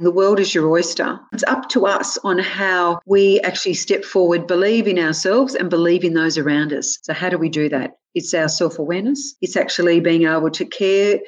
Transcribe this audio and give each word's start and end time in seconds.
The 0.00 0.10
world 0.10 0.40
is 0.40 0.54
your 0.54 0.70
oyster. 0.70 1.20
It's 1.30 1.44
up 1.46 1.68
to 1.68 1.84
us 1.84 2.16
on 2.24 2.38
how 2.38 3.00
we 3.04 3.38
actually 3.40 3.74
step 3.74 4.02
forward, 4.02 4.46
believe 4.46 4.88
in 4.88 4.98
ourselves 4.98 5.54
and 5.54 5.68
believe 5.68 6.04
in 6.04 6.14
those 6.14 6.38
around 6.38 6.72
us. 6.72 6.98
So, 7.02 7.12
how 7.12 7.28
do 7.28 7.36
we 7.36 7.50
do 7.50 7.68
that? 7.68 7.98
It's 8.14 8.32
our 8.32 8.48
self 8.48 8.78
awareness. 8.78 9.36
It's 9.42 9.58
actually 9.58 10.00
being 10.00 10.24
able 10.24 10.50
to 10.52 10.64
care 10.64 11.20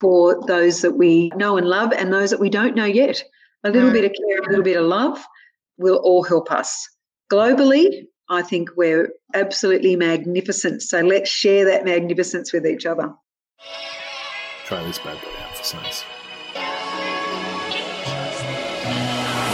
for 0.00 0.46
those 0.46 0.82
that 0.82 0.92
we 0.92 1.32
know 1.34 1.56
and 1.56 1.66
love 1.66 1.92
and 1.92 2.12
those 2.12 2.30
that 2.30 2.38
we 2.38 2.50
don't 2.50 2.76
know 2.76 2.84
yet. 2.84 3.20
A 3.64 3.70
little 3.70 3.90
mm. 3.90 3.94
bit 3.94 4.04
of 4.04 4.12
care, 4.12 4.38
a 4.38 4.48
little 4.48 4.64
bit 4.64 4.76
of 4.76 4.86
love 4.86 5.20
will 5.76 5.96
all 5.96 6.22
help 6.22 6.52
us. 6.52 6.88
Globally, 7.32 8.04
I 8.28 8.42
think 8.42 8.70
we're 8.76 9.10
absolutely 9.34 9.96
magnificent. 9.96 10.82
So 10.82 11.00
let's 11.00 11.28
share 11.28 11.64
that 11.64 11.84
magnificence 11.84 12.52
with 12.52 12.64
each 12.64 12.86
other. 12.86 13.12
Try 14.66 14.84
this 14.84 15.00
bad 15.00 15.20
boy 15.20 15.30
out 15.42 15.56
for 15.56 15.64
size. 15.64 16.04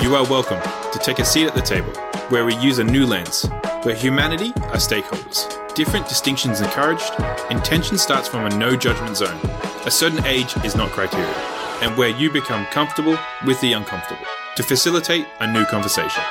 You 0.02 0.14
are 0.14 0.28
welcome 0.28 0.60
to 0.92 0.98
take 0.98 1.20
a 1.20 1.24
seat 1.24 1.46
at 1.46 1.54
the 1.54 1.62
table 1.62 1.90
where 2.28 2.44
we 2.44 2.54
use 2.56 2.78
a 2.78 2.84
new 2.84 3.06
lens, 3.06 3.48
where 3.82 3.94
humanity 3.94 4.52
are 4.56 4.76
stakeholders. 4.76 5.74
Different 5.74 6.06
distinctions 6.06 6.60
encouraged, 6.60 7.10
intention 7.50 7.96
starts 7.96 8.28
from 8.28 8.44
a 8.44 8.56
no 8.56 8.76
judgment 8.76 9.16
zone. 9.16 9.40
A 9.86 9.90
certain 9.90 10.24
age 10.26 10.54
is 10.64 10.76
not 10.76 10.90
criteria, 10.90 11.26
and 11.80 11.96
where 11.96 12.10
you 12.10 12.30
become 12.30 12.66
comfortable 12.66 13.18
with 13.46 13.58
the 13.62 13.72
uncomfortable 13.72 14.26
to 14.56 14.62
facilitate 14.62 15.26
a 15.40 15.50
new 15.50 15.64
conversation. 15.64 16.22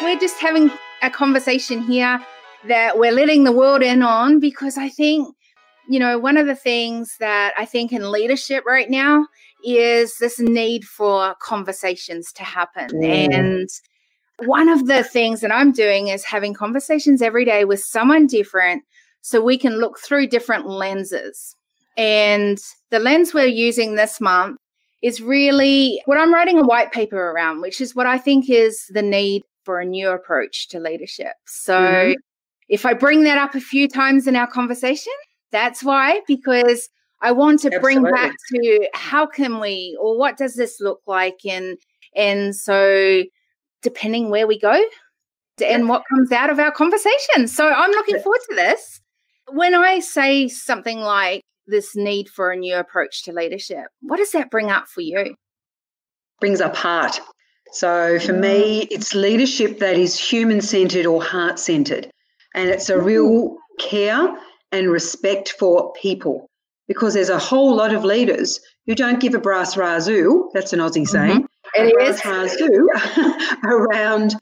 We're 0.00 0.18
just 0.18 0.40
having 0.40 0.70
a 1.02 1.10
conversation 1.10 1.82
here 1.82 2.18
that 2.66 2.98
we're 2.98 3.12
letting 3.12 3.44
the 3.44 3.52
world 3.52 3.82
in 3.82 4.02
on 4.02 4.40
because 4.40 4.78
I 4.78 4.88
think 4.88 5.36
you 5.92 5.98
know, 5.98 6.18
one 6.18 6.38
of 6.38 6.46
the 6.46 6.54
things 6.54 7.16
that 7.20 7.52
I 7.58 7.66
think 7.66 7.92
in 7.92 8.10
leadership 8.10 8.64
right 8.66 8.88
now 8.88 9.26
is 9.62 10.16
this 10.16 10.40
need 10.40 10.86
for 10.86 11.34
conversations 11.38 12.32
to 12.32 12.44
happen. 12.44 12.88
Mm. 12.88 13.34
And 13.34 13.68
one 14.46 14.70
of 14.70 14.86
the 14.86 15.04
things 15.04 15.42
that 15.42 15.52
I'm 15.52 15.70
doing 15.70 16.08
is 16.08 16.24
having 16.24 16.54
conversations 16.54 17.20
every 17.20 17.44
day 17.44 17.66
with 17.66 17.84
someone 17.84 18.26
different 18.26 18.84
so 19.20 19.42
we 19.42 19.58
can 19.58 19.80
look 19.80 19.98
through 19.98 20.28
different 20.28 20.66
lenses. 20.66 21.54
And 21.98 22.58
the 22.88 22.98
lens 22.98 23.34
we're 23.34 23.44
using 23.44 23.94
this 23.94 24.18
month 24.18 24.56
is 25.02 25.20
really 25.20 26.00
what 26.06 26.16
I'm 26.16 26.32
writing 26.32 26.58
a 26.58 26.64
white 26.64 26.90
paper 26.90 27.32
around, 27.32 27.60
which 27.60 27.82
is 27.82 27.94
what 27.94 28.06
I 28.06 28.16
think 28.16 28.48
is 28.48 28.86
the 28.88 29.02
need 29.02 29.42
for 29.64 29.78
a 29.78 29.84
new 29.84 30.08
approach 30.08 30.68
to 30.68 30.80
leadership. 30.80 31.34
So 31.46 31.78
mm-hmm. 31.78 32.12
if 32.70 32.86
I 32.86 32.94
bring 32.94 33.24
that 33.24 33.36
up 33.36 33.54
a 33.54 33.60
few 33.60 33.88
times 33.88 34.26
in 34.26 34.36
our 34.36 34.46
conversation, 34.46 35.12
that's 35.52 35.82
why, 35.82 36.20
because 36.26 36.88
I 37.20 37.30
want 37.32 37.60
to 37.60 37.68
Absolutely. 37.68 38.00
bring 38.00 38.12
back 38.12 38.34
to 38.52 38.88
how 38.94 39.26
can 39.26 39.60
we 39.60 39.96
or 40.00 40.18
what 40.18 40.36
does 40.36 40.54
this 40.56 40.80
look 40.80 41.00
like 41.06 41.38
and 41.48 41.78
and 42.16 42.54
so 42.54 43.22
depending 43.82 44.28
where 44.28 44.46
we 44.46 44.58
go 44.58 44.82
and 45.64 45.88
what 45.88 46.02
comes 46.08 46.32
out 46.32 46.50
of 46.50 46.58
our 46.58 46.72
conversation. 46.72 47.46
So 47.46 47.68
I'm 47.68 47.90
looking 47.90 48.18
forward 48.20 48.40
to 48.50 48.56
this. 48.56 49.00
When 49.50 49.74
I 49.74 50.00
say 50.00 50.48
something 50.48 50.98
like 50.98 51.42
this 51.66 51.94
need 51.94 52.28
for 52.28 52.50
a 52.50 52.56
new 52.56 52.76
approach 52.76 53.22
to 53.24 53.32
leadership, 53.32 53.86
what 54.00 54.16
does 54.16 54.32
that 54.32 54.50
bring 54.50 54.70
up 54.70 54.88
for 54.88 55.00
you? 55.00 55.36
Brings 56.40 56.60
up 56.60 56.74
heart. 56.74 57.20
So 57.72 58.18
for 58.18 58.32
me, 58.32 58.82
mm. 58.82 58.88
it's 58.90 59.14
leadership 59.14 59.78
that 59.78 59.96
is 59.96 60.18
human 60.18 60.60
centered 60.60 61.06
or 61.06 61.22
heart 61.22 61.58
centered. 61.58 62.10
And 62.54 62.68
it's 62.68 62.90
a 62.90 63.00
real 63.00 63.50
mm. 63.50 63.56
care 63.78 64.36
and 64.72 64.90
respect 64.90 65.50
for 65.58 65.92
people 65.92 66.48
because 66.88 67.14
there's 67.14 67.28
a 67.28 67.38
whole 67.38 67.74
lot 67.76 67.94
of 67.94 68.04
leaders 68.04 68.60
who 68.86 68.94
don't 68.94 69.20
give 69.20 69.34
a 69.34 69.38
brass 69.38 69.76
razoo, 69.76 70.48
that's 70.52 70.72
an 70.72 70.80
Aussie 70.80 71.06
saying, 71.06 71.42
mm-hmm. 71.42 71.86
it 71.86 72.02
is. 72.02 72.20
razoo 72.20 72.86
around 73.64 74.34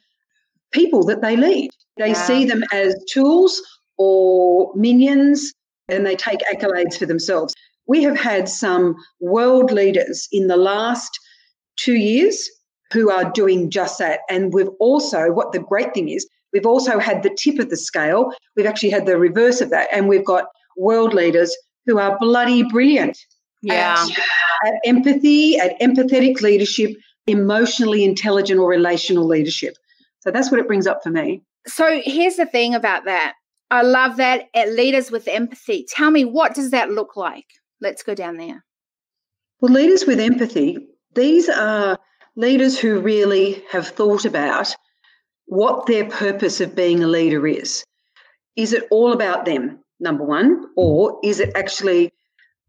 people 0.73 1.05
that 1.05 1.21
they 1.21 1.37
lead. 1.37 1.71
They 1.99 2.09
yeah. 2.09 2.27
see 2.27 2.45
them 2.45 2.63
as 2.73 2.95
tools 3.13 3.61
or 3.99 4.73
minions 4.75 5.53
and 5.89 6.07
they 6.07 6.17
take 6.17 6.41
accolades 6.53 6.97
for 6.99 7.07
themselves. 7.07 7.55
We 7.87 8.03
have 8.05 8.19
had 8.19 8.49
some 8.49 8.95
world 9.21 9.73
leaders 9.73 10.29
in 10.33 10.47
the 10.47 10.57
last 10.57 11.11
two 11.77 11.97
years 11.97 12.49
who 12.93 13.11
are 13.11 13.31
doing 13.33 13.71
just 13.71 13.99
that. 13.99 14.21
And 14.29 14.53
we've 14.53 14.69
also, 14.79 15.33
what 15.33 15.53
the 15.53 15.59
great 15.59 15.93
thing 15.93 16.09
is, 16.09 16.27
We've 16.53 16.67
also 16.67 16.99
had 16.99 17.23
the 17.23 17.31
tip 17.31 17.59
of 17.59 17.71
the 17.71 17.77
scale. 17.77 18.33
We've 18.57 18.67
actually 18.67 18.91
had 18.91 19.07
the 19.07 19.19
reverse 19.19 19.61
of 19.61 19.71
that. 19.71 19.89
And 19.93 20.09
we've 20.09 20.25
got 20.25 20.47
world 20.77 21.15
leaders 21.15 21.57
who 21.87 21.99
are 21.99 22.19
bloody 22.19 22.63
brilliant 22.65 23.19
yeah. 23.63 24.07
at, 24.09 24.69
at 24.69 24.75
empathy, 24.85 25.59
at 25.59 25.79
empathetic 25.81 26.41
leadership, 26.41 26.97
emotionally 27.27 28.05
intelligent 28.05 28.61
or 28.61 28.69
relational 28.69 29.27
leadership. 29.27 29.75
So 30.21 30.31
that's 30.31 30.51
what 30.51 30.61
it 30.61 30.67
brings 30.67 30.87
up 30.87 31.03
for 31.03 31.11
me. 31.11 31.43
So 31.67 32.01
here's 32.03 32.37
the 32.37 32.47
thing 32.47 32.75
about 32.75 33.05
that. 33.05 33.35
I 33.71 33.83
love 33.83 34.17
that 34.17 34.49
at 34.55 34.73
leaders 34.73 35.11
with 35.11 35.29
empathy. 35.29 35.87
Tell 35.89 36.11
me, 36.11 36.25
what 36.25 36.55
does 36.55 36.71
that 36.73 36.91
look 36.91 37.17
like? 37.17 37.47
Let's 37.81 38.03
go 38.03 38.15
down 38.15 38.37
there. 38.37 38.65
Well, 39.61 39.73
leaders 39.73 40.05
with 40.07 40.19
empathy, 40.19 40.79
these 41.15 41.49
are 41.49 41.99
leaders 42.37 42.79
who 42.79 42.99
really 43.01 43.63
have 43.71 43.89
thought 43.89 44.25
about 44.25 44.75
what 45.51 45.87
their 45.87 46.05
purpose 46.05 46.61
of 46.61 46.77
being 46.77 47.03
a 47.03 47.09
leader 47.09 47.45
is. 47.45 47.85
Is 48.55 48.73
it 48.73 48.87
all 48.93 49.13
about 49.13 49.47
them, 49.47 49.81
number 49.99 50.23
one, 50.23 50.67
or 50.77 51.19
is 51.25 51.41
it 51.41 51.51
actually 51.57 52.13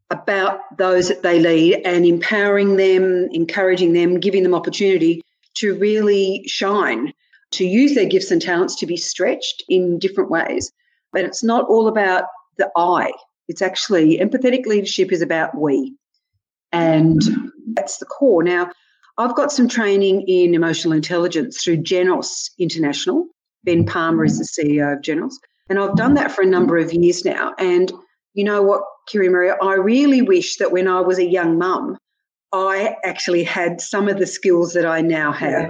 about 0.09 0.61
those 0.79 1.07
that 1.07 1.21
they 1.21 1.39
lead 1.39 1.79
and 1.85 2.07
empowering 2.07 2.77
them, 2.77 3.29
encouraging 3.33 3.93
them, 3.93 4.19
giving 4.19 4.41
them 4.41 4.55
opportunity 4.55 5.21
to 5.57 5.77
really 5.77 6.43
shine, 6.47 7.13
to 7.51 7.65
use 7.65 7.93
their 7.93 8.07
gifts 8.07 8.31
and 8.31 8.41
talents 8.41 8.75
to 8.77 8.87
be 8.87 8.97
stretched 8.97 9.63
in 9.69 9.99
different 9.99 10.31
ways? 10.31 10.71
But 11.13 11.23
it's 11.23 11.43
not 11.43 11.69
all 11.69 11.87
about 11.87 12.23
the 12.57 12.71
I. 12.75 13.11
It's 13.47 13.61
actually 13.61 14.17
empathetic 14.17 14.65
leadership 14.65 15.11
is 15.11 15.21
about 15.21 15.55
we. 15.55 15.95
And 16.71 17.21
that's 17.75 17.97
the 17.97 18.05
core. 18.05 18.41
Now, 18.41 18.71
I've 19.17 19.35
got 19.35 19.51
some 19.51 19.67
training 19.67 20.21
in 20.27 20.53
emotional 20.53 20.93
intelligence 20.93 21.63
through 21.63 21.77
Genos 21.77 22.49
International. 22.57 23.27
Ben 23.63 23.85
Palmer 23.85 24.25
is 24.25 24.39
the 24.39 24.45
CEO 24.45 24.93
of 24.93 25.01
Genos. 25.01 25.33
And 25.69 25.79
I've 25.79 25.95
done 25.95 26.15
that 26.15 26.31
for 26.31 26.41
a 26.41 26.47
number 26.47 26.77
of 26.77 26.93
years 26.93 27.23
now. 27.23 27.53
And 27.57 27.91
you 28.33 28.43
know 28.43 28.61
what, 28.61 28.81
Kiri 29.07 29.29
Maria, 29.29 29.57
I 29.61 29.75
really 29.75 30.21
wish 30.21 30.57
that 30.57 30.71
when 30.71 30.87
I 30.87 31.01
was 31.01 31.19
a 31.19 31.25
young 31.25 31.57
mum, 31.57 31.97
I 32.53 32.95
actually 33.05 33.43
had 33.43 33.79
some 33.79 34.09
of 34.09 34.19
the 34.19 34.27
skills 34.27 34.73
that 34.73 34.85
I 34.85 35.01
now 35.01 35.31
have. 35.31 35.69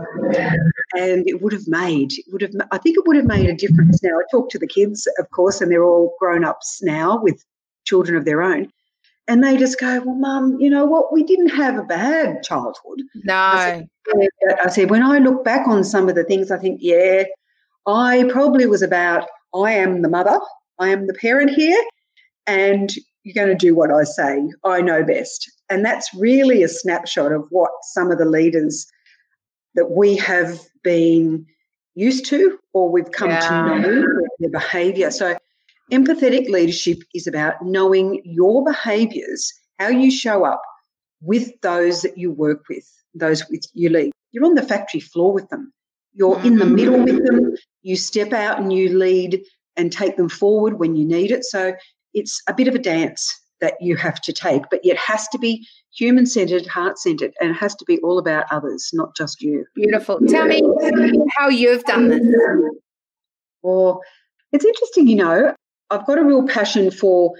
And 0.94 1.28
it 1.28 1.42
would 1.42 1.54
have 1.54 1.68
made, 1.68 2.14
it 2.14 2.26
would 2.32 2.42
have, 2.42 2.52
I 2.72 2.78
think 2.78 2.98
it 2.98 3.06
would 3.06 3.16
have 3.16 3.26
made 3.26 3.50
a 3.50 3.56
difference 3.56 4.02
now. 4.02 4.18
I 4.18 4.24
talk 4.32 4.50
to 4.50 4.60
the 4.60 4.68
kids, 4.68 5.08
of 5.20 5.30
course, 5.32 5.62
and 5.62 5.72
they're 5.72 5.84
all 5.84 6.16
grown 6.20 6.44
ups 6.44 6.82
now 6.82 7.22
with 7.22 7.44
children 7.86 8.18
of 8.18 8.26
their 8.26 8.42
own 8.42 8.72
and 9.32 9.42
they 9.42 9.56
just 9.56 9.80
go, 9.80 10.02
"Well, 10.02 10.16
Mum, 10.16 10.58
you 10.60 10.70
know 10.70 10.86
what? 10.86 11.14
We 11.14 11.24
didn't 11.24 11.56
have 11.56 11.78
a 11.78 11.84
bad 11.84 12.44
childhood." 12.44 13.02
No, 13.24 13.34
I 13.34 13.88
said, 14.14 14.60
I 14.66 14.70
said 14.70 14.90
when 14.90 15.02
I 15.02 15.20
look 15.20 15.46
back 15.46 15.70
on 15.70 15.86
some 15.86 16.10
of 16.10 16.16
the 16.16 16.26
things, 16.26 16.52
I 16.52 16.58
think, 16.58 16.80
yeah, 16.82 17.24
I 17.88 18.26
probably 18.30 18.66
was 18.66 18.82
about. 18.82 19.30
I 19.56 19.72
am 19.72 20.02
the 20.02 20.10
mother. 20.10 20.38
I 20.80 20.90
am 20.90 21.08
the 21.08 21.14
parent 21.14 21.52
here, 21.52 21.82
and 22.46 22.92
you're 23.24 23.34
going 23.34 23.58
to 23.58 23.66
do 23.66 23.74
what 23.74 23.90
I 23.90 24.04
say. 24.04 24.52
I 24.66 24.82
know 24.82 25.02
best, 25.02 25.50
and 25.70 25.86
that's 25.86 26.14
really 26.14 26.62
a 26.62 26.68
snapshot 26.68 27.32
of 27.32 27.46
what 27.52 27.72
some 27.94 28.12
of 28.12 28.18
the 28.18 28.26
leaders 28.26 28.86
that 29.76 29.92
we 29.92 30.18
have 30.18 30.60
been 30.84 31.46
used 31.96 32.26
to 32.26 32.60
or 32.74 32.92
we've 32.92 33.12
come 33.12 33.30
yeah. 33.30 33.40
to 33.40 33.80
know 33.80 34.04
their 34.40 34.50
behaviour. 34.50 35.10
So 35.10 35.38
Empathetic 35.92 36.48
leadership 36.48 37.00
is 37.14 37.28
about 37.28 37.56
knowing 37.62 38.22
your 38.24 38.64
behaviors, 38.64 39.52
how 39.78 39.90
you 39.90 40.10
show 40.10 40.46
up 40.46 40.62
with 41.22 41.52
those 41.62 42.02
that 42.02 42.18
you 42.18 42.32
work 42.32 42.64
with, 42.70 42.90
those 43.14 43.44
with 43.50 43.66
you 43.74 43.90
lead. 43.90 44.12
You're 44.32 44.46
on 44.46 44.56
the 44.56 44.64
factory 44.64 45.02
floor 45.02 45.34
with 45.34 45.50
them. 45.50 45.74
You're 46.14 46.40
in 46.46 46.58
the 46.58 46.66
middle 46.66 47.04
with 47.04 47.26
them. 47.26 47.56
You 47.82 47.98
step 47.98 48.32
out 48.32 48.60
and 48.60 48.72
you 48.72 48.98
lead 48.98 49.42
and 49.76 49.92
take 49.92 50.16
them 50.16 50.30
forward 50.30 50.80
when 50.80 50.96
you 50.96 51.06
need 51.06 51.32
it. 51.32 51.44
So 51.44 51.74
it's 52.14 52.42
a 52.48 52.54
bit 52.54 52.70
of 52.70 52.76
a 52.76 52.80
dance 52.80 53.38
that 53.60 53.76
you 53.82 53.96
have 53.98 54.22
to 54.22 54.34
take, 54.34 54.64
but 54.72 54.80
it 54.84 54.98
has 54.98 55.28
to 55.30 55.38
be 55.38 55.68
human 55.94 56.26
centered, 56.26 56.66
heart 56.68 57.00
centered, 57.00 57.34
and 57.40 57.52
it 57.52 57.56
has 57.56 57.76
to 57.76 57.86
be 57.86 58.00
all 58.00 58.18
about 58.18 58.46
others, 58.50 58.90
not 58.94 59.16
just 59.16 59.42
you. 59.42 59.66
Beautiful. 59.76 60.20
Tell 60.28 60.48
me 60.48 60.62
how 61.36 61.50
you've 61.50 61.84
done 61.84 62.08
this. 62.08 62.22
Well, 63.62 64.02
it's 64.52 64.66
interesting, 64.66 65.08
you 65.08 65.16
know, 65.16 65.54
I've 65.92 66.06
got 66.06 66.18
a 66.18 66.24
real 66.24 66.48
passion 66.48 66.90
for 66.90 67.34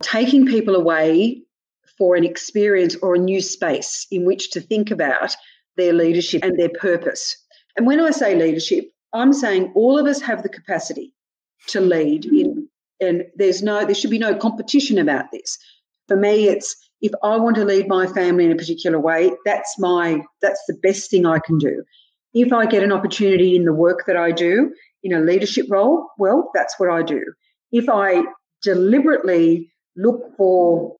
taking 0.00 0.46
people 0.46 0.76
away 0.76 1.42
for 1.98 2.14
an 2.14 2.24
experience 2.24 2.94
or 3.02 3.16
a 3.16 3.18
new 3.18 3.40
space 3.40 4.06
in 4.10 4.24
which 4.24 4.50
to 4.52 4.60
think 4.60 4.90
about 4.90 5.34
their 5.76 5.92
leadership 5.92 6.44
and 6.44 6.58
their 6.58 6.70
purpose. 6.70 7.36
And 7.76 7.86
when 7.86 8.00
I 8.00 8.10
say 8.10 8.36
leadership, 8.36 8.84
I'm 9.12 9.32
saying 9.32 9.72
all 9.74 9.98
of 9.98 10.06
us 10.06 10.20
have 10.20 10.42
the 10.42 10.48
capacity 10.48 11.12
to 11.68 11.80
lead 11.80 12.24
in 12.26 12.68
and 13.00 13.24
there's 13.34 13.62
no 13.62 13.84
there 13.84 13.94
should 13.94 14.10
be 14.10 14.18
no 14.18 14.34
competition 14.36 14.98
about 14.98 15.26
this. 15.32 15.58
For 16.08 16.16
me 16.16 16.48
it's 16.48 16.76
if 17.00 17.12
I 17.22 17.36
want 17.36 17.56
to 17.56 17.64
lead 17.64 17.88
my 17.88 18.06
family 18.06 18.44
in 18.46 18.52
a 18.52 18.56
particular 18.56 19.00
way, 19.00 19.32
that's 19.44 19.78
my 19.78 20.22
that's 20.40 20.62
the 20.68 20.78
best 20.82 21.10
thing 21.10 21.26
I 21.26 21.38
can 21.38 21.58
do. 21.58 21.82
If 22.34 22.52
I 22.52 22.66
get 22.66 22.82
an 22.82 22.92
opportunity 22.92 23.56
in 23.56 23.64
the 23.64 23.72
work 23.72 24.04
that 24.06 24.16
I 24.16 24.30
do 24.30 24.72
in 25.02 25.12
a 25.12 25.20
leadership 25.20 25.66
role, 25.68 26.08
well, 26.18 26.50
that's 26.54 26.78
what 26.78 26.90
I 26.90 27.02
do. 27.02 27.22
If 27.72 27.88
I 27.88 28.22
deliberately 28.62 29.70
look 29.96 30.36
for 30.36 30.96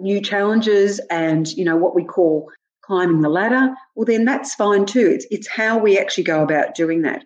new 0.00 0.20
challenges 0.20 1.00
and 1.10 1.48
you 1.52 1.64
know 1.64 1.76
what 1.76 1.94
we 1.94 2.04
call 2.04 2.50
climbing 2.82 3.20
the 3.20 3.28
ladder, 3.28 3.74
well 3.94 4.04
then 4.04 4.24
that's 4.24 4.54
fine 4.54 4.86
too. 4.86 5.06
It's 5.06 5.26
it's 5.30 5.48
how 5.48 5.78
we 5.78 5.98
actually 5.98 6.24
go 6.24 6.42
about 6.42 6.74
doing 6.74 7.02
that. 7.02 7.24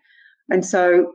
And 0.50 0.64
so 0.64 1.14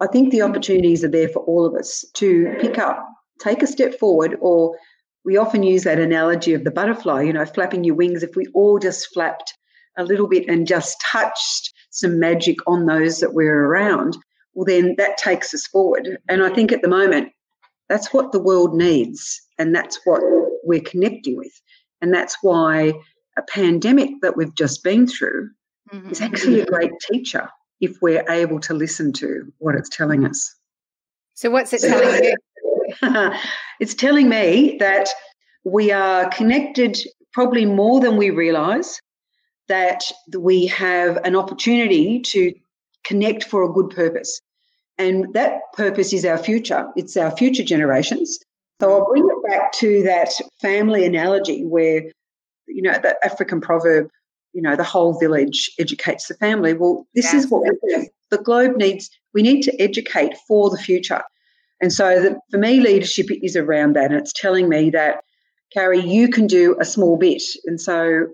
I 0.00 0.06
think 0.06 0.30
the 0.30 0.42
opportunities 0.42 1.04
are 1.04 1.08
there 1.08 1.28
for 1.28 1.40
all 1.40 1.66
of 1.66 1.74
us 1.74 2.04
to 2.14 2.54
pick 2.60 2.78
up, 2.78 3.06
take 3.38 3.62
a 3.62 3.66
step 3.66 3.98
forward, 3.98 4.36
or 4.40 4.76
we 5.24 5.36
often 5.36 5.62
use 5.62 5.84
that 5.84 5.98
analogy 5.98 6.54
of 6.54 6.64
the 6.64 6.70
butterfly, 6.70 7.22
you 7.22 7.32
know, 7.32 7.44
flapping 7.44 7.84
your 7.84 7.94
wings. 7.94 8.22
If 8.22 8.36
we 8.36 8.46
all 8.54 8.78
just 8.78 9.12
flapped 9.12 9.52
a 9.98 10.04
little 10.04 10.26
bit 10.26 10.48
and 10.48 10.66
just 10.66 10.96
touched 11.12 11.74
some 11.90 12.18
magic 12.18 12.56
on 12.66 12.86
those 12.86 13.20
that 13.20 13.34
we're 13.34 13.66
around, 13.66 14.16
well, 14.60 14.66
then 14.66 14.94
that 14.98 15.16
takes 15.16 15.54
us 15.54 15.66
forward. 15.66 16.18
And 16.28 16.42
I 16.42 16.50
think 16.52 16.70
at 16.70 16.82
the 16.82 16.88
moment, 16.88 17.32
that's 17.88 18.12
what 18.12 18.30
the 18.30 18.38
world 18.38 18.74
needs. 18.74 19.40
And 19.58 19.74
that's 19.74 19.98
what 20.04 20.20
we're 20.64 20.82
connecting 20.82 21.34
with. 21.38 21.52
And 22.02 22.12
that's 22.12 22.36
why 22.42 22.92
a 23.38 23.42
pandemic 23.48 24.10
that 24.20 24.36
we've 24.36 24.54
just 24.54 24.84
been 24.84 25.06
through 25.06 25.48
mm-hmm. 25.90 26.10
is 26.10 26.20
actually 26.20 26.60
a 26.60 26.66
great 26.66 26.92
teacher 27.10 27.48
if 27.80 27.96
we're 28.02 28.22
able 28.28 28.60
to 28.60 28.74
listen 28.74 29.14
to 29.14 29.50
what 29.60 29.76
it's 29.76 29.88
telling 29.88 30.26
us. 30.26 30.54
So, 31.32 31.48
what's 31.50 31.72
it 31.72 31.80
telling 31.80 32.22
you? 32.22 32.36
it's 33.80 33.94
telling 33.94 34.28
me 34.28 34.76
that 34.78 35.08
we 35.64 35.90
are 35.90 36.28
connected 36.28 36.98
probably 37.32 37.64
more 37.64 37.98
than 37.98 38.18
we 38.18 38.28
realize, 38.28 39.00
that 39.68 40.02
we 40.36 40.66
have 40.66 41.16
an 41.24 41.34
opportunity 41.34 42.20
to 42.20 42.52
connect 43.04 43.44
for 43.44 43.62
a 43.62 43.72
good 43.72 43.88
purpose. 43.88 44.42
And 45.00 45.32
that 45.32 45.72
purpose 45.72 46.12
is 46.12 46.26
our 46.26 46.36
future, 46.36 46.86
it's 46.94 47.16
our 47.16 47.34
future 47.34 47.64
generations. 47.64 48.38
So 48.80 48.92
I'll 48.92 49.08
bring 49.08 49.26
it 49.26 49.50
back 49.50 49.72
to 49.72 50.02
that 50.02 50.30
family 50.60 51.06
analogy 51.06 51.64
where, 51.64 52.02
you 52.68 52.82
know, 52.82 52.92
that 53.02 53.16
African 53.24 53.62
proverb, 53.62 54.10
you 54.52 54.60
know, 54.60 54.76
the 54.76 54.84
whole 54.84 55.18
village 55.18 55.70
educates 55.78 56.28
the 56.28 56.34
family. 56.34 56.74
Well, 56.74 57.06
this 57.14 57.32
yes. 57.32 57.44
is 57.44 57.50
what 57.50 57.62
we 57.62 57.70
do. 57.88 58.08
The 58.30 58.38
globe 58.38 58.76
needs, 58.76 59.08
we 59.32 59.40
need 59.40 59.62
to 59.62 59.80
educate 59.80 60.36
for 60.46 60.68
the 60.68 60.76
future. 60.76 61.22
And 61.80 61.92
so 61.92 62.20
the, 62.20 62.38
for 62.50 62.58
me, 62.58 62.80
leadership 62.80 63.28
is 63.30 63.56
around 63.56 63.96
that. 63.96 64.10
And 64.10 64.20
it's 64.20 64.34
telling 64.34 64.68
me 64.68 64.90
that, 64.90 65.24
Carrie, 65.72 66.00
you 66.00 66.28
can 66.28 66.46
do 66.46 66.76
a 66.78 66.84
small 66.84 67.16
bit. 67.16 67.42
And 67.64 67.80
so 67.80 68.26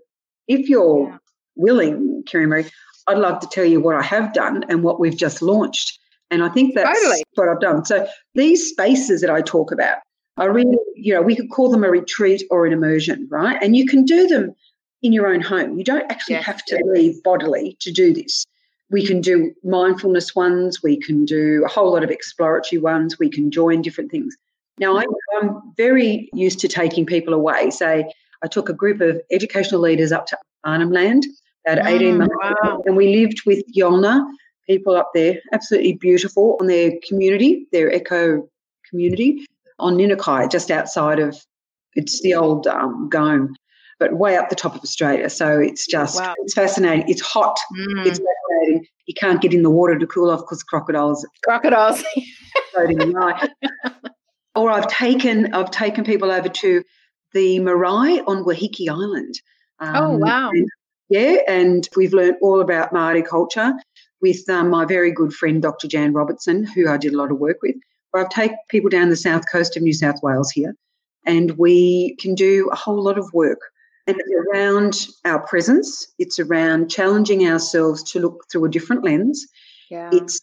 if 0.48 0.68
you're 0.68 1.10
yeah. 1.10 1.18
willing, 1.54 2.24
Carrie 2.26 2.46
Marie, 2.46 2.66
I'd 3.06 3.18
love 3.18 3.38
to 3.38 3.46
tell 3.46 3.64
you 3.64 3.80
what 3.80 3.94
I 3.94 4.02
have 4.02 4.34
done 4.34 4.64
and 4.68 4.82
what 4.82 4.98
we've 4.98 5.16
just 5.16 5.42
launched. 5.42 6.00
And 6.30 6.42
I 6.42 6.48
think 6.48 6.74
that's 6.74 7.00
totally. 7.00 7.22
what 7.34 7.48
I've 7.48 7.60
done. 7.60 7.84
So 7.84 8.06
these 8.34 8.68
spaces 8.68 9.20
that 9.20 9.30
I 9.30 9.42
talk 9.42 9.70
about 9.70 9.98
are 10.36 10.52
really, 10.52 10.76
you 10.94 11.14
know, 11.14 11.22
we 11.22 11.36
could 11.36 11.50
call 11.50 11.70
them 11.70 11.84
a 11.84 11.90
retreat 11.90 12.42
or 12.50 12.66
an 12.66 12.72
immersion, 12.72 13.26
right? 13.30 13.58
And 13.62 13.76
you 13.76 13.86
can 13.86 14.04
do 14.04 14.26
them 14.26 14.54
in 15.02 15.12
your 15.12 15.28
own 15.28 15.40
home. 15.40 15.78
You 15.78 15.84
don't 15.84 16.10
actually 16.10 16.34
yes. 16.34 16.44
have 16.44 16.64
to 16.66 16.82
leave 16.84 17.22
bodily 17.22 17.76
to 17.80 17.92
do 17.92 18.12
this. 18.12 18.44
We 18.90 19.04
can 19.04 19.20
do 19.20 19.52
mindfulness 19.64 20.36
ones, 20.36 20.82
we 20.82 20.96
can 20.96 21.24
do 21.24 21.64
a 21.64 21.68
whole 21.68 21.92
lot 21.92 22.04
of 22.04 22.10
exploratory 22.10 22.80
ones, 22.80 23.18
we 23.18 23.28
can 23.28 23.50
join 23.50 23.82
different 23.82 24.12
things. 24.12 24.36
Now, 24.78 24.96
I, 24.96 25.04
am 25.42 25.72
very 25.76 26.28
used 26.32 26.60
to 26.60 26.68
taking 26.68 27.04
people 27.04 27.34
away. 27.34 27.70
Say, 27.70 28.12
I 28.44 28.46
took 28.46 28.68
a 28.68 28.72
group 28.72 29.00
of 29.00 29.20
educational 29.32 29.80
leaders 29.80 30.12
up 30.12 30.26
to 30.26 30.38
Arnhem 30.64 30.92
Land 30.92 31.24
about 31.66 31.84
mm, 31.84 31.90
18 31.90 32.18
months 32.18 32.34
wow. 32.42 32.82
and 32.84 32.96
we 32.96 33.16
lived 33.16 33.42
with 33.46 33.64
Yolngu, 33.74 34.24
people 34.66 34.96
up 34.96 35.10
there, 35.14 35.40
absolutely 35.52 35.94
beautiful, 35.94 36.56
on 36.60 36.66
their 36.66 36.92
community, 37.06 37.66
their 37.72 37.92
eco 37.92 38.48
community 38.88 39.46
on 39.78 39.96
Ninakai, 39.96 40.50
just 40.50 40.70
outside 40.70 41.18
of, 41.18 41.36
it's 41.94 42.20
the 42.22 42.34
old 42.34 42.66
um, 42.66 43.08
Gove 43.08 43.48
but 43.98 44.14
way 44.14 44.36
up 44.36 44.48
the 44.50 44.56
top 44.56 44.74
of 44.74 44.82
Australia. 44.82 45.30
So 45.30 45.58
it's 45.58 45.86
just, 45.86 46.20
wow. 46.20 46.34
it's 46.38 46.54
fascinating. 46.54 47.08
It's 47.08 47.20
hot. 47.20 47.58
Mm. 47.78 48.06
It's 48.06 48.18
fascinating. 48.18 48.86
You 49.06 49.14
can't 49.14 49.40
get 49.40 49.54
in 49.54 49.62
the 49.62 49.70
water 49.70 49.98
to 49.98 50.06
cool 50.06 50.30
off 50.30 50.40
because 50.40 50.62
crocodiles. 50.62 51.26
Crocodiles. 51.44 52.04
or 54.54 54.70
I've 54.70 54.88
taken, 54.88 55.54
I've 55.54 55.70
taken 55.70 56.04
people 56.04 56.30
over 56.30 56.48
to 56.48 56.82
the 57.32 57.58
marae 57.60 58.20
on 58.26 58.44
Waiheke 58.44 58.88
Island. 58.88 59.34
Oh, 59.80 59.86
um, 59.86 59.96
oh, 59.96 60.16
wow. 60.18 60.50
And, 60.50 60.68
yeah, 61.08 61.36
and 61.48 61.88
we've 61.96 62.12
learned 62.12 62.36
all 62.42 62.60
about 62.60 62.92
Māori 62.92 63.26
culture 63.26 63.72
with 64.20 64.48
um, 64.48 64.70
my 64.70 64.84
very 64.84 65.10
good 65.10 65.32
friend, 65.32 65.62
Dr. 65.62 65.88
Jan 65.88 66.12
Robertson, 66.12 66.64
who 66.64 66.88
I 66.88 66.96
did 66.96 67.12
a 67.12 67.16
lot 67.16 67.30
of 67.30 67.38
work 67.38 67.58
with. 67.62 67.76
Where 68.10 68.24
I've 68.24 68.30
taken 68.30 68.56
people 68.68 68.90
down 68.90 69.10
the 69.10 69.16
south 69.16 69.44
coast 69.50 69.76
of 69.76 69.82
New 69.82 69.92
South 69.92 70.22
Wales 70.22 70.50
here, 70.50 70.74
and 71.24 71.52
we 71.58 72.16
can 72.16 72.34
do 72.34 72.68
a 72.72 72.76
whole 72.76 73.02
lot 73.02 73.18
of 73.18 73.32
work 73.32 73.60
and 74.06 74.16
it's 74.18 74.48
around 74.48 75.06
our 75.24 75.40
presence, 75.46 76.06
it's 76.18 76.38
around 76.38 76.90
challenging 76.90 77.46
ourselves 77.46 78.02
to 78.12 78.20
look 78.20 78.44
through 78.50 78.64
a 78.66 78.70
different 78.70 79.04
lens. 79.04 79.46
Yeah. 79.90 80.10
It's 80.12 80.40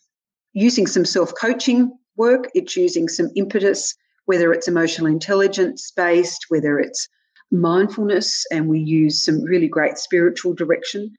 using 0.51 0.85
some 0.85 1.05
self 1.05 1.33
coaching 1.39 1.97
work, 2.17 2.49
it's 2.53 2.75
using 2.75 3.07
some 3.07 3.29
impetus, 3.35 3.95
whether 4.25 4.51
it's 4.51 4.67
emotional 4.67 5.07
intelligence 5.07 5.91
based, 5.95 6.45
whether 6.49 6.77
it's 6.77 7.07
mindfulness, 7.51 8.45
and 8.51 8.67
we 8.67 8.79
use 8.79 9.23
some 9.23 9.41
really 9.43 9.67
great 9.67 9.97
spiritual 9.97 10.53
direction. 10.53 11.15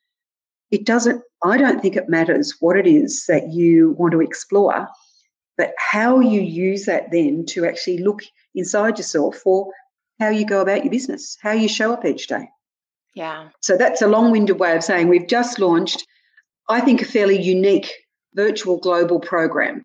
It 0.75 0.85
doesn't, 0.85 1.23
I 1.44 1.56
don't 1.56 1.81
think 1.81 1.94
it 1.94 2.09
matters 2.09 2.56
what 2.59 2.76
it 2.76 2.85
is 2.85 3.26
that 3.29 3.53
you 3.53 3.94
want 3.97 4.11
to 4.11 4.21
explore, 4.21 4.88
but 5.56 5.73
how 5.79 6.19
you 6.19 6.41
use 6.41 6.87
that 6.87 7.12
then 7.12 7.47
to 7.50 7.65
actually 7.65 7.99
look 7.99 8.23
inside 8.56 8.99
yourself 8.99 9.37
for 9.37 9.71
how 10.19 10.31
you 10.31 10.44
go 10.44 10.61
about 10.61 10.82
your 10.82 10.91
business, 10.91 11.38
how 11.41 11.53
you 11.53 11.69
show 11.69 11.93
up 11.93 12.05
each 12.05 12.26
day. 12.26 12.49
Yeah. 13.15 13.50
So 13.61 13.76
that's 13.76 14.03
a 14.03 14.09
long 14.09 14.32
winded 14.32 14.59
way 14.59 14.75
of 14.75 14.82
saying 14.82 15.06
we've 15.06 15.29
just 15.29 15.61
launched, 15.61 16.05
I 16.69 16.81
think, 16.81 17.03
a 17.03 17.05
fairly 17.05 17.41
unique 17.41 17.93
virtual 18.35 18.79
global 18.79 19.21
program. 19.21 19.85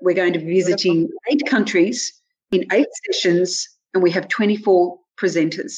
We're 0.00 0.14
going 0.14 0.34
to 0.34 0.38
be 0.38 0.54
visiting 0.54 1.08
eight 1.28 1.42
countries 1.48 2.12
in 2.52 2.66
eight 2.70 2.86
sessions, 3.06 3.68
and 3.94 4.02
we 4.02 4.12
have 4.12 4.28
24 4.28 4.96
presenters. 5.20 5.72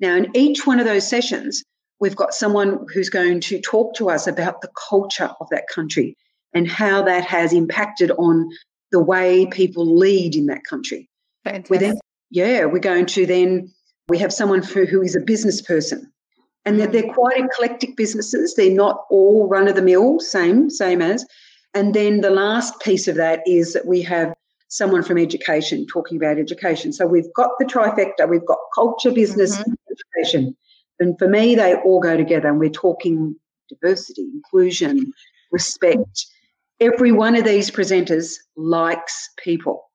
Now, 0.00 0.16
in 0.16 0.28
each 0.34 0.66
one 0.66 0.80
of 0.80 0.86
those 0.86 1.08
sessions, 1.08 1.62
we've 2.00 2.16
got 2.16 2.34
someone 2.34 2.86
who's 2.92 3.10
going 3.10 3.40
to 3.40 3.60
talk 3.60 3.94
to 3.96 4.10
us 4.10 4.26
about 4.26 4.60
the 4.60 4.70
culture 4.88 5.30
of 5.40 5.48
that 5.50 5.64
country 5.72 6.16
and 6.54 6.68
how 6.68 7.02
that 7.02 7.24
has 7.24 7.52
impacted 7.52 8.10
on 8.12 8.48
the 8.92 9.02
way 9.02 9.46
people 9.46 9.96
lead 9.96 10.34
in 10.34 10.46
that 10.46 10.64
country. 10.68 11.08
Fantastic. 11.44 11.70
We're 11.70 11.78
then 11.78 11.98
yeah, 12.30 12.64
we're 12.64 12.78
going 12.78 13.06
to 13.06 13.26
then, 13.26 13.72
we 14.08 14.18
have 14.18 14.32
someone 14.32 14.62
who, 14.62 14.84
who 14.84 15.02
is 15.02 15.16
a 15.16 15.20
business 15.20 15.62
person. 15.62 16.12
And 16.64 16.80
they're, 16.80 16.88
they're 16.88 17.04
mm. 17.04 17.14
quite 17.14 17.38
eclectic 17.38 17.96
businesses. 17.96 18.54
They're 18.54 18.74
not 18.74 19.04
all 19.10 19.48
run 19.48 19.68
of 19.68 19.76
the 19.76 19.82
mill, 19.82 20.18
same, 20.18 20.68
same 20.68 21.00
as. 21.00 21.24
And 21.74 21.94
then 21.94 22.22
the 22.22 22.30
last 22.30 22.80
piece 22.80 23.06
of 23.06 23.14
that 23.16 23.40
is 23.46 23.72
that 23.74 23.86
we 23.86 24.02
have 24.02 24.34
someone 24.68 25.04
from 25.04 25.18
education 25.18 25.86
talking 25.86 26.16
about 26.16 26.38
education. 26.38 26.92
So 26.92 27.06
we've 27.06 27.32
got 27.34 27.50
the 27.60 27.64
trifecta, 27.64 28.28
we've 28.28 28.44
got 28.44 28.58
culture, 28.74 29.12
business, 29.12 29.56
mm-hmm. 29.56 29.72
education. 29.90 30.56
And 31.00 31.18
for 31.18 31.28
me, 31.28 31.54
they 31.54 31.74
all 31.74 32.00
go 32.00 32.16
together. 32.16 32.48
And 32.48 32.58
we're 32.58 32.70
talking 32.70 33.36
diversity, 33.68 34.22
inclusion, 34.22 35.12
respect. 35.52 36.26
Every 36.80 37.12
one 37.12 37.36
of 37.36 37.44
these 37.44 37.70
presenters 37.70 38.34
likes 38.56 39.30
people. 39.42 39.90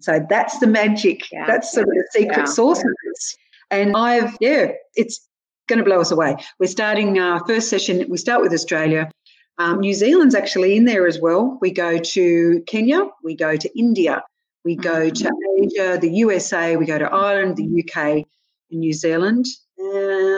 So 0.00 0.24
that's 0.28 0.58
the 0.58 0.66
magic. 0.66 1.30
Yeah. 1.30 1.46
That's 1.46 1.72
sort 1.72 1.86
of 1.86 1.94
the 1.94 2.08
secret 2.10 2.38
yeah. 2.38 2.44
sauce 2.44 2.80
of 2.80 2.90
this. 3.04 3.36
And 3.70 3.96
I've, 3.96 4.36
yeah, 4.40 4.72
it's 4.94 5.26
going 5.68 5.78
to 5.78 5.84
blow 5.84 6.00
us 6.00 6.10
away. 6.10 6.36
We're 6.58 6.66
starting 6.66 7.18
our 7.18 7.44
first 7.46 7.68
session. 7.68 8.04
We 8.08 8.18
start 8.18 8.42
with 8.42 8.52
Australia. 8.52 9.10
Um, 9.58 9.80
New 9.80 9.94
Zealand's 9.94 10.34
actually 10.34 10.76
in 10.76 10.84
there 10.86 11.06
as 11.06 11.20
well. 11.20 11.58
We 11.60 11.70
go 11.70 11.98
to 11.98 12.62
Kenya, 12.66 13.04
we 13.22 13.36
go 13.36 13.56
to 13.56 13.78
India, 13.78 14.22
we 14.64 14.76
go 14.76 15.10
mm-hmm. 15.10 15.24
to 15.24 15.30
Asia, 15.62 15.98
the 16.00 16.10
USA, 16.10 16.76
we 16.76 16.86
go 16.86 16.98
to 16.98 17.04
Ireland, 17.04 17.56
the 17.56 17.84
UK, 17.84 18.24
and 18.70 18.80
New 18.80 18.92
Zealand. 18.92 19.46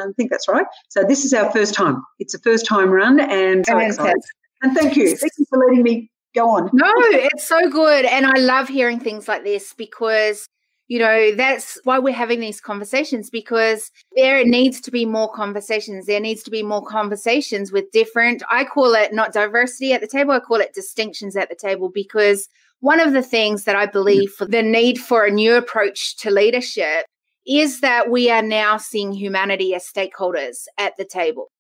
I 0.05 0.13
think 0.13 0.31
that's 0.31 0.49
right. 0.49 0.67
So 0.89 1.03
this 1.03 1.25
is 1.25 1.33
our 1.33 1.51
first 1.51 1.75
time. 1.75 2.03
It's 2.19 2.35
a 2.35 2.39
first 2.41 2.67
time 2.67 2.91
run, 2.91 3.21
and 3.21 3.65
so 3.67 3.79
excited. 3.79 4.17
And 4.63 4.77
thank 4.77 4.97
you. 4.97 5.17
Thank 5.17 5.33
you 5.39 5.45
for 5.51 5.59
letting 5.59 5.83
me 5.83 6.11
go 6.35 6.51
on. 6.51 6.71
No, 6.73 6.93
it's 6.97 7.47
so 7.47 7.71
good. 7.71 8.05
And 8.05 8.27
I 8.27 8.39
love 8.39 8.69
hearing 8.69 9.01
things 9.01 9.29
like 9.29 9.45
this 9.45 9.73
because, 9.75 10.49
you 10.89 10.99
know, 10.99 11.35
that's 11.35 11.79
why 11.85 11.99
we're 11.99 12.15
having 12.15 12.41
these 12.41 12.61
conversations 12.61 13.31
because 13.31 13.91
there 14.17 14.45
needs 14.45 14.81
to 14.83 14.91
be 14.91 15.07
more 15.07 15.31
conversations. 15.33 16.07
There 16.07 16.21
needs 16.21 16.43
to 16.45 16.51
be 16.51 16.63
more 16.63 16.85
conversations 16.85 17.73
with 17.73 17.91
different, 17.93 18.43
I 18.51 18.65
call 18.65 18.95
it 18.95 19.13
not 19.13 19.33
diversity 19.33 19.93
at 19.93 20.01
the 20.01 20.09
table, 20.09 20.33
I 20.33 20.41
call 20.41 20.61
it 20.61 20.75
distinctions 20.75 21.37
at 21.37 21.49
the 21.49 21.57
table 21.57 21.91
because 21.93 22.49
one 22.81 23.01
of 23.01 23.13
the 23.13 23.23
things 23.23 23.65
that 23.65 23.77
I 23.77 23.87
believe 23.87 24.33
for 24.33 24.45
the 24.45 24.63
need 24.63 24.99
for 24.99 25.25
a 25.25 25.31
new 25.31 25.55
approach 25.55 26.17
to 26.19 26.31
leadership 26.31 27.07
is 27.47 27.81
that 27.81 28.11
we 28.11 28.31
are 28.31 28.43
now 28.43 28.77
seeing 28.77 29.13
humanity 29.13 29.75
as 29.75 29.87
stakeholders 29.87 30.65
at 30.79 30.97
the 30.97 31.05
table. 31.05 31.51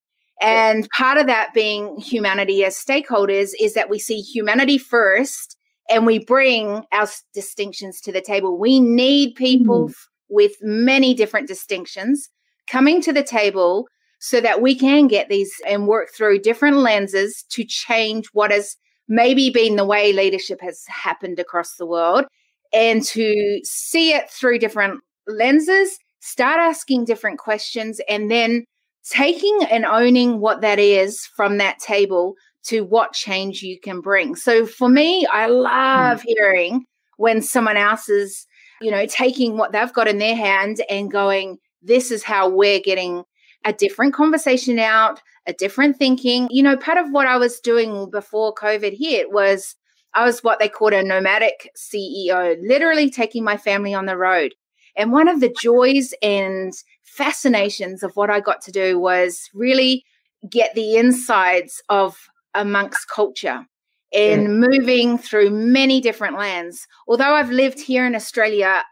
And 0.41 0.88
part 0.97 1.19
of 1.19 1.26
that 1.26 1.55
being 1.55 1.97
humanity 1.99 2.64
as 2.64 2.76
stakeholders 2.76 3.50
is 3.61 3.75
that 3.75 3.91
we 3.91 3.99
see 3.99 4.21
humanity 4.21 4.79
first 4.79 5.57
and 5.88 6.07
we 6.07 6.25
bring 6.25 6.85
our 6.93 7.09
distinctions 7.33 8.00
to 8.00 8.12
the 8.12 8.21
table. 8.21 8.59
We 8.59 8.81
need 8.81 9.35
people 9.35 9.88
mm. 9.88 9.95
with 10.29 10.53
many 10.61 11.14
different 11.14 11.47
distinctions 11.47 12.29
coming 12.67 13.00
to 13.03 13.12
the 13.12 13.23
table 13.23 13.87
so 14.21 14.41
that 14.41 14.62
we 14.62 14.75
can 14.75 15.07
get 15.07 15.29
these 15.29 15.53
and 15.67 15.87
work 15.87 16.09
through 16.17 16.38
different 16.38 16.79
lenses 16.79 17.45
to 17.50 17.64
change 17.64 18.26
what 18.33 18.50
has 18.50 18.76
maybe 19.07 19.50
been 19.50 19.76
the 19.76 19.85
way 19.85 20.12
leadership 20.12 20.61
has 20.62 20.83
happened 20.88 21.38
across 21.38 21.76
the 21.76 21.87
world 21.87 22.25
and 22.73 23.03
to 23.03 23.61
see 23.64 24.12
it 24.12 24.31
through 24.31 24.59
different 24.59 25.00
lenses, 25.26 25.99
start 26.21 26.59
asking 26.59 27.04
different 27.04 27.38
questions, 27.38 28.00
and 28.09 28.31
then 28.31 28.64
taking 29.11 29.59
and 29.71 29.85
owning 29.85 30.40
what 30.40 30.61
that 30.62 30.78
is 30.78 31.26
from 31.37 31.59
that 31.59 31.78
table 31.78 32.35
to 32.64 32.81
what 32.81 33.12
change 33.12 33.62
you 33.62 33.78
can 33.78 34.00
bring. 34.00 34.35
So 34.35 34.66
for 34.66 34.88
me, 34.88 35.26
I 35.26 35.47
love 35.47 36.21
mm. 36.21 36.25
hearing 36.26 36.85
when 37.19 37.43
someone 37.43 37.76
else 37.76 38.09
is, 38.09 38.47
you 38.81 38.90
know, 38.90 39.07
taking 39.07 39.57
what 39.57 39.73
they've 39.73 39.93
got 39.93 40.09
in 40.09 40.19
their 40.19 40.35
hand 40.35 40.78
and 40.88 41.11
going, 41.11 41.59
this 41.83 42.11
is 42.11 42.23
how 42.23 42.49
we're 42.49 42.81
getting 42.81 43.23
a 43.64 43.73
different 43.73 44.14
conversation 44.14 44.78
out, 44.78 45.21
a 45.47 45.52
different 45.52 45.97
thinking. 45.99 46.49
You 46.50 46.62
know, 46.62 46.76
part 46.76 46.99
of 46.99 47.11
what 47.11 47.26
I 47.26 47.37
was 47.37 47.61
doing 47.61 48.11
before 48.11 48.54
COVID 48.54 48.97
hit 48.99 49.31
was 49.31 49.76
I 50.14 50.25
was 50.25 50.43
what 50.43 50.59
they 50.59 50.69
called 50.69 50.93
a 50.93 51.02
nomadic 51.02 51.71
CEO, 51.76 52.57
literally 52.62 53.11
taking 53.11 53.45
my 53.45 53.57
family 53.57 53.95
on 53.95 54.07
the 54.07 54.16
road. 54.16 54.54
And 54.97 55.13
one 55.13 55.29
of 55.29 55.41
the 55.41 55.55
joys 55.61 56.15
and 56.23 56.73
fascinations 57.03 58.03
of 58.03 58.13
what 58.15 58.31
I 58.31 58.41
got 58.41 58.61
to 58.63 58.73
do 58.73 58.99
was 58.99 59.49
really 59.55 60.05
get 60.51 60.75
the 60.75 60.97
insides 60.97 61.83
of 61.89 62.17
amongst 62.55 63.09
culture 63.09 63.67
and 64.15 64.43
yeah. 64.43 64.49
moving 64.49 65.19
through 65.19 65.51
many 65.51 66.01
different 66.01 66.39
lands. 66.39 66.87
Although 67.09 67.35
I've 67.35 67.51
lived 67.51 67.81
here 67.81 68.07
in 68.07 68.15
Australia, 68.15 68.85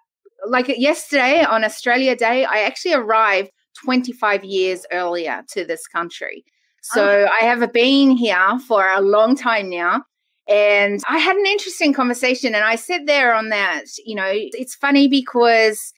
like 0.47 0.69
yesterday 0.69 1.45
on 1.45 1.65
Australia 1.65 2.17
Day, 2.17 2.45
I 2.45 2.63
actually 2.63 2.95
arrived 2.95 3.51
25 3.85 4.45
years 4.45 4.85
earlier 4.93 5.43
to 5.53 5.65
this 5.65 5.87
country. 5.87 6.45
So 6.83 7.27
oh. 7.27 7.29
I 7.41 7.45
have 7.45 7.73
been 7.73 8.11
here 8.11 8.59
for 8.67 8.87
a 8.89 9.01
long 9.01 9.37
time 9.37 9.71
now. 9.71 10.03
And 10.49 11.01
I 11.09 11.19
had 11.19 11.37
an 11.37 11.47
interesting 11.47 11.93
conversation. 11.93 12.55
And 12.55 12.65
I 12.65 12.77
said 12.77 13.07
there 13.07 13.35
on 13.35 13.51
that, 13.51 13.85
you 14.05 14.15
know, 14.15 14.31
it's 14.31 14.75
funny 14.75 15.09
because 15.09 15.93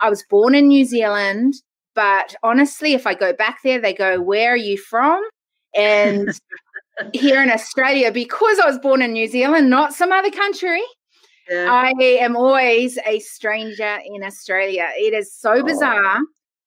I 0.00 0.08
was 0.08 0.24
born 0.30 0.54
in 0.54 0.68
New 0.68 0.84
Zealand. 0.84 1.54
But 1.94 2.34
honestly, 2.42 2.92
if 2.94 3.06
I 3.06 3.14
go 3.14 3.32
back 3.32 3.58
there, 3.64 3.80
they 3.80 3.92
go, 3.92 4.20
Where 4.20 4.52
are 4.52 4.56
you 4.56 4.78
from? 4.78 5.20
And 5.74 6.28
here 7.12 7.42
in 7.42 7.50
Australia, 7.50 8.12
because 8.12 8.58
I 8.60 8.66
was 8.66 8.78
born 8.78 9.02
in 9.02 9.12
New 9.12 9.26
Zealand, 9.26 9.68
not 9.68 9.94
some 9.94 10.12
other 10.12 10.30
country, 10.30 10.82
yeah. 11.50 11.66
I 11.70 11.92
am 12.20 12.36
always 12.36 12.98
a 13.06 13.20
stranger 13.20 13.98
in 14.04 14.22
Australia. 14.22 14.88
It 14.96 15.14
is 15.14 15.34
so 15.34 15.54
oh. 15.54 15.62
bizarre, 15.62 16.18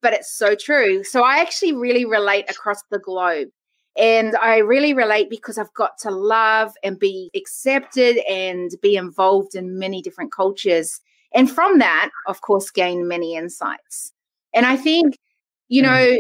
but 0.02 0.14
it's 0.14 0.36
so 0.36 0.56
true. 0.56 1.04
So 1.04 1.24
I 1.24 1.38
actually 1.38 1.74
really 1.74 2.06
relate 2.06 2.50
across 2.50 2.82
the 2.90 3.00
globe. 3.00 3.50
And 3.98 4.36
I 4.38 4.60
really 4.60 4.94
relate 4.94 5.30
because 5.30 5.58
I've 5.58 5.74
got 5.74 5.98
to 6.00 6.12
love 6.12 6.74
and 6.84 6.98
be 6.98 7.30
accepted 7.36 8.18
and 8.30 8.72
be 8.82 8.96
involved 8.96 9.56
in 9.56 9.78
many 9.78 10.02
different 10.02 10.32
cultures. 10.32 11.02
And 11.34 11.52
from 11.52 11.80
that, 11.80 12.10
of 12.28 12.42
course, 12.42 12.72
gain 12.72 13.08
many 13.08 13.36
insights. 13.36 14.14
And 14.54 14.66
I 14.66 14.78
think, 14.78 15.18
you 15.68 15.84
mm. 15.84 15.86
know, 15.86 16.18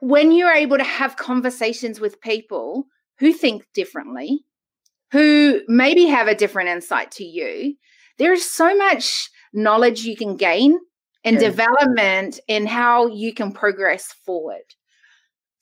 when 0.00 0.32
you're 0.32 0.52
able 0.52 0.78
to 0.78 0.84
have 0.84 1.16
conversations 1.16 2.00
with 2.00 2.20
people 2.20 2.86
who 3.18 3.32
think 3.32 3.66
differently, 3.74 4.44
who 5.10 5.60
maybe 5.68 6.06
have 6.06 6.26
a 6.26 6.34
different 6.34 6.68
insight 6.68 7.10
to 7.12 7.24
you, 7.24 7.76
there's 8.18 8.44
so 8.44 8.76
much 8.76 9.28
knowledge 9.52 10.04
you 10.04 10.16
can 10.16 10.36
gain 10.36 10.78
and 11.24 11.40
yeah. 11.40 11.48
development 11.48 12.40
in 12.48 12.66
how 12.66 13.06
you 13.06 13.32
can 13.32 13.52
progress 13.52 14.12
forward. 14.24 14.62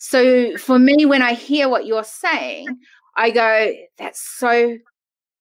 So 0.00 0.56
for 0.56 0.78
me, 0.78 1.04
when 1.04 1.20
I 1.20 1.34
hear 1.34 1.68
what 1.68 1.84
you're 1.84 2.04
saying, 2.04 2.68
I 3.16 3.30
go, 3.30 3.72
that's 3.98 4.20
so 4.38 4.78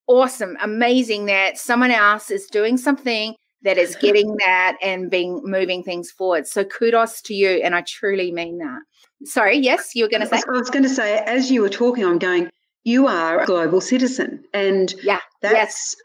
awesome, 0.05 0.57
amazing 0.61 1.27
that 1.27 1.57
someone 1.57 1.91
else 1.91 2.29
is 2.29 2.45
doing 2.47 2.75
something 2.75 3.35
that 3.61 3.77
is 3.77 3.95
getting 4.01 4.35
that 4.45 4.77
and 4.83 5.09
being 5.09 5.41
moving 5.45 5.81
things 5.81 6.11
forward. 6.11 6.45
So 6.45 6.65
kudos 6.65 7.21
to 7.23 7.33
you. 7.33 7.61
And 7.63 7.73
I 7.73 7.83
truly 7.87 8.33
mean 8.33 8.57
that. 8.57 8.81
Sorry, 9.23 9.57
yes, 9.57 9.95
you 9.95 10.03
were 10.03 10.09
going 10.09 10.21
to 10.21 10.27
say? 10.27 10.41
I 10.45 10.51
was 10.51 10.69
going 10.69 10.83
to 10.83 10.89
say, 10.89 11.17
as 11.19 11.49
you 11.49 11.61
were 11.61 11.69
talking, 11.69 12.03
I'm 12.03 12.19
going, 12.19 12.49
you 12.83 13.07
are 13.07 13.41
a 13.41 13.45
global 13.45 13.79
citizen. 13.79 14.43
And 14.53 14.93
yeah, 15.01 15.19
that's, 15.41 15.95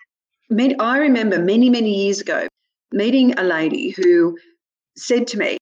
yes. 0.50 0.76
I 0.78 0.98
remember 0.98 1.40
many, 1.40 1.70
many 1.70 2.04
years 2.04 2.20
ago 2.20 2.46
meeting 2.92 3.36
a 3.36 3.42
lady 3.42 3.90
who 3.90 4.38
said 4.96 5.26
to 5.28 5.38
me, 5.38 5.58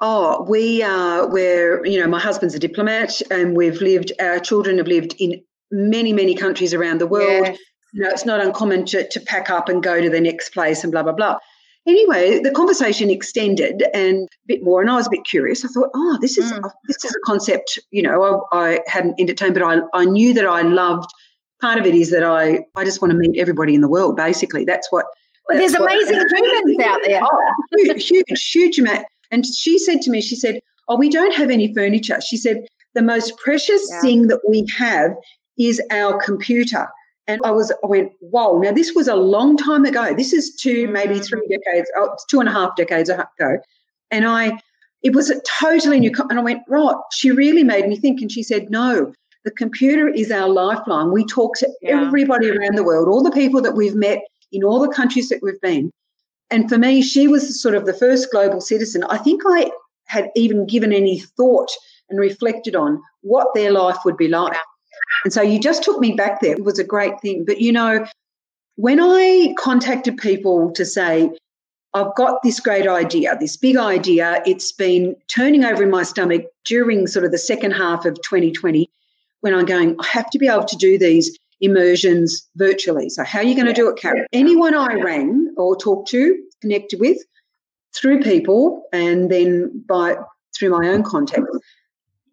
Oh, 0.00 0.44
we 0.48 0.82
are, 0.82 1.28
we're, 1.28 1.84
you 1.84 1.98
know, 1.98 2.06
my 2.06 2.20
husband's 2.20 2.54
a 2.54 2.58
diplomat 2.58 3.20
and 3.30 3.56
we've 3.56 3.80
lived, 3.80 4.12
our 4.20 4.38
children 4.38 4.78
have 4.78 4.86
lived 4.86 5.16
in 5.18 5.42
many, 5.70 6.12
many 6.12 6.34
countries 6.34 6.72
around 6.72 7.00
the 7.00 7.06
world. 7.06 7.46
Yes. 7.46 7.58
You 7.92 8.02
know, 8.02 8.10
it's 8.10 8.24
not 8.24 8.40
uncommon 8.40 8.84
to, 8.86 9.08
to 9.08 9.20
pack 9.20 9.50
up 9.50 9.68
and 9.68 9.82
go 9.82 10.00
to 10.00 10.08
the 10.08 10.20
next 10.20 10.50
place 10.50 10.84
and 10.84 10.92
blah, 10.92 11.02
blah, 11.02 11.12
blah. 11.12 11.38
Anyway, 11.88 12.38
the 12.40 12.50
conversation 12.50 13.08
extended 13.08 13.82
and 13.94 14.28
a 14.28 14.46
bit 14.46 14.62
more, 14.62 14.82
and 14.82 14.90
I 14.90 14.96
was 14.96 15.06
a 15.06 15.10
bit 15.10 15.24
curious. 15.24 15.64
I 15.64 15.68
thought, 15.68 15.88
oh, 15.94 16.18
this 16.20 16.36
is 16.36 16.52
mm. 16.52 16.70
this 16.86 17.02
is 17.02 17.10
a 17.10 17.20
concept, 17.24 17.78
you 17.90 18.02
know, 18.02 18.46
I, 18.52 18.74
I 18.74 18.80
hadn't 18.86 19.18
entertained, 19.18 19.54
but 19.54 19.62
I, 19.62 19.80
I 19.94 20.04
knew 20.04 20.34
that 20.34 20.44
I 20.44 20.60
loved. 20.60 21.08
Part 21.62 21.78
of 21.78 21.86
it 21.86 21.94
is 21.94 22.10
that 22.10 22.22
I, 22.22 22.60
I 22.76 22.84
just 22.84 23.00
want 23.00 23.12
to 23.12 23.16
meet 23.16 23.38
everybody 23.40 23.74
in 23.74 23.80
the 23.80 23.88
world, 23.88 24.16
basically. 24.16 24.66
That's 24.66 24.86
what. 24.92 25.06
Well, 25.48 25.56
there's 25.56 25.72
amazing 25.72 26.22
humans 26.36 26.78
out 26.84 27.00
there. 27.06 27.22
Oh, 27.24 27.54
huge, 27.78 28.06
huge, 28.06 28.50
huge 28.52 28.78
amount. 28.78 29.06
And 29.30 29.44
she 29.46 29.78
said 29.78 30.00
to 30.02 30.10
me, 30.10 30.20
she 30.20 30.36
said, 30.36 30.60
Oh, 30.88 30.96
we 30.96 31.10
don't 31.10 31.34
have 31.34 31.50
any 31.50 31.72
furniture. 31.74 32.20
She 32.20 32.36
said, 32.36 32.66
The 32.94 33.02
most 33.02 33.36
precious 33.38 33.86
yeah. 33.90 34.00
thing 34.00 34.28
that 34.28 34.40
we 34.48 34.66
have 34.76 35.12
is 35.58 35.82
our 35.90 36.18
computer. 36.22 36.88
And 37.26 37.42
I 37.44 37.50
was, 37.50 37.70
I 37.70 37.86
went, 37.86 38.12
whoa. 38.20 38.58
Now, 38.58 38.72
this 38.72 38.94
was 38.94 39.06
a 39.06 39.14
long 39.14 39.58
time 39.58 39.84
ago. 39.84 40.14
This 40.14 40.32
is 40.32 40.56
two, 40.56 40.88
maybe 40.88 41.16
mm. 41.16 41.26
three 41.26 41.46
decades, 41.46 41.90
oh, 41.96 42.16
two 42.30 42.40
and 42.40 42.48
a 42.48 42.52
half 42.52 42.74
decades 42.74 43.10
ago. 43.10 43.58
And 44.10 44.26
I, 44.26 44.58
it 45.02 45.14
was 45.14 45.28
a 45.28 45.38
totally 45.60 46.00
new, 46.00 46.10
and 46.30 46.38
I 46.38 46.42
went, 46.42 46.62
right. 46.68 46.96
She 47.12 47.30
really 47.30 47.64
made 47.64 47.86
me 47.86 47.96
think. 47.96 48.22
And 48.22 48.32
she 48.32 48.42
said, 48.42 48.70
no, 48.70 49.12
the 49.44 49.50
computer 49.50 50.08
is 50.08 50.30
our 50.30 50.48
lifeline. 50.48 51.12
We 51.12 51.26
talk 51.26 51.56
to 51.58 51.68
yeah. 51.82 52.00
everybody 52.00 52.50
around 52.50 52.76
the 52.76 52.82
world, 52.82 53.08
all 53.08 53.22
the 53.22 53.30
people 53.30 53.60
that 53.60 53.76
we've 53.76 53.94
met 53.94 54.20
in 54.50 54.64
all 54.64 54.80
the 54.80 54.92
countries 54.92 55.28
that 55.28 55.40
we've 55.42 55.60
been. 55.60 55.90
And 56.50 56.68
for 56.68 56.78
me, 56.78 57.02
she 57.02 57.28
was 57.28 57.60
sort 57.60 57.74
of 57.74 57.86
the 57.86 57.92
first 57.92 58.30
global 58.30 58.60
citizen. 58.60 59.04
I 59.04 59.18
think 59.18 59.42
I 59.46 59.70
had 60.06 60.30
even 60.34 60.66
given 60.66 60.92
any 60.92 61.20
thought 61.20 61.70
and 62.08 62.18
reflected 62.18 62.74
on 62.74 63.02
what 63.20 63.48
their 63.54 63.70
life 63.70 63.98
would 64.04 64.16
be 64.16 64.28
like. 64.28 64.56
And 65.24 65.32
so 65.32 65.42
you 65.42 65.60
just 65.60 65.82
took 65.82 66.00
me 66.00 66.12
back 66.12 66.40
there. 66.40 66.52
It 66.52 66.64
was 66.64 66.78
a 66.78 66.84
great 66.84 67.20
thing. 67.20 67.44
But 67.44 67.60
you 67.60 67.72
know, 67.72 68.06
when 68.76 69.00
I 69.00 69.54
contacted 69.58 70.16
people 70.16 70.72
to 70.72 70.84
say, 70.86 71.30
I've 71.94 72.14
got 72.16 72.42
this 72.42 72.60
great 72.60 72.86
idea, 72.86 73.36
this 73.40 73.56
big 73.56 73.76
idea, 73.76 74.42
it's 74.46 74.72
been 74.72 75.16
turning 75.26 75.64
over 75.64 75.82
in 75.82 75.90
my 75.90 76.02
stomach 76.02 76.46
during 76.64 77.06
sort 77.06 77.24
of 77.24 77.32
the 77.32 77.38
second 77.38 77.72
half 77.72 78.04
of 78.04 78.14
2020 78.22 78.88
when 79.40 79.54
I'm 79.54 79.64
going, 79.64 79.96
I 79.98 80.06
have 80.06 80.28
to 80.30 80.38
be 80.38 80.48
able 80.48 80.64
to 80.64 80.76
do 80.76 80.98
these 80.98 81.36
immersions 81.60 82.46
virtually. 82.56 83.08
So, 83.08 83.24
how 83.24 83.40
are 83.40 83.44
you 83.44 83.54
going 83.54 83.66
to 83.66 83.72
do 83.72 83.88
it, 83.88 83.98
Karen? 83.98 84.26
Anyone 84.32 84.74
I 84.74 84.94
rang 84.94 85.47
or 85.58 85.76
talk 85.76 86.06
to, 86.08 86.36
connected 86.60 87.00
with 87.00 87.18
through 87.94 88.20
people 88.20 88.82
and 88.92 89.30
then 89.30 89.84
by 89.88 90.16
through 90.56 90.70
my 90.70 90.88
own 90.88 91.02
contacts, 91.02 91.58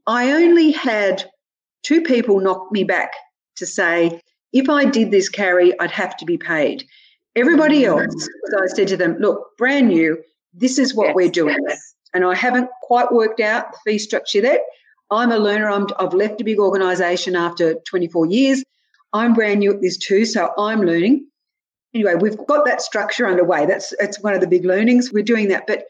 I 0.08 0.32
only 0.32 0.72
had 0.72 1.24
two 1.84 2.02
people 2.02 2.40
knocked 2.40 2.72
me 2.72 2.84
back 2.84 3.12
to 3.58 3.66
say, 3.66 4.22
if 4.54 4.70
I 4.70 4.86
did 4.86 5.12
this, 5.12 5.30
Carrie, 5.30 5.78
I'd 5.80 5.92
have 5.92 6.16
to 6.18 6.26
be 6.26 6.38
paid. 6.38 6.86
Everybody 7.36 7.84
mm. 7.84 7.88
else, 7.88 8.30
I 8.58 8.68
said 8.68 8.88
to 8.90 8.98
them, 8.98 9.18
look, 9.20 9.58
brand 9.58 9.90
new, 9.90 10.22
this 10.54 10.80
is 10.80 10.96
what 10.96 11.08
yes, 11.08 11.16
we're 11.16 11.30
doing. 11.30 11.58
Yes. 11.68 11.96
And 12.14 12.24
I 12.24 12.36
haven't 12.36 12.70
quite 12.82 13.12
worked 13.12 13.42
out 13.42 13.74
the 13.74 13.92
fee 13.92 14.00
structure 14.00 14.40
yet. 14.40 14.62
I'm 15.12 15.32
a 15.32 15.38
learner. 15.38 15.70
i 15.70 16.02
have 16.02 16.14
left 16.14 16.42
a 16.42 16.44
big 16.44 16.60
organisation 16.60 17.36
after 17.36 17.76
24 17.90 18.28
years. 18.28 18.64
I'm 19.14 19.34
brand 19.34 19.60
new 19.60 19.74
at 19.74 19.82
this 19.82 19.98
too, 19.98 20.26
so 20.26 20.52
I'm 20.58 20.82
learning. 20.82 21.28
Anyway, 21.96 22.14
we've 22.16 22.38
got 22.46 22.66
that 22.66 22.82
structure 22.82 23.26
underway. 23.26 23.66
That's 23.66 23.94
it's 24.00 24.22
one 24.22 24.34
of 24.34 24.42
the 24.42 24.48
big 24.48 24.66
learnings. 24.66 25.14
We're 25.14 25.24
doing 25.24 25.48
that. 25.48 25.66
But 25.66 25.86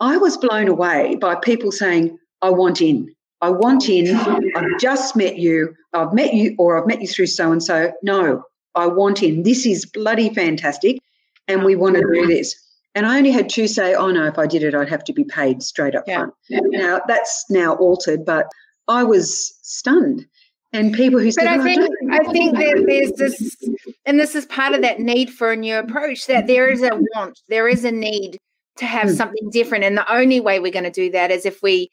I 0.00 0.16
was 0.16 0.36
blown 0.36 0.66
away 0.66 1.14
by 1.14 1.36
people 1.36 1.70
saying, 1.70 2.18
I 2.42 2.50
want 2.50 2.82
in. 2.82 3.14
I 3.40 3.50
want 3.50 3.88
in. 3.88 4.14
I've 4.16 4.80
just 4.80 5.14
met 5.14 5.38
you. 5.38 5.74
I've 5.92 6.12
met 6.12 6.34
you, 6.34 6.56
or 6.58 6.76
I've 6.76 6.88
met 6.88 7.00
you 7.00 7.06
through 7.06 7.28
so 7.28 7.52
and 7.52 7.62
so. 7.62 7.92
No, 8.02 8.42
I 8.74 8.88
want 8.88 9.22
in. 9.22 9.44
This 9.44 9.64
is 9.64 9.86
bloody 9.86 10.28
fantastic. 10.34 10.98
And 11.46 11.62
we 11.62 11.76
want 11.76 11.94
to 11.96 12.02
do 12.12 12.26
this. 12.26 12.54
And 12.96 13.06
I 13.06 13.16
only 13.18 13.30
had 13.30 13.48
two 13.48 13.68
say, 13.68 13.94
oh 13.94 14.10
no, 14.10 14.26
if 14.26 14.38
I 14.38 14.46
did 14.46 14.64
it, 14.64 14.74
I'd 14.74 14.88
have 14.88 15.04
to 15.04 15.12
be 15.12 15.24
paid 15.24 15.62
straight 15.62 15.94
up 15.94 16.04
yeah. 16.06 16.16
front. 16.16 16.34
Yeah. 16.48 16.60
Now 16.64 17.00
that's 17.06 17.44
now 17.48 17.74
altered, 17.76 18.24
but 18.24 18.48
I 18.88 19.04
was 19.04 19.56
stunned. 19.62 20.26
And 20.74 20.92
people 20.92 21.20
who 21.20 21.30
said, 21.30 21.44
but 21.44 21.60
I 21.60 21.62
think 21.62 21.88
I, 22.10 22.18
I 22.18 22.32
think 22.32 22.56
that 22.56 22.84
there's 22.86 23.12
this, 23.12 23.56
and 24.04 24.18
this 24.18 24.34
is 24.34 24.44
part 24.46 24.74
of 24.74 24.82
that 24.82 24.98
need 24.98 25.30
for 25.30 25.52
a 25.52 25.56
new 25.56 25.78
approach. 25.78 26.26
That 26.26 26.48
there 26.48 26.68
is 26.68 26.82
a 26.82 26.90
want, 27.14 27.40
there 27.48 27.68
is 27.68 27.84
a 27.84 27.92
need 27.92 28.38
to 28.78 28.84
have 28.84 29.08
mm. 29.08 29.16
something 29.16 29.50
different, 29.50 29.84
and 29.84 29.96
the 29.96 30.12
only 30.12 30.40
way 30.40 30.58
we're 30.58 30.72
going 30.72 30.84
to 30.84 30.90
do 30.90 31.12
that 31.12 31.30
is 31.30 31.46
if 31.46 31.62
we 31.62 31.92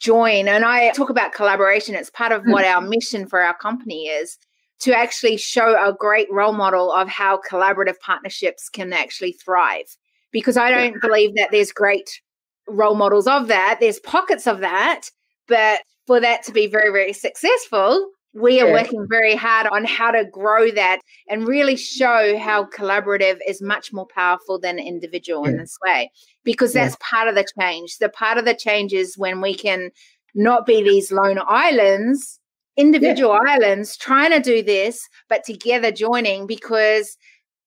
join. 0.00 0.48
And 0.48 0.64
I 0.64 0.90
talk 0.92 1.10
about 1.10 1.34
collaboration. 1.34 1.94
It's 1.94 2.08
part 2.08 2.32
of 2.32 2.42
mm. 2.42 2.52
what 2.52 2.64
our 2.64 2.80
mission 2.80 3.26
for 3.26 3.42
our 3.42 3.54
company 3.54 4.06
is 4.06 4.38
to 4.80 4.96
actually 4.96 5.36
show 5.36 5.76
a 5.76 5.92
great 5.92 6.26
role 6.32 6.54
model 6.54 6.90
of 6.90 7.08
how 7.08 7.38
collaborative 7.48 8.00
partnerships 8.00 8.70
can 8.70 8.94
actually 8.94 9.32
thrive. 9.32 9.94
Because 10.32 10.56
I 10.56 10.70
don't 10.70 11.02
believe 11.02 11.34
that 11.34 11.50
there's 11.52 11.70
great 11.70 12.22
role 12.66 12.94
models 12.94 13.26
of 13.26 13.48
that. 13.48 13.76
There's 13.78 14.00
pockets 14.00 14.46
of 14.46 14.60
that, 14.60 15.02
but 15.46 15.80
for 16.06 16.18
that 16.18 16.42
to 16.44 16.52
be 16.52 16.66
very, 16.66 16.90
very 16.90 17.12
successful, 17.12 18.08
we 18.34 18.60
are 18.60 18.66
yeah. 18.66 18.72
working 18.72 19.06
very 19.08 19.34
hard 19.34 19.66
on 19.66 19.84
how 19.84 20.10
to 20.10 20.24
grow 20.24 20.70
that 20.70 21.00
and 21.28 21.46
really 21.46 21.76
show 21.76 22.38
how 22.38 22.64
collaborative 22.64 23.38
is 23.46 23.60
much 23.60 23.92
more 23.92 24.06
powerful 24.06 24.58
than 24.58 24.78
individual 24.78 25.44
yeah. 25.44 25.50
in 25.50 25.58
this 25.58 25.76
way 25.84 26.10
because 26.44 26.72
that's 26.72 26.94
yeah. 26.94 27.06
part 27.10 27.28
of 27.28 27.34
the 27.34 27.46
change 27.58 27.98
the 27.98 28.08
part 28.08 28.38
of 28.38 28.44
the 28.44 28.54
change 28.54 28.92
is 28.92 29.18
when 29.18 29.40
we 29.40 29.54
can 29.54 29.90
not 30.34 30.64
be 30.64 30.82
these 30.82 31.12
lone 31.12 31.40
islands 31.46 32.40
individual 32.76 33.38
islands 33.46 33.96
trying 33.96 34.30
to 34.30 34.40
do 34.40 34.62
this 34.62 35.06
but 35.28 35.44
together 35.44 35.92
joining 35.92 36.46
because 36.46 37.18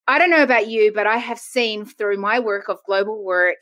i 0.07 0.17
don't 0.17 0.31
know 0.31 0.43
about 0.43 0.67
you 0.67 0.91
but 0.93 1.05
i 1.05 1.17
have 1.17 1.37
seen 1.37 1.85
through 1.85 2.17
my 2.17 2.39
work 2.39 2.69
of 2.69 2.79
global 2.87 3.23
work 3.23 3.57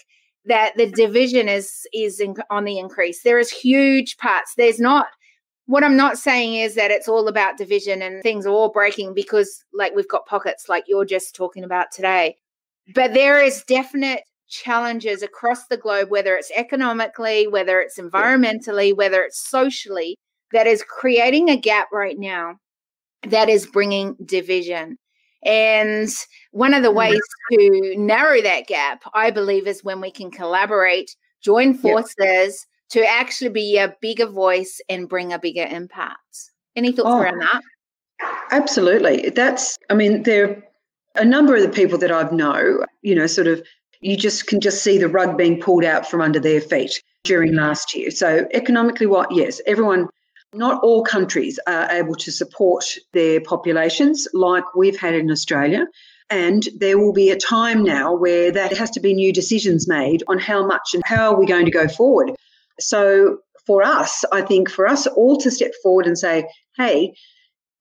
that 0.46 0.74
the 0.78 0.90
division 0.90 1.50
is 1.50 1.86
is 1.94 2.22
in, 2.22 2.34
on 2.50 2.64
the 2.64 2.80
increase 2.80 3.24
there 3.24 3.40
is 3.40 3.52
huge 3.52 4.16
parts 4.18 4.54
there's 4.56 4.80
not 4.80 5.08
what 5.66 5.84
I'm 5.84 5.96
not 5.96 6.18
saying 6.18 6.56
is 6.56 6.76
that 6.76 6.92
it's 6.92 7.08
all 7.08 7.28
about 7.28 7.58
division 7.58 8.02
and 8.02 8.22
things 8.22 8.46
are 8.46 8.52
all 8.52 8.70
breaking 8.70 9.14
because, 9.14 9.64
like, 9.74 9.96
we've 9.96 10.08
got 10.08 10.26
pockets 10.26 10.68
like 10.68 10.86
you're 10.88 11.06
just 11.06 11.36
talking 11.36 11.64
about 11.64 11.92
today. 11.92 12.38
But 12.94 13.14
there 13.14 13.42
is 13.42 13.64
definite 13.64 14.24
challenges 14.50 15.24
across 15.24 15.68
the 15.68 15.78
globe, 15.78 16.10
whether 16.10 16.36
it's 16.36 16.52
economically, 16.56 17.48
whether 17.48 17.80
it's 17.80 17.98
environmentally, 17.98 18.96
whether 18.96 19.24
it's 19.24 19.40
socially, 19.50 20.18
that 20.52 20.68
is 20.68 20.84
creating 20.84 21.50
a 21.50 21.58
gap 21.58 21.88
right 21.92 22.20
now 22.20 22.58
that 23.30 23.50
is 23.50 23.66
bringing 23.66 24.16
division. 24.26 24.98
And 25.46 26.10
one 26.52 26.74
of 26.74 26.84
the 26.84 26.90
mm-hmm. 26.90 26.98
ways 26.98 27.22
to 27.52 27.96
narrow 27.98 28.42
that 28.42 28.68
gap, 28.68 29.04
I 29.14 29.32
believe, 29.32 29.68
is 29.68 29.84
when 29.84 30.02
we 30.02 30.12
can 30.12 30.30
collaborate, 30.30 31.16
join 31.42 31.74
forces 31.74 32.66
to 32.92 33.06
actually 33.06 33.50
be 33.50 33.78
a 33.78 33.96
bigger 34.02 34.28
voice 34.28 34.82
and 34.90 35.10
bring 35.10 35.34
a 35.34 35.40
bigger 35.40 35.66
impact. 35.66 36.52
Any 36.76 36.92
thoughts 36.92 37.10
oh, 37.10 37.20
around 37.20 37.40
that? 37.40 37.62
Absolutely. 38.52 39.30
That's, 39.30 39.78
I 39.90 39.96
mean, 39.96 40.24
there 40.24 40.50
are 40.50 40.64
a 41.16 41.26
number 41.26 41.56
of 41.56 41.62
the 41.62 41.70
people 41.70 41.98
that 42.00 42.12
I've 42.12 42.32
know, 42.32 42.86
you 43.02 43.16
know, 43.16 43.28
sort 43.28 43.48
of, 43.48 43.64
you 44.02 44.18
just 44.18 44.48
can 44.48 44.60
just 44.60 44.84
see 44.84 44.98
the 44.98 45.08
rug 45.08 45.38
being 45.38 45.60
pulled 45.62 45.84
out 45.84 46.10
from 46.10 46.22
under 46.22 46.40
their 46.40 46.62
feet 46.62 47.02
during 47.24 47.54
last 47.54 47.96
year. 47.96 48.12
So 48.12 48.48
economically, 48.54 49.08
what? 49.08 49.32
Yes, 49.32 49.62
everyone, 49.66 50.08
not 50.54 50.84
all 50.84 51.04
countries 51.04 51.60
are 51.68 51.90
able 51.90 52.16
to 52.16 52.32
support 52.32 52.86
their 53.14 53.40
populations 53.42 54.28
like 54.34 54.76
we've 54.76 55.00
had 55.00 55.16
in 55.16 55.32
Australia. 55.32 55.88
And 56.30 56.68
there 56.78 56.98
will 56.98 57.14
be 57.14 57.30
a 57.30 57.38
time 57.38 57.84
now 57.84 58.14
where 58.14 58.52
there 58.52 58.68
has 58.70 58.90
to 58.92 59.00
be 59.00 59.14
new 59.14 59.32
decisions 59.32 59.88
made 59.88 60.24
on 60.28 60.40
how 60.40 60.66
much 60.66 60.94
and 60.94 61.04
how 61.06 61.34
are 61.34 61.40
we 61.40 61.46
going 61.46 61.66
to 61.66 61.72
go 61.72 61.88
forward. 61.88 62.32
So 62.80 63.40
for 63.66 63.84
us, 63.84 64.24
I 64.32 64.42
think 64.42 64.70
for 64.70 64.88
us 64.88 65.08
all 65.08 65.38
to 65.38 65.52
step 65.52 65.72
forward 65.82 66.06
and 66.06 66.18
say, 66.18 66.48
hey, 66.78 67.14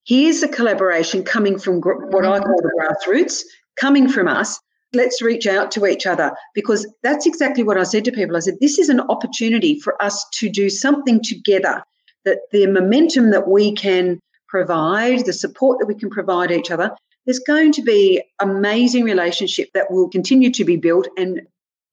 here's 0.05 0.43
a 0.43 0.49
collaboration 0.49 1.25
coming 1.25 1.59
from 1.59 1.81
what 1.81 2.25
I 2.25 2.39
call 2.39 2.57
the 2.63 2.71
grassroots, 2.79 3.43
coming 3.77 4.09
from 4.09 4.29
us. 4.29 4.59
Let's 4.93 5.23
reach 5.23 5.47
out 5.47 5.71
to 5.73 5.87
each 5.87 6.07
other 6.07 6.33
because 6.55 6.87
that's 7.03 7.27
exactly 7.27 7.65
what 7.65 7.79
I 7.79 7.85
said 7.85 8.05
to 8.05 8.13
people. 8.13 8.37
I 8.37 8.41
said, 8.41 8.59
this 8.61 8.79
is 8.79 8.91
an 8.91 9.01
opportunity 9.01 9.81
for 9.81 10.01
us 10.03 10.25
to 10.35 10.51
do 10.51 10.69
something 10.69 11.23
together, 11.23 11.83
that 12.25 12.41
the 12.53 12.67
momentum 12.67 13.31
that 13.31 13.49
we 13.49 13.73
can 13.73 14.21
provide, 14.49 15.25
the 15.25 15.33
support 15.33 15.79
that 15.79 15.87
we 15.87 15.95
can 15.95 16.11
provide 16.11 16.51
each 16.51 16.71
other, 16.71 16.95
there's 17.25 17.39
going 17.39 17.73
to 17.73 17.83
be 17.83 18.23
amazing 18.41 19.05
relationship 19.05 19.71
that 19.73 19.91
will 19.91 20.11
continue 20.11 20.51
to 20.51 20.65
be 20.65 20.77
built 20.77 21.09
and 21.17 21.41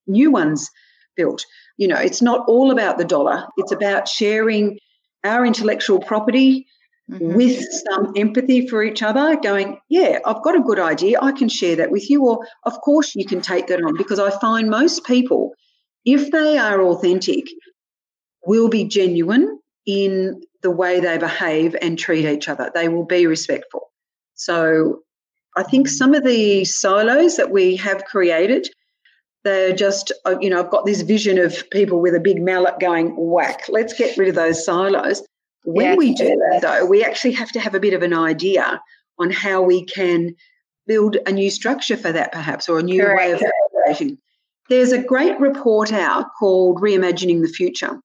new 0.06 0.30
ones 0.30 0.68
built. 1.16 1.46
You 1.80 1.88
know, 1.88 1.96
it's 1.96 2.20
not 2.20 2.46
all 2.46 2.70
about 2.70 2.98
the 2.98 3.06
dollar, 3.06 3.46
it's 3.56 3.72
about 3.72 4.06
sharing 4.06 4.78
our 5.24 5.46
intellectual 5.46 5.98
property 5.98 6.66
mm-hmm. 7.10 7.34
with 7.34 7.58
some 7.86 8.12
empathy 8.16 8.68
for 8.68 8.82
each 8.82 9.02
other, 9.02 9.38
going, 9.42 9.78
yeah, 9.88 10.18
I've 10.26 10.42
got 10.42 10.56
a 10.56 10.60
good 10.60 10.78
idea. 10.78 11.18
I 11.22 11.32
can 11.32 11.48
share 11.48 11.76
that 11.76 11.90
with 11.90 12.10
you. 12.10 12.26
Or, 12.26 12.46
of 12.64 12.74
course, 12.82 13.14
you 13.14 13.24
can 13.24 13.40
take 13.40 13.68
that 13.68 13.82
on 13.82 13.96
because 13.96 14.18
I 14.18 14.30
find 14.40 14.68
most 14.68 15.06
people, 15.06 15.52
if 16.04 16.30
they 16.30 16.58
are 16.58 16.82
authentic, 16.82 17.46
will 18.44 18.68
be 18.68 18.84
genuine 18.84 19.58
in 19.86 20.42
the 20.60 20.70
way 20.70 21.00
they 21.00 21.16
behave 21.16 21.74
and 21.80 21.98
treat 21.98 22.26
each 22.26 22.46
other. 22.46 22.70
They 22.74 22.88
will 22.88 23.06
be 23.06 23.26
respectful. 23.26 23.90
So 24.34 25.00
I 25.56 25.62
think 25.62 25.88
some 25.88 26.12
of 26.12 26.24
the 26.24 26.66
silos 26.66 27.36
that 27.38 27.50
we 27.50 27.76
have 27.76 28.04
created 28.04 28.68
they're 29.44 29.74
just, 29.74 30.12
uh, 30.26 30.36
you 30.40 30.50
know, 30.50 30.60
I've 30.60 30.70
got 30.70 30.84
this 30.84 31.00
vision 31.02 31.38
of 31.38 31.68
people 31.70 32.00
with 32.00 32.14
a 32.14 32.20
big 32.20 32.42
mallet 32.42 32.78
going 32.78 33.14
whack. 33.16 33.64
Let's 33.68 33.94
get 33.94 34.16
rid 34.16 34.28
of 34.28 34.34
those 34.34 34.64
silos. 34.64 35.22
When 35.64 35.86
yeah. 35.86 35.94
we 35.96 36.14
do 36.14 36.26
that, 36.26 36.60
though, 36.62 36.86
we 36.86 37.04
actually 37.04 37.32
have 37.32 37.52
to 37.52 37.60
have 37.60 37.74
a 37.74 37.80
bit 37.80 37.94
of 37.94 38.02
an 38.02 38.14
idea 38.14 38.80
on 39.18 39.30
how 39.30 39.62
we 39.62 39.84
can 39.84 40.34
build 40.86 41.16
a 41.26 41.32
new 41.32 41.50
structure 41.50 41.96
for 41.96 42.12
that, 42.12 42.32
perhaps, 42.32 42.68
or 42.68 42.78
a 42.78 42.82
new 42.82 43.02
Correct. 43.02 43.18
way 43.18 43.32
of 43.32 43.42
operating. 43.66 44.18
There's 44.68 44.92
a 44.92 45.02
great 45.02 45.38
report 45.40 45.92
out 45.92 46.26
called 46.38 46.80
Reimagining 46.80 47.42
the 47.42 47.48
Future, 47.48 47.98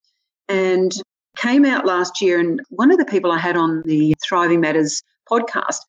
and 0.49 0.91
came 1.37 1.65
out 1.65 1.85
last 1.85 2.21
year. 2.21 2.39
And 2.39 2.61
one 2.69 2.91
of 2.91 2.97
the 2.97 3.05
people 3.05 3.31
I 3.31 3.39
had 3.39 3.57
on 3.57 3.83
the 3.85 4.15
Thriving 4.27 4.61
Matters 4.61 5.01
podcast, 5.29 5.79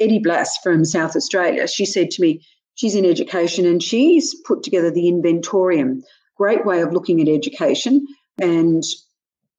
Eddie 0.00 0.18
Blass 0.18 0.58
from 0.62 0.84
South 0.84 1.16
Australia, 1.16 1.66
she 1.66 1.86
said 1.86 2.10
to 2.10 2.22
me, 2.22 2.44
She's 2.74 2.94
in 2.94 3.04
education 3.04 3.66
and 3.66 3.82
she's 3.82 4.34
put 4.34 4.62
together 4.62 4.90
the 4.90 5.08
Inventorium. 5.08 6.02
Great 6.36 6.66
way 6.66 6.82
of 6.82 6.92
looking 6.92 7.20
at 7.20 7.28
education 7.28 8.06
and 8.40 8.82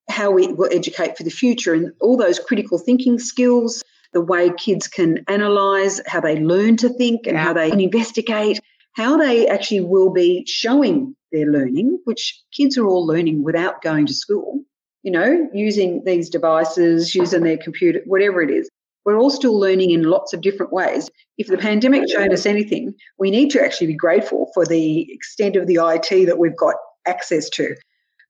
how 0.08 0.30
we 0.30 0.48
will 0.48 0.68
educate 0.70 1.16
for 1.16 1.22
the 1.22 1.30
future 1.30 1.74
and 1.74 1.92
all 2.00 2.16
those 2.16 2.38
critical 2.38 2.78
thinking 2.78 3.18
skills, 3.18 3.82
the 4.12 4.20
way 4.20 4.50
kids 4.50 4.86
can 4.86 5.24
analyze, 5.28 6.00
how 6.06 6.20
they 6.20 6.38
learn 6.38 6.76
to 6.76 6.88
think 6.88 7.26
and 7.26 7.36
yeah. 7.36 7.42
how 7.42 7.52
they 7.52 7.70
can 7.70 7.80
investigate, 7.80 8.60
how 8.92 9.16
they 9.16 9.48
actually 9.48 9.80
will 9.80 10.10
be 10.10 10.44
showing 10.46 11.16
their 11.32 11.46
learning, 11.46 11.98
which 12.04 12.40
kids 12.52 12.78
are 12.78 12.86
all 12.86 13.06
learning 13.06 13.42
without 13.42 13.82
going 13.82 14.06
to 14.06 14.14
school, 14.14 14.60
you 15.02 15.10
know, 15.10 15.48
using 15.52 16.04
these 16.04 16.30
devices, 16.30 17.14
using 17.14 17.42
their 17.42 17.58
computer, 17.58 18.02
whatever 18.06 18.42
it 18.42 18.50
is 18.50 18.68
we're 19.06 19.16
all 19.16 19.30
still 19.30 19.58
learning 19.58 19.92
in 19.92 20.02
lots 20.02 20.34
of 20.34 20.40
different 20.40 20.72
ways. 20.72 21.08
If 21.38 21.46
the 21.46 21.56
pandemic 21.56 22.10
showed 22.10 22.32
us 22.32 22.44
anything, 22.44 22.92
we 23.18 23.30
need 23.30 23.50
to 23.50 23.62
actually 23.62 23.86
be 23.86 23.94
grateful 23.94 24.50
for 24.52 24.66
the 24.66 25.10
extent 25.12 25.54
of 25.54 25.68
the 25.68 25.78
IT 25.80 26.26
that 26.26 26.38
we've 26.38 26.56
got 26.56 26.74
access 27.06 27.48
to 27.50 27.76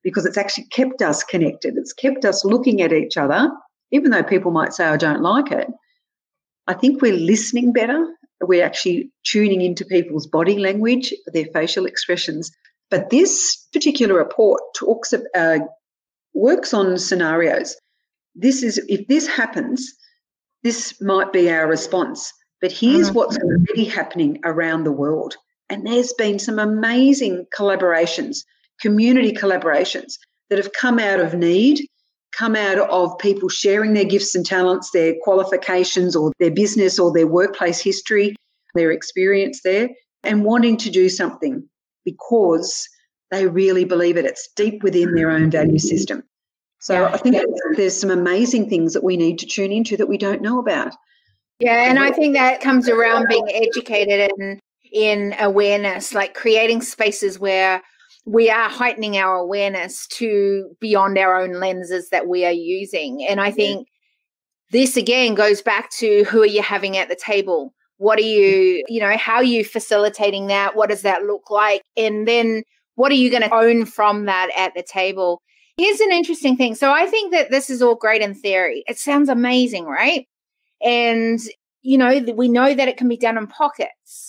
because 0.03 0.25
it's 0.25 0.37
actually 0.37 0.65
kept 0.65 1.01
us 1.01 1.23
connected. 1.23 1.73
It's 1.77 1.93
kept 1.93 2.25
us 2.25 2.45
looking 2.45 2.81
at 2.83 2.93
each 2.93 3.17
other, 3.17 3.49
even 3.91 4.11
though 4.11 4.23
people 4.23 4.51
might 4.51 4.71
say, 4.71 4.85
I 4.85 4.97
don't 4.97 5.23
like 5.23 5.51
it. 5.51 5.67
I 6.67 6.75
think 6.75 7.01
we're 7.01 7.13
listening 7.13 7.73
better. 7.73 8.07
We're 8.41 8.63
actually 8.63 9.11
tuning 9.25 9.61
into 9.61 9.83
people's 9.83 10.27
body 10.27 10.59
language, 10.59 11.11
their 11.33 11.47
facial 11.53 11.87
expressions. 11.87 12.51
But 12.91 13.09
this 13.09 13.65
particular 13.73 14.13
report 14.13 14.61
talks, 14.75 15.11
uh, 15.11 15.59
works 16.35 16.71
on 16.71 16.99
scenarios. 16.99 17.75
This 18.35 18.61
is 18.61 18.77
if 18.87 19.07
this 19.07 19.25
happens, 19.27 19.91
this 20.63 20.99
might 21.01 21.31
be 21.31 21.49
our 21.49 21.67
response. 21.67 22.33
But 22.61 22.71
here's 22.71 23.07
mm-hmm. 23.07 23.17
what's 23.17 23.37
already 23.37 23.85
happening 23.85 24.39
around 24.43 24.83
the 24.83 24.91
world. 24.91 25.35
And 25.69 25.85
there's 25.85 26.13
been 26.13 26.39
some 26.39 26.59
amazing 26.59 27.45
collaborations, 27.55 28.39
community 28.81 29.31
collaborations 29.31 30.13
that 30.49 30.57
have 30.57 30.73
come 30.73 30.97
out 30.97 31.19
of 31.19 31.33
need, 31.33 31.87
come 32.31 32.55
out 32.55 32.77
of 32.77 33.17
people 33.19 33.49
sharing 33.49 33.93
their 33.93 34.05
gifts 34.05 34.33
and 34.33 34.45
talents, 34.45 34.91
their 34.91 35.15
qualifications, 35.21 36.15
or 36.15 36.31
their 36.39 36.51
business 36.51 36.97
or 36.99 37.11
their 37.11 37.27
workplace 37.27 37.79
history, 37.79 38.35
their 38.75 38.91
experience 38.91 39.61
there, 39.63 39.89
and 40.23 40.43
wanting 40.43 40.77
to 40.77 40.89
do 40.89 41.09
something 41.09 41.67
because 42.05 42.87
they 43.31 43.47
really 43.47 43.83
believe 43.83 44.17
it. 44.17 44.25
It's 44.25 44.49
deep 44.55 44.83
within 44.83 45.15
their 45.15 45.29
own 45.29 45.51
value 45.51 45.79
system. 45.79 46.23
So 46.79 46.93
yeah. 46.93 47.11
I 47.13 47.17
think 47.17 47.35
there's 47.75 47.99
some 47.99 48.11
amazing 48.11 48.69
things 48.69 48.93
that 48.93 49.03
we 49.03 49.17
need 49.17 49.39
to 49.39 49.45
tune 49.45 49.71
into 49.71 49.97
that 49.97 50.07
we 50.07 50.17
don't 50.17 50.41
know 50.41 50.59
about. 50.59 50.93
Yeah, 51.59 51.89
and 51.89 51.97
I 51.97 52.11
think 52.11 52.35
that 52.35 52.61
comes 52.61 52.87
around 52.87 53.27
being 53.29 53.49
educated 53.49 54.31
and 54.37 54.59
in 54.91 55.35
awareness, 55.39 56.13
like 56.13 56.33
creating 56.33 56.81
spaces 56.81 57.39
where 57.39 57.81
we 58.25 58.49
are 58.49 58.69
heightening 58.69 59.17
our 59.17 59.37
awareness 59.37 60.05
to 60.07 60.69
beyond 60.79 61.17
our 61.17 61.39
own 61.41 61.53
lenses 61.53 62.09
that 62.09 62.27
we 62.27 62.45
are 62.45 62.51
using. 62.51 63.25
And 63.27 63.41
I 63.41 63.51
think 63.51 63.87
this 64.71 64.97
again 64.97 65.33
goes 65.33 65.61
back 65.61 65.89
to 65.91 66.25
who 66.25 66.41
are 66.41 66.47
you 66.47 66.61
having 66.61 66.97
at 66.97 67.09
the 67.09 67.15
table? 67.15 67.73
What 67.97 68.19
are 68.19 68.23
you, 68.23 68.83
you 68.87 68.99
know, 68.99 69.15
how 69.17 69.35
are 69.35 69.43
you 69.43 69.63
facilitating 69.63 70.47
that? 70.47 70.75
What 70.75 70.89
does 70.89 71.01
that 71.01 71.23
look 71.23 71.49
like? 71.49 71.81
And 71.95 72.27
then 72.27 72.63
what 72.95 73.11
are 73.11 73.15
you 73.15 73.29
going 73.29 73.43
to 73.43 73.53
own 73.53 73.85
from 73.85 74.25
that 74.25 74.49
at 74.57 74.73
the 74.75 74.83
table? 74.83 75.41
Here's 75.77 75.99
an 75.99 76.11
interesting 76.11 76.57
thing. 76.57 76.75
So 76.75 76.91
I 76.91 77.05
think 77.05 77.31
that 77.33 77.51
this 77.51 77.69
is 77.69 77.81
all 77.81 77.95
great 77.95 78.21
in 78.21 78.33
theory. 78.33 78.83
It 78.87 78.97
sounds 78.97 79.29
amazing, 79.29 79.85
right? 79.85 80.27
And, 80.81 81.39
you 81.81 81.97
know, 81.97 82.19
we 82.35 82.47
know 82.49 82.73
that 82.73 82.87
it 82.87 82.97
can 82.97 83.07
be 83.07 83.17
done 83.17 83.37
in 83.37 83.47
pockets 83.47 84.27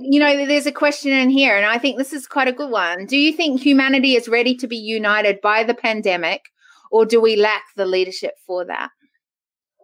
you 0.00 0.18
know, 0.18 0.46
there's 0.46 0.66
a 0.66 0.72
question 0.72 1.12
in 1.12 1.30
here, 1.30 1.56
and 1.56 1.66
I 1.66 1.78
think 1.78 1.96
this 1.96 2.12
is 2.12 2.26
quite 2.26 2.48
a 2.48 2.52
good 2.52 2.70
one. 2.70 3.06
Do 3.06 3.16
you 3.16 3.32
think 3.32 3.60
humanity 3.60 4.16
is 4.16 4.28
ready 4.28 4.56
to 4.56 4.66
be 4.66 4.76
united 4.76 5.40
by 5.40 5.62
the 5.62 5.74
pandemic, 5.74 6.42
or 6.90 7.06
do 7.06 7.20
we 7.20 7.36
lack 7.36 7.62
the 7.76 7.86
leadership 7.86 8.34
for 8.46 8.64
that? 8.64 8.90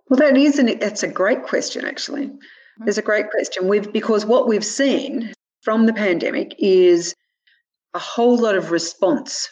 Well, 0.09 0.19
that 0.19 0.37
is 0.37 0.59
an 0.59 0.69
it's 0.69 1.03
a 1.03 1.09
great 1.09 1.45
question. 1.45 1.85
Actually, 1.85 2.27
mm-hmm. 2.27 2.89
it's 2.89 2.99
a 2.99 3.03
great 3.03 3.31
question. 3.31 3.69
We've 3.69 3.93
because 3.93 4.27
what 4.27 4.49
we've 4.49 4.65
seen 4.65 5.33
from 5.63 5.87
the 5.87 5.93
pandemic 5.93 6.55
is 6.59 7.15
a 7.95 8.01
whole 8.01 8.37
lot 8.37 8.57
of 8.57 8.73
response, 8.73 9.49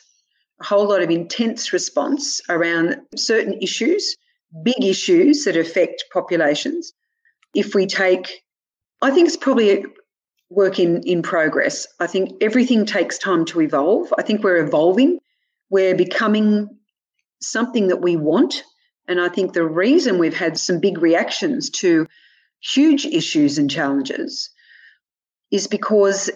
a 0.60 0.64
whole 0.64 0.88
lot 0.88 1.02
of 1.02 1.10
intense 1.10 1.72
response 1.72 2.40
around 2.48 2.96
certain 3.16 3.54
issues, 3.62 4.16
big 4.62 4.82
issues 4.84 5.44
that 5.44 5.56
affect 5.56 6.04
populations. 6.12 6.92
If 7.54 7.74
we 7.74 7.86
take 7.86 8.42
I 9.00 9.10
think 9.10 9.28
it's 9.28 9.36
probably 9.36 9.84
work 10.50 10.78
in, 10.78 11.02
in 11.02 11.22
progress. 11.22 11.86
I 12.00 12.06
think 12.06 12.32
everything 12.40 12.86
takes 12.86 13.18
time 13.18 13.44
to 13.46 13.60
evolve. 13.60 14.12
I 14.18 14.22
think 14.22 14.42
we're 14.42 14.64
evolving. 14.64 15.18
We're 15.70 15.94
becoming 15.94 16.68
something 17.40 17.88
that 17.88 18.00
we 18.00 18.16
want. 18.16 18.64
And 19.06 19.20
I 19.20 19.28
think 19.28 19.52
the 19.52 19.66
reason 19.66 20.18
we've 20.18 20.36
had 20.36 20.58
some 20.58 20.80
big 20.80 20.98
reactions 20.98 21.70
to 21.70 22.06
huge 22.60 23.06
issues 23.06 23.58
and 23.58 23.70
challenges 23.70 24.50
is 25.50 25.66
because 25.66 26.30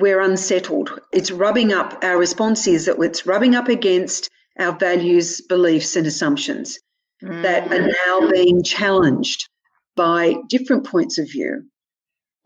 we're 0.00 0.20
unsettled. 0.20 1.00
It's 1.12 1.30
rubbing 1.30 1.72
up, 1.72 2.02
our 2.02 2.18
response 2.18 2.66
is 2.66 2.86
that 2.86 3.00
it's 3.00 3.26
rubbing 3.26 3.54
up 3.54 3.68
against 3.68 4.28
our 4.58 4.72
values, 4.72 5.40
beliefs, 5.42 5.96
and 5.96 6.06
assumptions 6.06 6.78
mm. 7.22 7.42
that 7.42 7.70
are 7.72 7.86
now 7.86 8.30
being 8.30 8.62
challenged 8.62 9.48
by 9.96 10.34
different 10.48 10.86
points 10.86 11.18
of 11.18 11.30
view 11.30 11.62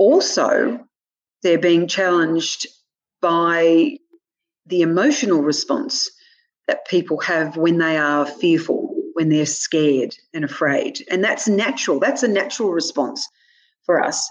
also, 0.00 0.80
they're 1.42 1.58
being 1.58 1.86
challenged 1.86 2.66
by 3.20 3.98
the 4.64 4.80
emotional 4.80 5.42
response 5.42 6.10
that 6.66 6.88
people 6.88 7.20
have 7.20 7.58
when 7.58 7.76
they 7.76 7.98
are 7.98 8.24
fearful, 8.24 8.94
when 9.12 9.28
they're 9.28 9.44
scared 9.44 10.16
and 10.32 10.42
afraid. 10.42 11.04
And 11.10 11.22
that's 11.22 11.46
natural. 11.48 12.00
That's 12.00 12.22
a 12.22 12.28
natural 12.28 12.72
response 12.72 13.28
for 13.84 14.02
us. 14.02 14.26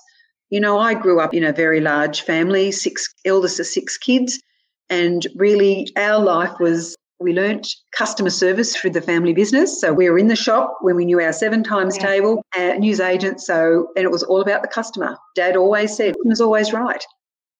You 0.49 0.59
know, 0.59 0.79
I 0.79 0.93
grew 0.93 1.19
up 1.19 1.33
in 1.33 1.43
a 1.43 1.53
very 1.53 1.79
large 1.79 2.21
family, 2.21 2.71
six 2.71 3.13
eldest 3.25 3.59
of 3.59 3.67
six 3.67 3.97
kids, 3.97 4.41
and 4.89 5.25
really 5.35 5.87
our 5.95 6.19
life 6.19 6.53
was 6.59 6.95
we 7.19 7.33
learnt 7.33 7.67
customer 7.95 8.29
service 8.29 8.75
through 8.75 8.91
the 8.91 9.01
family 9.01 9.33
business. 9.33 9.79
So 9.81 9.93
we 9.93 10.09
were 10.09 10.17
in 10.17 10.29
the 10.29 10.35
shop 10.35 10.77
when 10.81 10.95
we 10.95 11.05
knew 11.05 11.19
our 11.19 11.33
seven 11.33 11.63
times 11.63 11.97
yeah. 11.97 12.05
table, 12.05 12.41
uh, 12.57 12.73
news 12.75 12.99
agent. 12.99 13.41
So, 13.41 13.89
and 13.95 14.05
it 14.05 14.11
was 14.11 14.23
all 14.23 14.41
about 14.41 14.61
the 14.61 14.69
customer. 14.69 15.17
Dad 15.35 15.57
always 15.57 15.95
said, 15.95 16.15
was 16.23 16.39
always 16.39 16.71
right. 16.71 17.03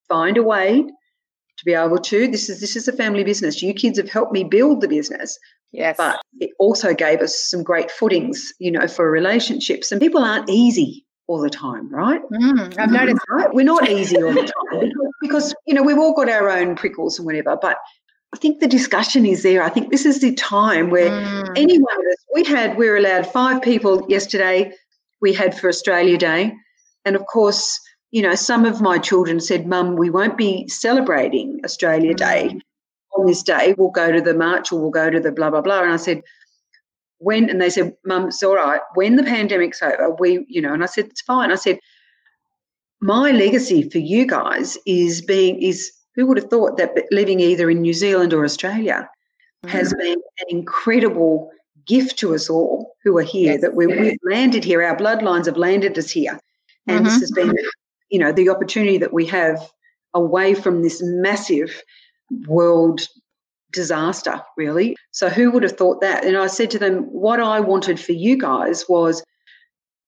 Find 0.07 0.37
a 0.37 0.43
way 0.43 0.81
to 0.81 1.65
be 1.65 1.73
able 1.73 1.97
to. 1.97 2.27
This 2.27 2.49
is 2.49 2.61
this 2.61 2.75
is 2.75 2.87
a 2.87 2.93
family 2.93 3.23
business. 3.23 3.61
You 3.61 3.73
kids 3.73 3.99
have 3.99 4.09
helped 4.09 4.31
me 4.31 4.45
build 4.45 4.81
the 4.81 4.87
business. 4.87 5.37
Yes. 5.71 5.97
But 5.97 6.21
it 6.39 6.51
also 6.57 6.93
gave 6.93 7.19
us 7.19 7.37
some 7.37 7.61
great 7.61 7.91
footings, 7.91 8.51
you 8.59 8.71
know, 8.71 8.87
for 8.87 9.11
relationships. 9.11 9.91
And 9.91 10.01
people 10.01 10.23
aren't 10.23 10.49
easy 10.49 11.05
all 11.29 11.39
the 11.39 11.49
time, 11.49 11.87
right? 11.89 12.21
Mm, 12.33 12.77
I've 12.79 12.91
noticed. 12.91 13.21
Right? 13.29 13.53
We're 13.53 13.63
not 13.63 13.87
easy 13.87 14.17
all 14.21 14.33
the 14.33 14.41
time 14.41 14.79
because, 14.81 15.13
because, 15.21 15.55
you 15.67 15.75
know, 15.75 15.83
we've 15.83 15.99
all 15.99 16.13
got 16.13 16.27
our 16.27 16.49
own 16.49 16.75
prickles 16.75 17.19
and 17.19 17.25
whatever. 17.25 17.55
But 17.61 17.77
I 18.33 18.37
think 18.37 18.59
the 18.59 18.67
discussion 18.67 19.27
is 19.27 19.43
there. 19.43 19.61
I 19.61 19.69
think 19.69 19.91
this 19.91 20.07
is 20.07 20.21
the 20.21 20.33
time 20.33 20.89
where 20.89 21.11
mm. 21.11 21.53
any 21.55 21.77
one 21.77 21.99
of 21.99 22.05
us, 22.11 22.25
we 22.33 22.43
had, 22.45 22.77
we 22.77 22.89
were 22.89 22.97
allowed 22.97 23.27
five 23.27 23.61
people 23.61 24.07
yesterday, 24.09 24.73
we 25.21 25.31
had 25.31 25.55
for 25.55 25.69
Australia 25.69 26.17
Day. 26.17 26.51
And 27.05 27.15
of 27.15 27.23
course, 27.27 27.79
you 28.09 28.23
know, 28.23 28.33
some 28.33 28.65
of 28.65 28.81
my 28.81 28.97
children 28.97 29.39
said, 29.39 29.67
Mum, 29.67 29.97
we 29.97 30.09
won't 30.09 30.35
be 30.35 30.67
celebrating 30.67 31.61
Australia 31.63 32.13
mm. 32.13 32.17
Day 32.17 32.59
on 33.15 33.27
this 33.27 33.43
day. 33.43 33.75
We'll 33.77 33.91
go 33.91 34.11
to 34.11 34.21
the 34.21 34.33
march 34.33 34.71
or 34.71 34.81
we'll 34.81 34.89
go 34.89 35.11
to 35.11 35.19
the 35.19 35.31
blah, 35.31 35.51
blah, 35.51 35.61
blah. 35.61 35.83
And 35.83 35.93
I 35.93 35.97
said, 35.97 36.23
when, 37.19 37.49
and 37.49 37.61
they 37.61 37.69
said, 37.69 37.95
Mum, 38.05 38.27
it's 38.27 38.41
all 38.43 38.55
right. 38.55 38.81
When 38.95 39.15
the 39.15 39.23
pandemic's 39.23 39.81
over, 39.81 40.15
we, 40.19 40.45
you 40.47 40.61
know, 40.61 40.73
and 40.73 40.83
I 40.83 40.87
said, 40.87 41.05
it's 41.05 41.21
fine. 41.21 41.51
I 41.51 41.55
said, 41.55 41.79
my 43.01 43.31
legacy 43.31 43.89
for 43.89 43.99
you 43.99 44.25
guys 44.25 44.77
is 44.85 45.21
being, 45.21 45.61
is 45.61 45.91
who 46.15 46.25
would 46.25 46.37
have 46.37 46.49
thought 46.49 46.77
that 46.77 46.95
living 47.11 47.39
either 47.39 47.69
in 47.69 47.81
New 47.81 47.93
Zealand 47.93 48.33
or 48.33 48.43
Australia 48.43 49.09
mm-hmm. 49.65 49.77
has 49.77 49.93
been 49.93 50.17
an 50.39 50.47
incredible 50.49 51.51
gift 51.85 52.19
to 52.19 52.35
us 52.35 52.49
all 52.49 52.95
who 53.03 53.17
are 53.17 53.23
here, 53.23 53.53
yes. 53.53 53.61
that 53.61 53.75
we, 53.75 53.91
have 53.91 54.17
landed 54.23 54.63
here, 54.63 54.83
our 54.83 54.95
bloodlines 54.95 55.45
have 55.45 55.57
landed 55.57 55.97
us 55.97 56.09
here. 56.09 56.39
And 56.87 57.05
mm-hmm. 57.05 57.05
this 57.05 57.19
has 57.19 57.31
been, 57.31 57.53
you 58.09 58.19
know, 58.19 58.31
the 58.31 58.49
opportunity 58.49 58.97
that 58.97 59.13
we 59.13 59.25
have 59.27 59.71
away 60.13 60.53
from 60.53 60.81
this 60.81 61.01
massive 61.03 61.83
world 62.47 63.07
disaster, 63.71 64.41
really. 64.57 64.95
So 65.11 65.29
who 65.29 65.51
would 65.51 65.63
have 65.63 65.77
thought 65.77 66.01
that? 66.01 66.25
And 66.25 66.37
I 66.37 66.47
said 66.47 66.71
to 66.71 66.79
them, 66.79 67.03
what 67.03 67.39
I 67.39 67.59
wanted 67.59 67.99
for 67.99 68.13
you 68.13 68.37
guys 68.37 68.85
was 68.89 69.23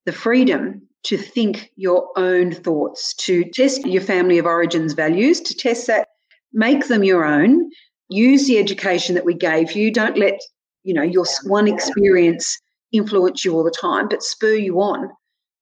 the 0.05 0.11
freedom 0.11 0.81
to 1.03 1.17
think 1.17 1.71
your 1.75 2.07
own 2.15 2.51
thoughts, 2.51 3.13
to 3.15 3.43
test 3.43 3.85
your 3.85 4.01
family 4.01 4.37
of 4.37 4.45
origins 4.45 4.93
values, 4.93 5.41
to 5.41 5.55
test 5.55 5.87
that, 5.87 6.07
make 6.53 6.87
them 6.87 7.03
your 7.03 7.25
own, 7.25 7.69
use 8.09 8.47
the 8.47 8.57
education 8.57 9.15
that 9.15 9.25
we 9.25 9.33
gave 9.33 9.71
you. 9.71 9.91
Don't 9.91 10.17
let, 10.17 10.39
you 10.83 10.93
know, 10.93 11.01
your 11.01 11.25
one 11.45 11.67
experience 11.67 12.59
influence 12.91 13.45
you 13.45 13.53
all 13.53 13.63
the 13.63 13.71
time, 13.71 14.07
but 14.09 14.21
spur 14.21 14.53
you 14.53 14.81
on. 14.81 15.09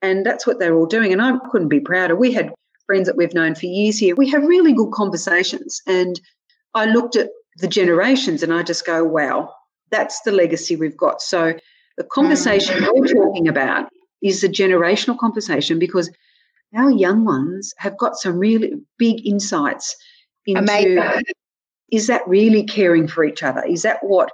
And 0.02 0.26
that's 0.26 0.48
what 0.48 0.60
they're 0.60 0.76
all 0.76 0.86
doing. 0.86 1.14
And 1.14 1.22
I 1.22 1.38
couldn't 1.52 1.68
be 1.68 1.80
prouder. 1.80 2.16
We 2.16 2.32
had 2.32 2.54
friends 2.86 3.08
that 3.08 3.18
we've 3.18 3.34
known 3.34 3.56
for 3.56 3.68
years 3.68 4.00
here. 4.00 4.16
We 4.16 4.30
have 4.30 4.44
really 4.44 4.74
good 4.74 4.92
conversations. 4.92 5.82
And 5.86 6.20
I 6.74 6.86
looked 6.86 7.16
at 7.16 7.30
the 7.58 7.68
generations 7.68 8.44
and 8.44 8.54
I 8.54 8.64
just 8.64 8.86
go, 8.86 9.04
wow, 9.04 9.54
that's 9.92 10.22
the 10.22 10.32
legacy 10.32 10.76
we've 10.76 10.98
got. 10.98 11.22
So 11.22 11.54
the 11.98 12.04
conversation 12.06 12.76
mm. 12.76 12.88
we're 12.94 13.08
talking 13.08 13.48
about 13.48 13.90
is 14.22 14.44
a 14.44 14.50
generational 14.50 15.18
conversation 15.18 15.80
because 15.80 16.10
our 16.76 16.92
young 16.92 17.26
ones 17.26 17.74
have 17.78 17.98
got 17.98 18.16
some 18.16 18.38
really 18.38 18.74
big 18.98 19.26
insights 19.26 19.96
into 20.46 20.62
Amazing. 20.62 21.24
is 21.92 22.08
that 22.08 22.28
really 22.28 22.64
caring 22.64 23.08
for 23.08 23.24
each 23.24 23.44
other? 23.44 23.64
Is 23.66 23.82
that 23.84 24.00
what 24.02 24.32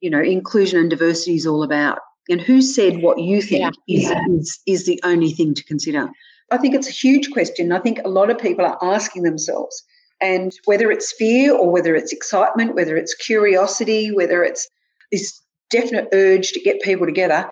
you 0.00 0.10
know 0.10 0.20
inclusion 0.20 0.78
and 0.78 0.90
diversity 0.90 1.36
is 1.36 1.46
all 1.46 1.62
about? 1.62 1.98
And 2.28 2.40
who 2.40 2.62
said 2.62 3.02
what 3.02 3.18
you 3.18 3.42
think 3.42 3.74
yeah. 3.86 3.96
Is, 3.96 4.02
yeah. 4.04 4.24
is 4.28 4.58
is 4.66 4.86
the 4.86 5.00
only 5.04 5.32
thing 5.32 5.54
to 5.54 5.64
consider? 5.64 6.08
I 6.50 6.58
think 6.58 6.74
it's 6.74 6.88
a 6.88 6.92
huge 6.92 7.30
question. 7.30 7.72
I 7.72 7.78
think 7.78 8.00
a 8.04 8.08
lot 8.08 8.30
of 8.30 8.38
people 8.38 8.66
are 8.66 8.78
asking 8.82 9.22
themselves, 9.22 9.84
and 10.20 10.52
whether 10.64 10.90
it's 10.90 11.12
fear 11.12 11.54
or 11.54 11.70
whether 11.70 11.94
it's 11.94 12.12
excitement, 12.12 12.74
whether 12.74 12.96
it's 12.96 13.14
curiosity, 13.14 14.12
whether 14.12 14.42
it's 14.42 14.68
this 15.10 15.40
definite 15.70 16.08
urge 16.12 16.52
to 16.52 16.60
get 16.60 16.82
people 16.82 17.06
together, 17.06 17.50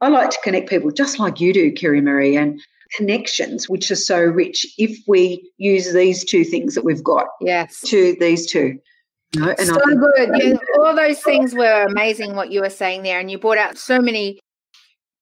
I 0.00 0.08
like 0.08 0.30
to 0.30 0.38
connect 0.42 0.68
people 0.68 0.90
just 0.90 1.18
like 1.18 1.40
you 1.40 1.52
do, 1.52 1.72
Kerry 1.72 2.00
Marie, 2.00 2.36
and 2.36 2.60
connections, 2.96 3.68
which 3.68 3.90
are 3.90 3.96
so 3.96 4.20
rich 4.20 4.66
if 4.78 4.98
we 5.06 5.50
use 5.58 5.92
these 5.92 6.24
two 6.24 6.44
things 6.44 6.74
that 6.74 6.84
we've 6.84 7.04
got. 7.04 7.26
Yes. 7.40 7.80
To 7.88 8.16
these 8.18 8.50
two. 8.50 8.78
No, 9.36 9.50
and 9.50 9.66
so 9.66 9.74
good. 9.74 10.30
Yeah, 10.36 10.54
all 10.80 10.96
those 10.96 11.20
things 11.20 11.54
were 11.54 11.84
amazing 11.84 12.34
what 12.34 12.50
you 12.50 12.62
were 12.62 12.70
saying 12.70 13.02
there. 13.02 13.20
And 13.20 13.30
you 13.30 13.38
brought 13.38 13.58
out 13.58 13.76
so 13.76 14.00
many, 14.00 14.38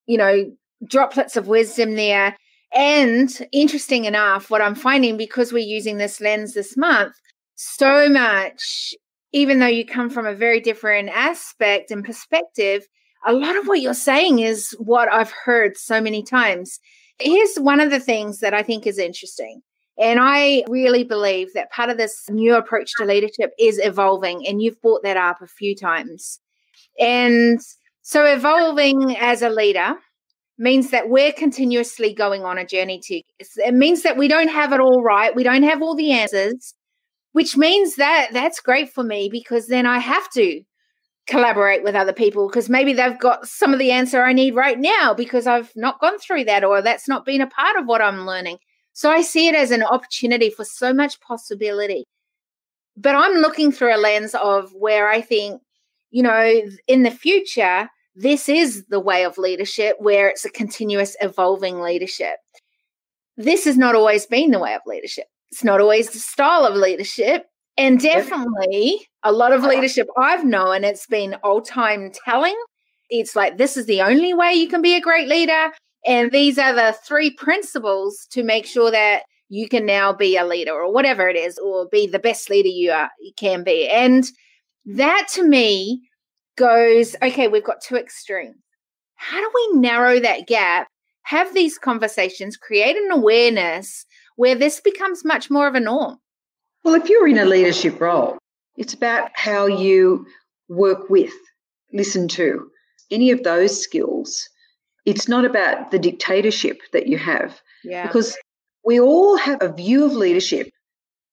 you 0.07 0.16
know, 0.16 0.53
droplets 0.88 1.37
of 1.37 1.49
wisdom 1.49 1.96
there. 1.96 2.37
And 2.76 3.30
interesting 3.52 4.04
enough, 4.04 4.50
what 4.50 4.60
I'm 4.60 4.74
finding 4.74 5.16
because 5.16 5.50
we're 5.50 5.60
using 5.60 5.96
this 5.96 6.20
lens 6.20 6.52
this 6.52 6.76
month, 6.76 7.14
so 7.54 8.06
much, 8.10 8.94
even 9.32 9.60
though 9.60 9.66
you 9.66 9.86
come 9.86 10.10
from 10.10 10.26
a 10.26 10.34
very 10.34 10.60
different 10.60 11.08
aspect 11.08 11.90
and 11.90 12.04
perspective, 12.04 12.86
a 13.26 13.32
lot 13.32 13.56
of 13.56 13.66
what 13.66 13.80
you're 13.80 13.94
saying 13.94 14.40
is 14.40 14.76
what 14.78 15.10
I've 15.10 15.32
heard 15.32 15.78
so 15.78 16.02
many 16.02 16.22
times. 16.22 16.78
Here's 17.18 17.56
one 17.56 17.80
of 17.80 17.90
the 17.90 17.98
things 17.98 18.40
that 18.40 18.52
I 18.52 18.62
think 18.62 18.86
is 18.86 18.98
interesting. 18.98 19.62
And 19.98 20.20
I 20.20 20.62
really 20.68 21.02
believe 21.02 21.54
that 21.54 21.72
part 21.72 21.88
of 21.88 21.96
this 21.96 22.28
new 22.28 22.54
approach 22.54 22.92
to 22.98 23.06
leadership 23.06 23.52
is 23.58 23.80
evolving. 23.82 24.46
And 24.46 24.60
you've 24.60 24.80
brought 24.82 25.02
that 25.02 25.16
up 25.16 25.40
a 25.40 25.46
few 25.46 25.74
times. 25.74 26.40
And 27.00 27.58
so, 28.02 28.26
evolving 28.26 29.16
as 29.16 29.40
a 29.40 29.48
leader, 29.48 29.96
means 30.58 30.90
that 30.90 31.08
we're 31.08 31.32
continuously 31.32 32.14
going 32.14 32.44
on 32.44 32.58
a 32.58 32.66
journey 32.66 33.00
to 33.02 33.20
it 33.38 33.74
means 33.74 34.02
that 34.02 34.16
we 34.16 34.28
don't 34.28 34.48
have 34.48 34.72
it 34.72 34.80
all 34.80 35.02
right 35.02 35.34
we 35.34 35.42
don't 35.42 35.62
have 35.62 35.82
all 35.82 35.94
the 35.94 36.12
answers 36.12 36.74
which 37.32 37.56
means 37.56 37.96
that 37.96 38.28
that's 38.32 38.60
great 38.60 38.90
for 38.90 39.04
me 39.04 39.28
because 39.30 39.66
then 39.66 39.86
i 39.86 39.98
have 39.98 40.28
to 40.30 40.62
collaborate 41.26 41.82
with 41.82 41.94
other 41.94 42.12
people 42.12 42.48
because 42.48 42.70
maybe 42.70 42.92
they've 42.92 43.18
got 43.18 43.46
some 43.46 43.72
of 43.72 43.78
the 43.78 43.90
answer 43.90 44.22
i 44.22 44.32
need 44.32 44.54
right 44.54 44.78
now 44.78 45.12
because 45.12 45.46
i've 45.46 45.72
not 45.76 46.00
gone 46.00 46.18
through 46.18 46.44
that 46.44 46.64
or 46.64 46.80
that's 46.80 47.08
not 47.08 47.24
been 47.24 47.40
a 47.40 47.46
part 47.46 47.76
of 47.76 47.86
what 47.86 48.00
i'm 48.00 48.26
learning. 48.26 48.56
So 48.92 49.10
i 49.10 49.20
see 49.20 49.48
it 49.48 49.54
as 49.54 49.70
an 49.70 49.82
opportunity 49.82 50.48
for 50.48 50.64
so 50.64 50.94
much 50.94 51.20
possibility. 51.20 52.04
But 52.96 53.14
i'm 53.16 53.34
looking 53.34 53.72
through 53.72 53.94
a 53.94 53.98
lens 53.98 54.34
of 54.34 54.72
where 54.72 55.08
i 55.08 55.20
think 55.20 55.60
you 56.10 56.22
know 56.22 56.62
in 56.86 57.02
the 57.02 57.10
future 57.10 57.88
this 58.16 58.48
is 58.48 58.87
the 58.87 58.98
way 58.98 59.24
of 59.24 59.37
leadership 59.37 59.96
where 59.98 60.29
it's 60.29 60.46
a 60.46 60.50
continuous 60.50 61.16
evolving 61.20 61.81
leadership. 61.81 62.37
This 63.37 63.66
has 63.66 63.76
not 63.76 63.94
always 63.94 64.24
been 64.24 64.50
the 64.50 64.59
way 64.59 64.74
of 64.74 64.81
leadership. 64.87 65.26
It's 65.50 65.62
not 65.62 65.83
always 65.83 66.11
the 66.11 66.18
style 66.18 66.64
of 66.64 66.74
leadership. 66.74 67.44
And 67.76 68.00
definitely 68.00 69.07
a 69.22 69.33
lot 69.33 69.52
of 69.52 69.62
leadership 69.62 70.09
I've 70.16 70.46
known, 70.46 70.83
it's 70.83 71.07
been 71.07 71.37
old 71.44 71.66
time 71.66 72.11
telling. 72.24 72.57
It's 73.11 73.37
like, 73.37 73.59
this 73.59 73.76
is 73.76 73.85
the 73.85 74.00
only 74.00 74.33
way 74.33 74.55
you 74.55 74.66
can 74.66 74.81
be 74.81 74.96
a 74.96 75.00
great 75.00 75.29
leader. 75.29 75.70
And 76.07 76.33
these 76.33 76.59
are 76.59 76.72
the 76.72 76.96
three 77.07 77.31
principles 77.31 78.26
to 78.31 78.42
make 78.42 78.64
sure 78.64 78.90
that 78.90 79.24
you 79.50 79.68
can 79.68 79.85
now 79.85 80.14
be 80.14 80.38
a 80.38 80.46
leader 80.46 80.72
or 80.72 80.90
whatever 80.90 81.29
it 81.29 81.37
is, 81.37 81.59
or 81.59 81.87
be 81.92 82.07
the 82.07 82.18
best 82.18 82.48
leader 82.48 82.68
you, 82.68 82.92
are, 82.92 83.11
you 83.20 83.33
can 83.37 83.62
be. 83.62 83.87
And 83.88 84.24
that 84.87 85.29
to 85.33 85.46
me 85.46 86.09
goes, 86.56 87.14
okay, 87.22 87.48
we've 87.48 87.64
got 87.64 87.80
two 87.80 87.96
extremes. 87.96 88.56
How 89.16 89.40
do 89.40 89.50
we 89.54 89.80
narrow 89.80 90.20
that 90.20 90.46
gap, 90.46 90.88
have 91.22 91.54
these 91.54 91.78
conversations, 91.78 92.56
create 92.56 92.96
an 92.96 93.10
awareness 93.10 94.06
where 94.36 94.54
this 94.54 94.80
becomes 94.80 95.24
much 95.24 95.50
more 95.50 95.66
of 95.66 95.74
a 95.74 95.80
norm? 95.80 96.18
Well, 96.84 96.94
if 96.94 97.08
you're 97.08 97.28
in 97.28 97.38
a 97.38 97.44
leadership 97.44 98.00
role, 98.00 98.38
it's 98.76 98.94
about 98.94 99.30
how 99.34 99.66
you 99.66 100.26
work 100.68 101.08
with, 101.08 101.32
listen 101.92 102.28
to, 102.28 102.70
any 103.10 103.30
of 103.30 103.42
those 103.42 103.80
skills. 103.80 104.48
It's 105.04 105.28
not 105.28 105.44
about 105.44 105.90
the 105.90 105.98
dictatorship 105.98 106.80
that 106.92 107.06
you 107.06 107.18
have. 107.18 107.60
Yeah. 107.84 108.06
Because 108.06 108.36
we 108.84 109.00
all 109.00 109.36
have 109.36 109.62
a 109.62 109.72
view 109.72 110.04
of 110.04 110.12
leadership 110.12 110.70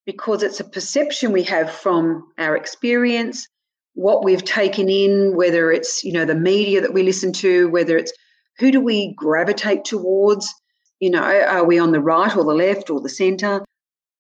because 0.06 0.44
it's 0.44 0.60
a 0.60 0.66
perception 0.66 1.32
we 1.32 1.44
have 1.44 1.72
from 1.72 2.32
our 2.38 2.56
experience, 2.56 3.48
what 3.94 4.24
we've 4.24 4.44
taken 4.44 4.90
in, 4.90 5.36
whether 5.36 5.72
it's, 5.72 6.04
you 6.04 6.12
know, 6.12 6.26
the 6.26 6.36
media 6.36 6.82
that 6.82 6.94
we 6.94 7.04
listen 7.04 7.32
to, 7.34 7.70
whether 7.70 7.98
it's 7.98 8.14
who 8.58 8.72
do 8.72 8.82
we 8.82 9.14
gravitate 9.16 9.86
towards? 9.86 10.54
You 11.00 11.12
know, 11.12 11.22
are 11.22 11.66
we 11.66 11.80
on 11.80 11.92
the 11.92 12.02
right 12.02 12.36
or 12.36 12.44
the 12.44 12.54
left 12.54 12.90
or 12.90 13.02
the 13.02 13.10
centre? 13.10 13.64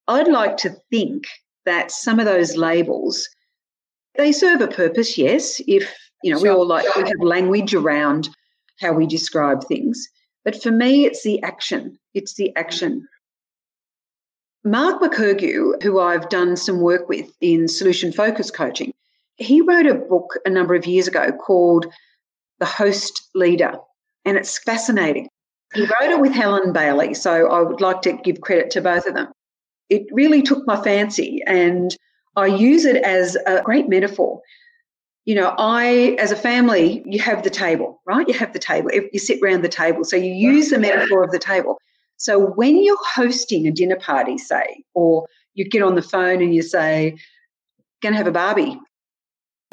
I'd 0.07 0.27
like 0.27 0.57
to 0.57 0.75
think 0.91 1.23
that 1.65 1.91
some 1.91 2.19
of 2.19 2.25
those 2.25 2.57
labels, 2.57 3.27
they 4.15 4.31
serve 4.31 4.61
a 4.61 4.67
purpose, 4.67 5.17
yes. 5.17 5.61
If, 5.67 5.91
you 6.23 6.33
know, 6.33 6.41
we 6.41 6.49
all 6.49 6.67
like, 6.67 6.93
we 6.95 7.03
have 7.03 7.21
language 7.21 7.73
around 7.73 8.29
how 8.79 8.93
we 8.93 9.07
describe 9.07 9.63
things. 9.63 10.07
But 10.43 10.61
for 10.61 10.71
me, 10.71 11.05
it's 11.05 11.23
the 11.23 11.41
action. 11.41 11.97
It's 12.13 12.35
the 12.35 12.53
action. 12.55 13.07
Mark 14.65 15.01
McKergow, 15.01 15.81
who 15.81 15.99
I've 15.99 16.29
done 16.29 16.55
some 16.57 16.79
work 16.79 17.07
with 17.07 17.31
in 17.41 17.67
solution 17.67 18.11
focus 18.11 18.51
coaching, 18.51 18.93
he 19.37 19.61
wrote 19.61 19.87
a 19.87 19.95
book 19.95 20.37
a 20.45 20.49
number 20.49 20.75
of 20.75 20.85
years 20.85 21.07
ago 21.07 21.31
called 21.31 21.85
The 22.59 22.65
Host 22.65 23.29
Leader, 23.35 23.75
and 24.25 24.37
it's 24.37 24.57
fascinating. 24.59 25.27
He 25.73 25.81
wrote 25.81 26.11
it 26.11 26.19
with 26.19 26.33
Helen 26.33 26.71
Bailey, 26.71 27.13
so 27.13 27.49
I 27.49 27.61
would 27.61 27.81
like 27.81 28.01
to 28.03 28.13
give 28.13 28.41
credit 28.41 28.69
to 28.71 28.81
both 28.81 29.07
of 29.07 29.15
them. 29.15 29.29
It 29.89 30.03
really 30.11 30.41
took 30.41 30.65
my 30.67 30.81
fancy, 30.81 31.41
and 31.47 31.95
I 32.35 32.45
use 32.47 32.85
it 32.85 32.97
as 32.97 33.35
a 33.47 33.61
great 33.63 33.89
metaphor. 33.89 34.41
You 35.25 35.35
know, 35.35 35.55
I, 35.57 36.15
as 36.19 36.31
a 36.31 36.35
family, 36.35 37.01
you 37.05 37.19
have 37.21 37.43
the 37.43 37.49
table, 37.49 38.01
right? 38.05 38.27
You 38.27 38.33
have 38.35 38.53
the 38.53 38.59
table, 38.59 38.91
you 38.91 39.19
sit 39.19 39.39
around 39.41 39.63
the 39.63 39.69
table. 39.69 40.03
So 40.03 40.15
you 40.15 40.33
use 40.33 40.69
the 40.69 40.79
metaphor 40.79 41.23
of 41.23 41.31
the 41.31 41.39
table. 41.39 41.77
So 42.17 42.39
when 42.39 42.83
you're 42.83 42.97
hosting 43.15 43.65
a 43.65 43.71
dinner 43.71 43.95
party, 43.95 44.37
say, 44.37 44.83
or 44.93 45.25
you 45.53 45.65
get 45.65 45.81
on 45.81 45.95
the 45.95 46.01
phone 46.01 46.41
and 46.41 46.53
you 46.53 46.61
say, 46.61 47.17
going 48.01 48.13
to 48.13 48.17
have 48.17 48.27
a 48.27 48.31
barbie 48.31 48.77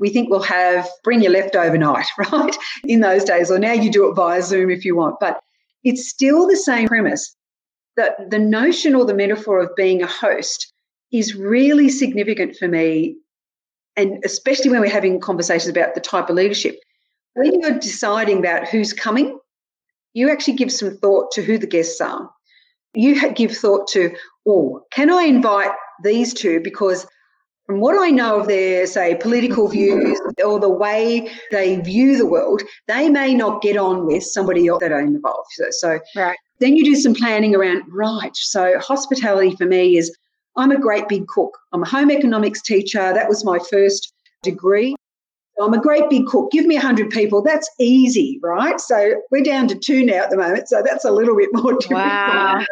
we 0.01 0.09
think 0.09 0.31
we'll 0.31 0.43
have 0.43 0.89
bring 1.05 1.23
your 1.23 1.31
leftover 1.33 1.79
night, 1.79 2.07
right? 2.19 2.57
In 2.85 3.01
those 3.01 3.23
days, 3.23 3.51
or 3.51 3.59
now 3.59 3.73
you 3.73 3.91
do 3.93 4.11
it 4.11 4.15
via 4.15 4.43
Zoom 4.43 4.71
if 4.71 4.85
you 4.85 4.97
want. 4.97 5.21
But 5.21 5.41
it's 5.85 6.09
still 6.09 6.49
the 6.49 6.57
same 6.57 6.89
premise 6.89 7.37
that 7.97 8.31
the 8.31 8.39
notion 8.39 8.95
or 8.95 9.05
the 9.05 9.15
metaphor 9.15 9.61
of 9.61 9.77
being 9.77 10.03
a 10.03 10.07
host 10.07 10.73
is 11.13 11.35
really 11.35 11.89
significant 11.89 12.57
for 12.57 12.67
me. 12.67 13.17
And 13.97 14.23
especially 14.25 14.71
when 14.71 14.81
we're 14.81 14.91
having 14.91 15.21
conversations 15.21 15.69
about 15.69 15.95
the 15.95 16.01
type 16.01 16.31
of 16.31 16.37
leadership. 16.37 16.79
When 17.35 17.61
you're 17.61 17.79
deciding 17.79 18.39
about 18.39 18.69
who's 18.69 18.93
coming, 18.93 19.39
you 20.15 20.31
actually 20.31 20.55
give 20.55 20.73
some 20.73 20.97
thought 20.97 21.31
to 21.33 21.43
who 21.43 21.59
the 21.59 21.67
guests 21.67 22.01
are. 22.01 22.31
You 22.95 23.33
give 23.33 23.53
thought 23.57 23.87
to, 23.89 24.15
oh, 24.47 24.83
can 24.93 25.11
I 25.11 25.25
invite 25.25 25.71
these 26.03 26.33
two 26.33 26.61
because 26.61 27.07
from 27.71 27.79
what 27.79 27.97
I 27.97 28.11
know 28.11 28.41
of 28.41 28.49
their, 28.49 28.85
say, 28.85 29.15
political 29.15 29.69
views 29.69 30.21
or 30.45 30.59
the 30.59 30.69
way 30.69 31.31
they 31.53 31.77
view 31.77 32.19
the 32.19 32.27
world, 32.27 32.63
they 32.89 33.09
may 33.09 33.33
not 33.33 33.63
get 33.63 33.77
on 33.77 34.07
with 34.07 34.25
somebody 34.25 34.67
else 34.67 34.81
that 34.81 34.91
are 34.91 34.99
involved. 34.99 35.51
So, 35.53 35.67
so 35.71 36.01
right. 36.17 36.37
then 36.59 36.77
you 36.77 36.85
do 36.85 36.97
some 36.97 37.15
planning 37.15 37.55
around, 37.55 37.85
right. 37.87 38.33
So 38.35 38.77
hospitality 38.81 39.55
for 39.55 39.67
me 39.67 39.97
is 39.97 40.13
I'm 40.57 40.73
a 40.73 40.81
great 40.81 41.07
big 41.07 41.29
cook. 41.29 41.57
I'm 41.73 41.85
a 41.85 41.89
home 41.89 42.11
economics 42.11 42.61
teacher. 42.61 43.13
That 43.15 43.29
was 43.29 43.45
my 43.45 43.61
first 43.71 44.13
degree. 44.43 44.97
I'm 45.63 45.73
a 45.73 45.81
great 45.81 46.11
big 46.11 46.27
cook. 46.27 46.51
Give 46.51 46.67
me 46.67 46.75
100 46.75 47.11
people. 47.11 47.41
That's 47.41 47.71
easy, 47.79 48.41
right? 48.43 48.81
So 48.81 49.15
we're 49.31 49.45
down 49.45 49.69
to 49.69 49.77
two 49.77 50.05
now 50.05 50.25
at 50.25 50.31
the 50.31 50.37
moment. 50.37 50.69
So 50.69 50.83
that's 50.85 51.05
a 51.05 51.13
little 51.13 51.37
bit 51.37 51.51
more 51.53 51.73
difficult. 51.79 52.01
Wow. 52.01 52.65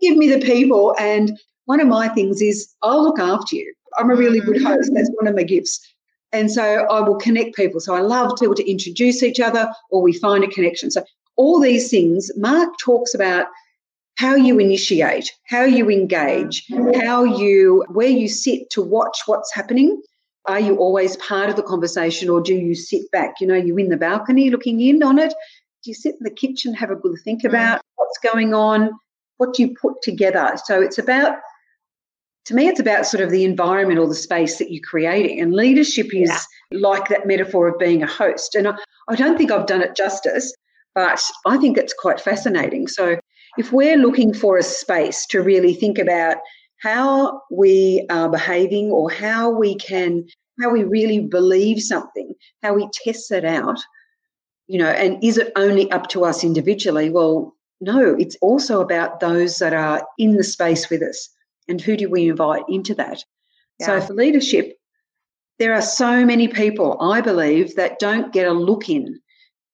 Give 0.00 0.16
me 0.16 0.30
the 0.30 0.40
people. 0.40 0.96
And 0.98 1.38
one 1.66 1.80
of 1.80 1.88
my 1.88 2.08
things 2.08 2.40
is 2.40 2.74
I'll 2.80 3.02
look 3.02 3.18
after 3.18 3.56
you. 3.56 3.74
I'm 3.98 4.10
a 4.10 4.16
really 4.16 4.40
good 4.40 4.56
mm. 4.56 4.66
host. 4.66 4.90
That's 4.94 5.10
one 5.14 5.26
of 5.26 5.34
my 5.34 5.42
gifts. 5.42 5.80
And 6.32 6.50
so 6.50 6.62
I 6.62 7.00
will 7.00 7.16
connect 7.16 7.56
people. 7.56 7.80
So 7.80 7.94
I 7.94 8.00
love 8.00 8.38
people 8.38 8.54
to 8.54 8.70
introduce 8.70 9.22
each 9.22 9.40
other 9.40 9.70
or 9.90 10.00
we 10.00 10.12
find 10.12 10.44
a 10.44 10.48
connection. 10.48 10.90
So 10.90 11.04
all 11.36 11.60
these 11.60 11.90
things, 11.90 12.30
Mark 12.36 12.70
talks 12.78 13.14
about 13.14 13.46
how 14.16 14.34
you 14.34 14.58
initiate, 14.58 15.32
how 15.48 15.64
you 15.64 15.90
engage, 15.90 16.66
mm. 16.66 17.02
how 17.02 17.24
you, 17.24 17.84
where 17.88 18.08
you 18.08 18.28
sit 18.28 18.70
to 18.70 18.82
watch 18.82 19.22
what's 19.26 19.52
happening. 19.52 20.00
Are 20.46 20.60
you 20.60 20.76
always 20.76 21.16
part 21.16 21.50
of 21.50 21.56
the 21.56 21.62
conversation 21.62 22.30
or 22.30 22.40
do 22.40 22.54
you 22.54 22.74
sit 22.74 23.10
back? 23.10 23.36
You 23.40 23.46
know, 23.46 23.54
you 23.54 23.76
in 23.78 23.88
the 23.88 23.96
balcony 23.96 24.50
looking 24.50 24.80
in 24.80 25.02
on 25.02 25.18
it. 25.18 25.32
Do 25.82 25.90
you 25.90 25.94
sit 25.94 26.16
in 26.16 26.24
the 26.24 26.30
kitchen, 26.30 26.74
have 26.74 26.90
a 26.90 26.96
good 26.96 27.18
think 27.24 27.42
mm. 27.42 27.48
about 27.48 27.80
what's 27.96 28.18
going 28.18 28.54
on? 28.54 28.90
What 29.38 29.54
do 29.54 29.62
you 29.62 29.74
put 29.74 30.02
together? 30.02 30.52
So 30.64 30.80
it's 30.82 30.98
about 30.98 31.38
to 32.50 32.56
me, 32.56 32.66
it's 32.66 32.80
about 32.80 33.06
sort 33.06 33.22
of 33.22 33.30
the 33.30 33.44
environment 33.44 34.00
or 34.00 34.08
the 34.08 34.14
space 34.16 34.58
that 34.58 34.72
you're 34.72 34.82
creating. 34.82 35.40
And 35.40 35.54
leadership 35.54 36.12
is 36.12 36.28
yeah. 36.72 36.78
like 36.80 37.06
that 37.08 37.24
metaphor 37.24 37.68
of 37.68 37.78
being 37.78 38.02
a 38.02 38.08
host. 38.08 38.56
And 38.56 38.66
I, 38.66 38.74
I 39.08 39.14
don't 39.14 39.38
think 39.38 39.52
I've 39.52 39.66
done 39.68 39.82
it 39.82 39.94
justice, 39.94 40.52
but 40.92 41.22
I 41.46 41.58
think 41.58 41.78
it's 41.78 41.94
quite 41.96 42.20
fascinating. 42.20 42.88
So 42.88 43.20
if 43.56 43.72
we're 43.72 43.96
looking 43.96 44.34
for 44.34 44.58
a 44.58 44.64
space 44.64 45.26
to 45.26 45.40
really 45.40 45.74
think 45.74 45.96
about 45.96 46.38
how 46.82 47.40
we 47.52 48.04
are 48.10 48.28
behaving 48.28 48.90
or 48.90 49.12
how 49.12 49.48
we 49.50 49.76
can, 49.76 50.26
how 50.60 50.70
we 50.70 50.82
really 50.82 51.20
believe 51.20 51.80
something, 51.80 52.32
how 52.64 52.74
we 52.74 52.88
test 53.04 53.30
it 53.30 53.44
out, 53.44 53.78
you 54.66 54.80
know, 54.80 54.90
and 54.90 55.22
is 55.22 55.38
it 55.38 55.52
only 55.54 55.88
up 55.92 56.08
to 56.08 56.24
us 56.24 56.42
individually? 56.42 57.10
Well, 57.10 57.54
no, 57.80 58.16
it's 58.18 58.36
also 58.42 58.80
about 58.80 59.20
those 59.20 59.58
that 59.58 59.72
are 59.72 60.04
in 60.18 60.34
the 60.34 60.42
space 60.42 60.90
with 60.90 61.00
us 61.00 61.28
and 61.68 61.80
who 61.80 61.96
do 61.96 62.08
we 62.08 62.28
invite 62.28 62.64
into 62.68 62.94
that? 62.96 63.24
Yeah. 63.78 63.86
So 63.86 64.00
for 64.00 64.14
leadership, 64.14 64.76
there 65.58 65.74
are 65.74 65.82
so 65.82 66.24
many 66.24 66.48
people, 66.48 67.00
I 67.00 67.20
believe, 67.20 67.76
that 67.76 67.98
don't 67.98 68.32
get 68.32 68.46
a 68.46 68.52
look 68.52 68.88
in 68.88 69.20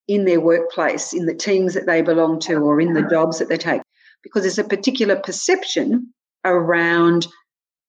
in 0.09 0.25
their 0.25 0.41
workplace, 0.41 1.13
in 1.13 1.27
the 1.27 1.35
teams 1.35 1.75
that 1.75 1.87
they 1.87 2.03
belong 2.03 2.39
to, 2.41 2.57
or 2.57 2.81
in 2.81 2.93
the 2.93 3.03
jobs 3.03 3.39
that 3.39 3.49
they 3.49 3.57
take, 3.57 3.83
because 4.23 4.43
there's 4.43 4.59
a 4.59 4.65
particular 4.65 5.17
perception 5.17 6.13
around 6.45 7.27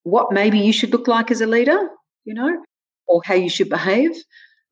what 0.03 0.31
maybe 0.31 0.57
you 0.57 0.73
should 0.73 0.91
look 0.91 1.07
like 1.07 1.29
as 1.29 1.41
a 1.41 1.45
leader, 1.45 1.77
you 2.25 2.33
know, 2.33 2.63
or 3.07 3.21
how 3.23 3.35
you 3.35 3.49
should 3.49 3.69
behave. 3.69 4.11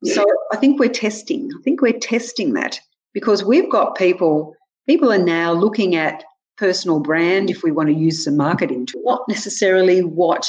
So 0.04 0.24
I 0.52 0.56
think 0.56 0.78
we're 0.78 0.88
testing. 0.88 1.48
I 1.58 1.62
think 1.62 1.80
we're 1.80 1.98
testing 1.98 2.52
that 2.52 2.80
because 3.14 3.44
we've 3.44 3.70
got 3.70 3.96
people, 3.96 4.54
people 4.86 5.12
are 5.12 5.18
now 5.18 5.52
looking 5.52 5.96
at 5.96 6.22
personal 6.56 7.00
brand 7.00 7.50
if 7.50 7.62
we 7.62 7.70
want 7.70 7.88
to 7.88 7.94
use 7.94 8.24
some 8.24 8.36
marketing 8.36 8.86
to 8.86 9.00
not 9.04 9.22
necessarily 9.28 10.00
what 10.00 10.46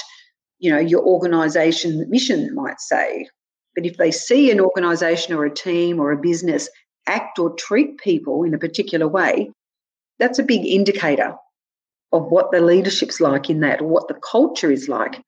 you 0.59 0.71
know 0.71 0.79
your 0.79 1.03
organization 1.03 2.05
mission 2.09 2.53
might 2.55 2.79
say 2.79 3.27
but 3.77 3.85
if 3.85 3.97
they 3.97 4.09
see 4.09 4.49
an 4.49 4.59
organization 4.59 5.35
or 5.35 5.45
a 5.45 5.53
team 5.53 5.99
or 5.99 6.11
a 6.11 6.17
business 6.17 6.67
act 7.07 7.37
or 7.37 7.53
treat 7.53 7.99
people 7.99 8.43
in 8.43 8.55
a 8.55 8.57
particular 8.57 9.07
way, 9.07 9.51
that's 10.17 10.39
a 10.39 10.43
big 10.43 10.65
indicator 10.65 11.35
of 12.11 12.25
what 12.31 12.51
the 12.51 12.59
leadership's 12.59 13.21
like 13.21 13.51
in 13.51 13.59
that 13.59 13.81
or 13.81 13.87
what 13.87 14.07
the 14.07 14.15
culture 14.15 14.71
is 14.71 14.89
like. 14.89 15.21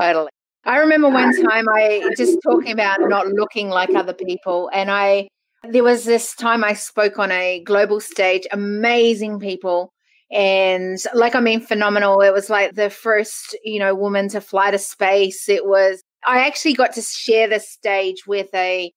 Totally. 0.00 0.30
I 0.64 0.78
remember 0.78 1.10
one 1.10 1.34
time 1.44 1.68
I 1.68 2.10
just 2.16 2.38
talking 2.42 2.72
about 2.72 3.00
not 3.02 3.26
looking 3.26 3.68
like 3.68 3.90
other 3.90 4.14
people. 4.14 4.70
And 4.72 4.90
I, 4.90 5.28
there 5.68 5.84
was 5.84 6.06
this 6.06 6.34
time 6.34 6.64
I 6.64 6.72
spoke 6.72 7.18
on 7.18 7.30
a 7.30 7.62
global 7.62 8.00
stage, 8.00 8.46
amazing 8.52 9.38
people. 9.38 9.92
And 10.32 10.98
like, 11.14 11.34
I 11.34 11.40
mean, 11.40 11.60
phenomenal. 11.60 12.22
It 12.22 12.32
was 12.32 12.48
like 12.48 12.74
the 12.74 12.88
first, 12.88 13.56
you 13.64 13.78
know, 13.78 13.94
woman 13.94 14.28
to 14.30 14.40
fly 14.40 14.70
to 14.70 14.78
space. 14.78 15.48
It 15.48 15.66
was, 15.66 16.02
I 16.26 16.46
actually 16.46 16.72
got 16.72 16.94
to 16.94 17.02
share 17.02 17.48
the 17.48 17.60
stage 17.60 18.26
with 18.26 18.48
a, 18.54 18.92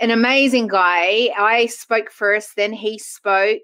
an 0.00 0.10
amazing 0.10 0.68
guy. 0.68 1.30
I 1.38 1.66
spoke 1.66 2.10
first, 2.10 2.56
then 2.56 2.72
he 2.72 2.98
spoke. 2.98 3.60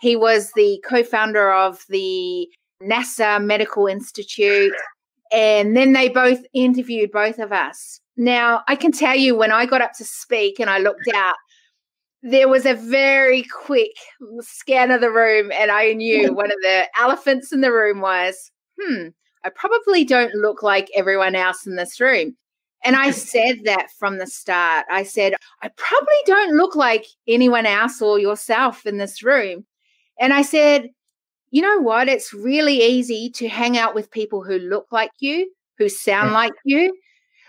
He 0.00 0.16
was 0.16 0.52
the 0.52 0.82
co 0.84 1.02
founder 1.02 1.52
of 1.52 1.84
the 1.90 2.48
NASA 2.82 3.42
Medical 3.44 3.86
Institute. 3.86 4.72
And 5.30 5.76
then 5.76 5.92
they 5.92 6.08
both 6.08 6.40
interviewed 6.54 7.12
both 7.12 7.38
of 7.38 7.52
us. 7.52 8.00
Now, 8.16 8.62
I 8.68 8.76
can 8.76 8.92
tell 8.92 9.16
you 9.16 9.34
when 9.34 9.52
I 9.52 9.66
got 9.66 9.80
up 9.80 9.92
to 9.98 10.04
speak 10.04 10.58
and 10.58 10.68
I 10.68 10.78
looked 10.78 11.08
out, 11.14 11.34
there 12.22 12.48
was 12.48 12.66
a 12.66 12.74
very 12.74 13.42
quick 13.42 13.92
scan 14.40 14.90
of 14.90 15.00
the 15.00 15.10
room, 15.10 15.50
and 15.52 15.70
I 15.70 15.92
knew 15.92 16.32
one 16.32 16.52
of 16.52 16.58
the 16.62 16.86
elephants 16.98 17.52
in 17.52 17.60
the 17.60 17.72
room 17.72 18.00
was, 18.00 18.50
hmm, 18.80 19.08
I 19.44 19.50
probably 19.50 20.04
don't 20.04 20.34
look 20.34 20.62
like 20.62 20.88
everyone 20.94 21.34
else 21.34 21.66
in 21.66 21.76
this 21.76 22.00
room. 22.00 22.36
And 22.84 22.96
I 22.96 23.10
said 23.12 23.64
that 23.64 23.88
from 23.98 24.18
the 24.18 24.26
start. 24.26 24.86
I 24.90 25.02
said, 25.02 25.34
I 25.62 25.70
probably 25.76 26.14
don't 26.26 26.56
look 26.56 26.76
like 26.76 27.06
anyone 27.26 27.66
else 27.66 28.00
or 28.00 28.18
yourself 28.18 28.86
in 28.86 28.98
this 28.98 29.22
room. 29.22 29.66
And 30.20 30.32
I 30.32 30.42
said, 30.42 30.90
you 31.50 31.60
know 31.60 31.80
what? 31.80 32.08
It's 32.08 32.32
really 32.32 32.82
easy 32.82 33.30
to 33.30 33.48
hang 33.48 33.76
out 33.76 33.94
with 33.94 34.10
people 34.10 34.44
who 34.44 34.58
look 34.58 34.86
like 34.90 35.10
you, 35.18 35.52
who 35.78 35.88
sound 35.88 36.32
like 36.32 36.54
you. 36.64 36.94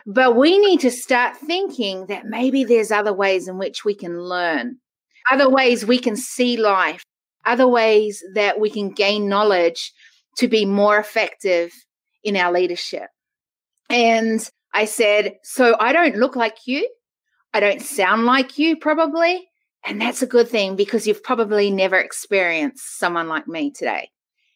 But 0.05 0.35
we 0.35 0.57
need 0.57 0.81
to 0.81 0.91
start 0.91 1.37
thinking 1.37 2.07
that 2.07 2.25
maybe 2.25 2.63
there's 2.63 2.91
other 2.91 3.13
ways 3.13 3.47
in 3.47 3.57
which 3.57 3.85
we 3.85 3.95
can 3.95 4.19
learn, 4.19 4.77
other 5.31 5.49
ways 5.49 5.85
we 5.85 5.97
can 5.97 6.15
see 6.15 6.57
life, 6.57 7.03
other 7.45 7.67
ways 7.67 8.23
that 8.33 8.59
we 8.59 8.69
can 8.69 8.89
gain 8.89 9.29
knowledge 9.29 9.93
to 10.37 10.47
be 10.47 10.65
more 10.65 10.97
effective 10.97 11.71
in 12.23 12.35
our 12.35 12.51
leadership. 12.51 13.09
And 13.89 14.47
I 14.73 14.85
said, 14.85 15.35
So 15.43 15.75
I 15.79 15.93
don't 15.93 16.17
look 16.17 16.35
like 16.35 16.65
you. 16.65 16.89
I 17.53 17.59
don't 17.59 17.81
sound 17.81 18.25
like 18.25 18.57
you, 18.57 18.77
probably. 18.77 19.47
And 19.85 20.01
that's 20.01 20.21
a 20.21 20.27
good 20.27 20.47
thing 20.47 20.75
because 20.75 21.05
you've 21.05 21.23
probably 21.23 21.69
never 21.69 21.97
experienced 21.97 22.97
someone 22.99 23.27
like 23.27 23.47
me 23.47 23.71
today. 23.71 24.09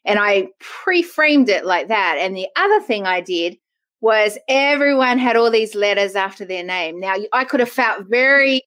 And 0.06 0.20
I 0.20 0.48
pre 0.60 1.04
framed 1.04 1.50
it 1.50 1.66
like 1.66 1.90
that. 1.90 2.18
And 2.20 2.36
the 2.36 2.48
other 2.56 2.82
thing 2.82 3.06
I 3.06 3.22
did 3.22 3.58
was 4.02 4.38
everyone 4.48 5.18
had 5.18 5.36
all 5.36 5.50
these 5.50 5.76
letters 5.76 6.16
after 6.16 6.46
their 6.46 6.64
name. 6.64 7.00
Now, 7.00 7.16
I 7.34 7.44
could 7.46 7.60
have 7.60 7.70
felt 7.70 8.06
very, 8.08 8.62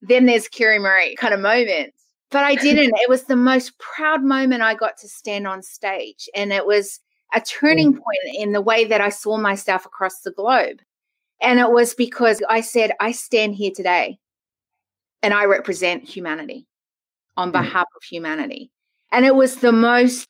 then 0.00 0.26
there's 0.26 0.48
Kerry 0.48 0.78
Marie 0.78 1.16
kind 1.16 1.34
of 1.34 1.40
moment, 1.40 1.92
but 2.30 2.44
I 2.44 2.54
didn't. 2.54 2.94
it 2.96 3.08
was 3.08 3.24
the 3.24 3.36
most 3.36 3.78
proud 3.78 4.22
moment 4.22 4.62
I 4.62 4.74
got 4.74 4.96
to 4.98 5.08
stand 5.08 5.46
on 5.46 5.62
stage. 5.62 6.28
And 6.34 6.52
it 6.52 6.66
was 6.66 7.00
a 7.34 7.40
turning 7.40 7.92
mm. 7.92 7.96
point 7.96 8.36
in 8.36 8.52
the 8.52 8.60
way 8.60 8.84
that 8.84 9.00
I 9.00 9.08
saw 9.08 9.36
myself 9.36 9.86
across 9.86 10.20
the 10.20 10.32
globe. 10.32 10.80
And 11.40 11.58
it 11.58 11.70
was 11.70 11.94
because 11.94 12.42
I 12.48 12.60
said, 12.60 12.92
I 13.00 13.12
stand 13.12 13.54
here 13.54 13.72
today 13.74 14.18
and 15.22 15.34
I 15.34 15.44
represent 15.44 16.08
humanity 16.08 16.66
on 17.36 17.50
mm. 17.50 17.52
behalf 17.52 17.86
of 17.96 18.02
humanity. 18.02 18.70
And 19.12 19.24
it 19.24 19.34
was 19.34 19.56
the 19.56 19.72
most 19.72 20.28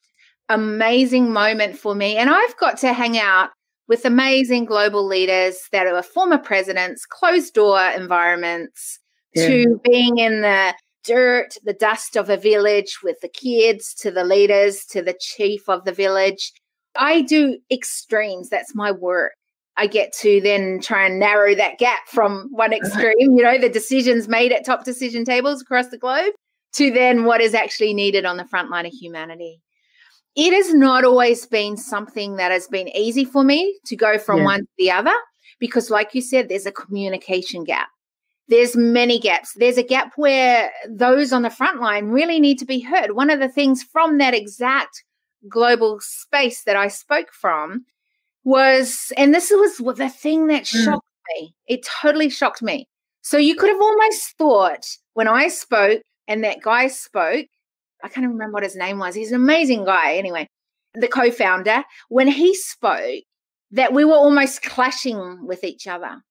amazing 0.49 1.33
moment 1.33 1.79
for 1.79 1.95
me. 1.95 2.17
And 2.17 2.31
I've 2.31 2.57
got 2.57 2.79
to 2.79 2.93
hang 2.93 3.19
out 3.19 3.51
with 3.89 4.05
amazing 4.05 4.65
global 4.65 5.07
leaders 5.07 5.57
that 5.73 5.87
are 5.87 6.03
former 6.03 6.39
presidents, 6.39 7.07
closed 7.07 7.55
door 7.55 7.81
environments, 7.97 8.99
yeah. 9.35 9.47
to 9.47 9.81
being 9.85 10.19
in 10.19 10.41
the 10.43 10.75
dirt, 11.05 11.57
the 11.65 11.73
dust 11.73 12.17
of 12.17 12.29
a 12.29 12.37
village 12.37 12.99
with 13.03 13.17
the 13.21 13.29
kids, 13.29 13.95
to 13.95 14.11
the 14.11 14.25
leaders, 14.25 14.85
to 14.87 15.03
the 15.03 15.15
chief 15.21 15.69
of 15.69 15.85
the 15.85 15.93
village. 15.93 16.53
I 16.99 17.23
do 17.23 17.59
extremes. 17.71 18.49
That's 18.49 18.75
my 18.75 18.91
work. 18.91 19.33
I 19.77 19.87
get 19.87 20.13
to 20.21 20.41
then 20.41 20.81
try 20.83 21.07
and 21.07 21.19
narrow 21.19 21.55
that 21.55 21.79
gap 21.79 22.09
from 22.09 22.49
one 22.51 22.73
uh-huh. 22.73 22.85
extreme, 22.85 23.37
you 23.37 23.43
know, 23.43 23.59
the 23.59 23.69
decisions 23.69 24.27
made 24.27 24.53
at 24.53 24.65
top 24.65 24.85
decision 24.85 25.25
tables 25.25 25.61
across 25.61 25.89
the 25.89 25.99
globe 25.99 26.33
to 26.75 26.91
then 26.91 27.25
what 27.25 27.41
is 27.41 27.55
actually 27.55 27.95
needed 27.95 28.25
on 28.25 28.37
the 28.37 28.47
front 28.47 28.71
line 28.71 28.87
of 28.87 28.93
humanity. 28.93 29.61
It 30.37 30.53
has 30.53 30.75
not 30.75 31.05
always 31.05 31.47
been 31.47 31.77
something 31.77 32.37
that 32.37 32.51
has 32.53 32.69
been 32.69 32.89
easy 32.89 33.25
for 33.25 33.43
me 33.43 33.79
to 33.87 33.97
go 33.97 34.19
from 34.19 34.39
yeah. 34.39 34.45
one 34.45 34.61
to 34.61 34.69
the 34.79 34.91
other 34.91 35.15
because, 35.59 35.91
like 35.91 36.15
you 36.15 36.21
said, 36.21 36.49
there's 36.49 36.67
a 36.67 36.73
communication 36.73 37.65
gap. 37.65 37.89
There's 38.49 38.77
many 38.77 39.19
gaps. 39.19 39.55
There's 39.55 39.79
a 39.79 39.83
gap 39.83 40.13
where 40.17 40.71
those 40.89 41.33
on 41.33 41.43
the 41.43 41.51
front 41.51 41.81
line 41.81 42.09
really 42.09 42.39
need 42.39 42.59
to 42.59 42.67
be 42.67 42.81
heard. 42.81 43.13
One 43.13 43.31
of 43.31 43.41
the 43.41 43.49
things 43.49 43.83
from 43.83 44.19
that 44.19 44.35
exact 44.35 45.03
global 45.49 45.99
space 46.01 46.63
that 46.65 46.77
I 46.77 46.89
spoke 46.89 47.33
from 47.33 47.87
was, 48.45 49.13
and 49.17 49.35
this 49.35 49.51
was 49.51 49.79
the 49.97 50.09
thing 50.09 50.47
that 50.49 50.65
mm. 50.65 50.85
shocked 50.85 51.07
mm. 51.07 51.41
me. 51.41 51.55
It 51.67 51.85
totally 52.01 52.29
shocked 52.29 52.63
me. 52.63 52.89
So 53.23 53.39
you 53.39 53.57
could 53.57 53.71
have 53.71 53.81
almost 53.81 54.37
thought 54.39 54.87
when 55.15 55.27
I 55.27 55.49
spoke 55.49 56.03
and 56.29 56.45
that 56.45 56.63
guy 56.63 56.87
spoke, 56.89 57.47
I 58.03 58.09
can't 58.09 58.27
remember 58.27 58.55
what 58.55 58.63
his 58.63 58.77
name 58.77 58.99
was. 58.99 59.15
He's 59.15 59.33
an 59.33 59.41
amazing 59.41 59.85
guy, 59.85 60.17
anyway, 60.17 60.49
the 60.95 61.09
co 61.09 61.31
founder, 61.31 61.85
when 62.09 62.29
he 62.29 62.55
spoke, 62.55 63.23
that 63.71 63.93
we 63.93 64.05
were 64.05 64.15
almost 64.15 64.63
clashing 64.63 65.47
with 65.47 65.65
each 65.65 65.87
other. 65.87 66.23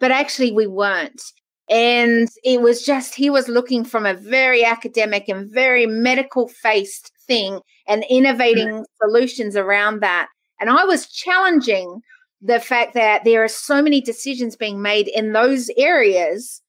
But 0.00 0.10
actually, 0.10 0.52
we 0.52 0.66
weren't. 0.66 1.22
And 1.70 2.28
it 2.42 2.60
was 2.60 2.84
just, 2.84 3.14
he 3.14 3.30
was 3.30 3.48
looking 3.48 3.84
from 3.84 4.04
a 4.04 4.14
very 4.14 4.64
academic 4.64 5.28
and 5.28 5.50
very 5.50 5.86
medical 5.86 6.48
faced 6.48 7.10
thing 7.26 7.60
and 7.88 8.04
innovating 8.10 8.68
mm. 8.68 8.84
solutions 9.02 9.56
around 9.56 10.00
that. 10.00 10.28
And 10.60 10.68
I 10.68 10.84
was 10.84 11.08
challenging 11.08 12.00
the 12.42 12.60
fact 12.60 12.92
that 12.94 13.24
there 13.24 13.42
are 13.42 13.48
so 13.48 13.80
many 13.80 14.02
decisions 14.02 14.56
being 14.56 14.82
made 14.82 15.08
in 15.08 15.32
those 15.32 15.70
areas 15.78 16.60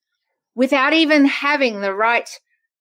without 0.55 0.93
even 0.93 1.25
having 1.25 1.81
the 1.81 1.93
right 1.93 2.29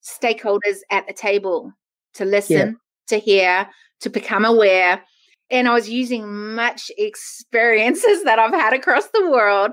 stakeholders 0.04 0.78
at 0.90 1.06
the 1.06 1.12
table 1.12 1.72
to 2.14 2.24
listen, 2.24 2.56
yeah. 2.56 2.72
to 3.08 3.18
hear, 3.18 3.68
to 4.00 4.10
become 4.10 4.44
aware. 4.44 5.02
And 5.50 5.68
I 5.68 5.74
was 5.74 5.88
using 5.88 6.54
much 6.54 6.90
experiences 6.96 8.24
that 8.24 8.38
I've 8.38 8.52
had 8.52 8.72
across 8.72 9.08
the 9.08 9.30
world 9.30 9.72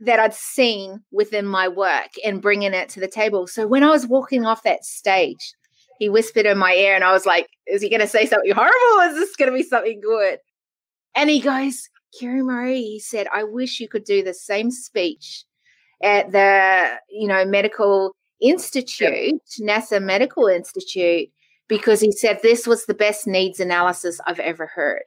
that 0.00 0.20
I'd 0.20 0.34
seen 0.34 1.00
within 1.10 1.46
my 1.46 1.66
work 1.68 2.10
and 2.24 2.42
bringing 2.42 2.72
it 2.72 2.88
to 2.90 3.00
the 3.00 3.08
table. 3.08 3.46
So 3.46 3.66
when 3.66 3.82
I 3.82 3.90
was 3.90 4.06
walking 4.06 4.46
off 4.46 4.62
that 4.62 4.84
stage, 4.84 5.52
he 5.98 6.08
whispered 6.08 6.46
in 6.46 6.58
my 6.58 6.74
ear, 6.74 6.94
and 6.94 7.02
I 7.02 7.12
was 7.12 7.26
like, 7.26 7.48
Is 7.66 7.82
he 7.82 7.88
going 7.88 8.00
to 8.00 8.06
say 8.06 8.24
something 8.24 8.52
horrible? 8.52 9.00
Or 9.00 9.04
is 9.04 9.16
this 9.16 9.34
going 9.34 9.50
to 9.50 9.56
be 9.56 9.64
something 9.64 10.00
good? 10.00 10.38
And 11.16 11.28
he 11.28 11.40
goes, 11.40 11.88
Kerry 12.18 12.42
Marie, 12.42 12.82
he 12.82 13.00
said, 13.00 13.26
I 13.34 13.42
wish 13.42 13.80
you 13.80 13.88
could 13.88 14.04
do 14.04 14.22
the 14.22 14.34
same 14.34 14.70
speech 14.70 15.44
at 16.02 16.30
the, 16.30 16.96
you 17.10 17.26
know, 17.26 17.44
medical 17.44 18.14
institute, 18.40 19.10
yep. 19.10 19.40
NASA 19.60 20.02
Medical 20.02 20.46
Institute, 20.46 21.28
because 21.68 22.00
he 22.00 22.12
said 22.12 22.40
this 22.42 22.66
was 22.66 22.86
the 22.86 22.94
best 22.94 23.26
needs 23.26 23.60
analysis 23.60 24.20
I've 24.26 24.40
ever 24.40 24.66
heard. 24.66 25.02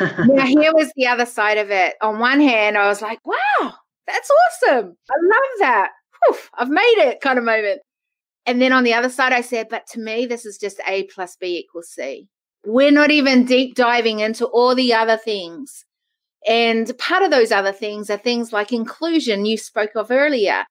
now, 0.00 0.46
here 0.46 0.74
was 0.74 0.92
the 0.96 1.06
other 1.06 1.26
side 1.26 1.58
of 1.58 1.70
it. 1.70 1.96
On 2.02 2.18
one 2.18 2.40
hand, 2.40 2.76
I 2.76 2.88
was 2.88 3.02
like, 3.02 3.18
wow, 3.24 3.74
that's 4.06 4.30
awesome. 4.30 4.96
I 5.10 5.14
love 5.22 5.58
that. 5.60 5.90
Whew, 6.22 6.38
I've 6.54 6.68
made 6.68 6.96
it 6.98 7.20
kind 7.20 7.38
of 7.38 7.44
moment. 7.44 7.80
And 8.46 8.60
then 8.60 8.72
on 8.72 8.84
the 8.84 8.94
other 8.94 9.10
side, 9.10 9.32
I 9.32 9.42
said, 9.42 9.68
but 9.70 9.86
to 9.88 10.00
me, 10.00 10.26
this 10.26 10.44
is 10.44 10.58
just 10.58 10.80
A 10.86 11.04
plus 11.04 11.36
B 11.36 11.58
equals 11.58 11.88
C. 11.88 12.28
We're 12.66 12.90
not 12.90 13.10
even 13.10 13.44
deep 13.44 13.74
diving 13.74 14.20
into 14.20 14.46
all 14.46 14.74
the 14.74 14.92
other 14.92 15.16
things. 15.16 15.84
And 16.46 16.90
part 16.98 17.22
of 17.22 17.30
those 17.30 17.52
other 17.52 17.72
things 17.72 18.10
are 18.10 18.16
things 18.16 18.52
like 18.52 18.72
inclusion, 18.72 19.44
you 19.44 19.56
spoke 19.56 19.94
of 19.94 20.10
earlier. 20.10 20.64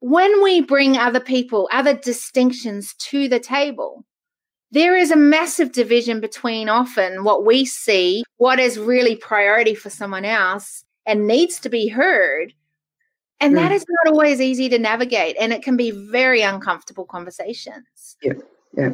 When 0.00 0.42
we 0.42 0.60
bring 0.62 0.96
other 0.96 1.20
people, 1.20 1.68
other 1.72 1.94
distinctions 1.94 2.94
to 2.94 3.28
the 3.28 3.40
table, 3.40 4.04
there 4.72 4.96
is 4.96 5.10
a 5.10 5.16
massive 5.16 5.72
division 5.72 6.20
between 6.20 6.68
often 6.68 7.24
what 7.24 7.44
we 7.44 7.64
see, 7.64 8.24
what 8.36 8.58
is 8.58 8.78
really 8.78 9.16
priority 9.16 9.74
for 9.74 9.90
someone 9.90 10.24
else 10.24 10.84
and 11.06 11.26
needs 11.26 11.58
to 11.60 11.68
be 11.68 11.88
heard. 11.88 12.54
And 13.40 13.54
mm. 13.54 13.56
that 13.56 13.72
is 13.72 13.84
not 13.88 14.12
always 14.12 14.40
easy 14.40 14.68
to 14.68 14.78
navigate. 14.78 15.36
And 15.40 15.52
it 15.52 15.62
can 15.62 15.76
be 15.76 15.90
very 15.90 16.42
uncomfortable 16.42 17.04
conversations. 17.04 18.16
Yeah. 18.22 18.34
Yeah. 18.76 18.92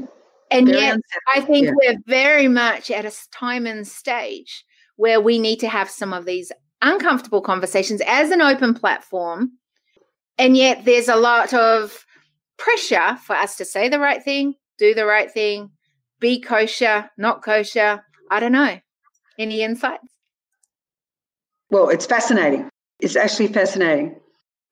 And 0.50 0.68
very 0.68 0.80
yet, 0.80 0.98
I 1.34 1.40
think 1.40 1.66
yeah. 1.66 1.72
we're 1.74 1.98
very 2.06 2.48
much 2.48 2.90
at 2.90 3.04
a 3.04 3.12
time 3.32 3.66
and 3.66 3.86
stage 3.86 4.64
where 4.96 5.20
we 5.20 5.38
need 5.38 5.60
to 5.60 5.68
have 5.68 5.90
some 5.90 6.12
of 6.12 6.24
these 6.24 6.52
uncomfortable 6.82 7.40
conversations 7.40 8.00
as 8.06 8.30
an 8.30 8.40
open 8.40 8.72
platform. 8.72 9.52
And 10.38 10.56
yet, 10.56 10.84
there's 10.84 11.08
a 11.08 11.16
lot 11.16 11.54
of 11.54 12.04
pressure 12.58 13.16
for 13.24 13.34
us 13.36 13.56
to 13.56 13.64
say 13.64 13.88
the 13.88 13.98
right 13.98 14.22
thing, 14.22 14.54
do 14.78 14.94
the 14.94 15.06
right 15.06 15.30
thing, 15.30 15.70
be 16.20 16.40
kosher, 16.40 17.10
not 17.16 17.42
kosher. 17.42 18.04
I 18.30 18.40
don't 18.40 18.52
know. 18.52 18.78
Any 19.38 19.62
insights? 19.62 20.08
Well, 21.70 21.88
it's 21.88 22.06
fascinating. 22.06 22.68
It's 23.00 23.16
actually 23.16 23.48
fascinating. 23.48 24.18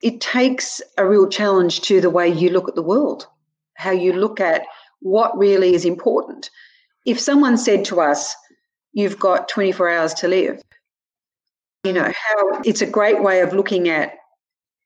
It 0.02 0.20
takes 0.20 0.82
a 0.98 1.06
real 1.06 1.28
challenge 1.28 1.80
to 1.82 2.00
the 2.00 2.10
way 2.10 2.28
you 2.28 2.50
look 2.50 2.68
at 2.68 2.74
the 2.74 2.82
world, 2.82 3.26
how 3.74 3.90
you 3.90 4.12
look 4.12 4.40
at 4.40 4.62
what 5.00 5.36
really 5.36 5.74
is 5.74 5.84
important. 5.84 6.50
If 7.06 7.20
someone 7.20 7.56
said 7.56 7.84
to 7.86 8.00
us, 8.00 8.34
You've 8.94 9.18
got 9.18 9.48
24 9.48 9.90
hours 9.90 10.14
to 10.14 10.28
live, 10.28 10.62
you 11.82 11.92
know, 11.92 12.04
how 12.04 12.60
it's 12.64 12.80
a 12.80 12.86
great 12.86 13.22
way 13.22 13.40
of 13.40 13.52
looking 13.52 13.88
at 13.88 14.12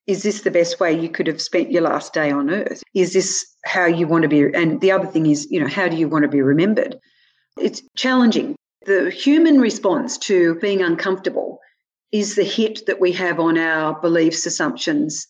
is 0.08 0.22
this 0.22 0.40
the 0.40 0.50
best 0.50 0.80
way 0.80 0.98
you 0.98 1.08
could 1.10 1.26
have 1.26 1.40
spent 1.40 1.70
your 1.70 1.82
last 1.82 2.14
day 2.14 2.30
on 2.30 2.48
earth? 2.48 2.82
Is 2.94 3.12
this 3.12 3.44
how 3.66 3.84
you 3.84 4.08
want 4.08 4.22
to 4.22 4.28
be? 4.28 4.42
And 4.54 4.80
the 4.80 4.90
other 4.90 5.06
thing 5.06 5.26
is, 5.26 5.46
you 5.50 5.60
know, 5.60 5.68
how 5.68 5.86
do 5.86 5.96
you 5.96 6.08
want 6.08 6.22
to 6.22 6.28
be 6.28 6.40
remembered? 6.40 6.96
It's 7.58 7.82
challenging. 7.94 8.56
The 8.86 9.10
human 9.10 9.60
response 9.60 10.16
to 10.18 10.54
being 10.56 10.80
uncomfortable 10.80 11.60
is 12.10 12.36
the 12.36 12.44
hit 12.44 12.86
that 12.86 13.00
we 13.00 13.12
have 13.12 13.38
on 13.38 13.58
our 13.58 14.00
beliefs, 14.00 14.46
assumptions, 14.46 15.26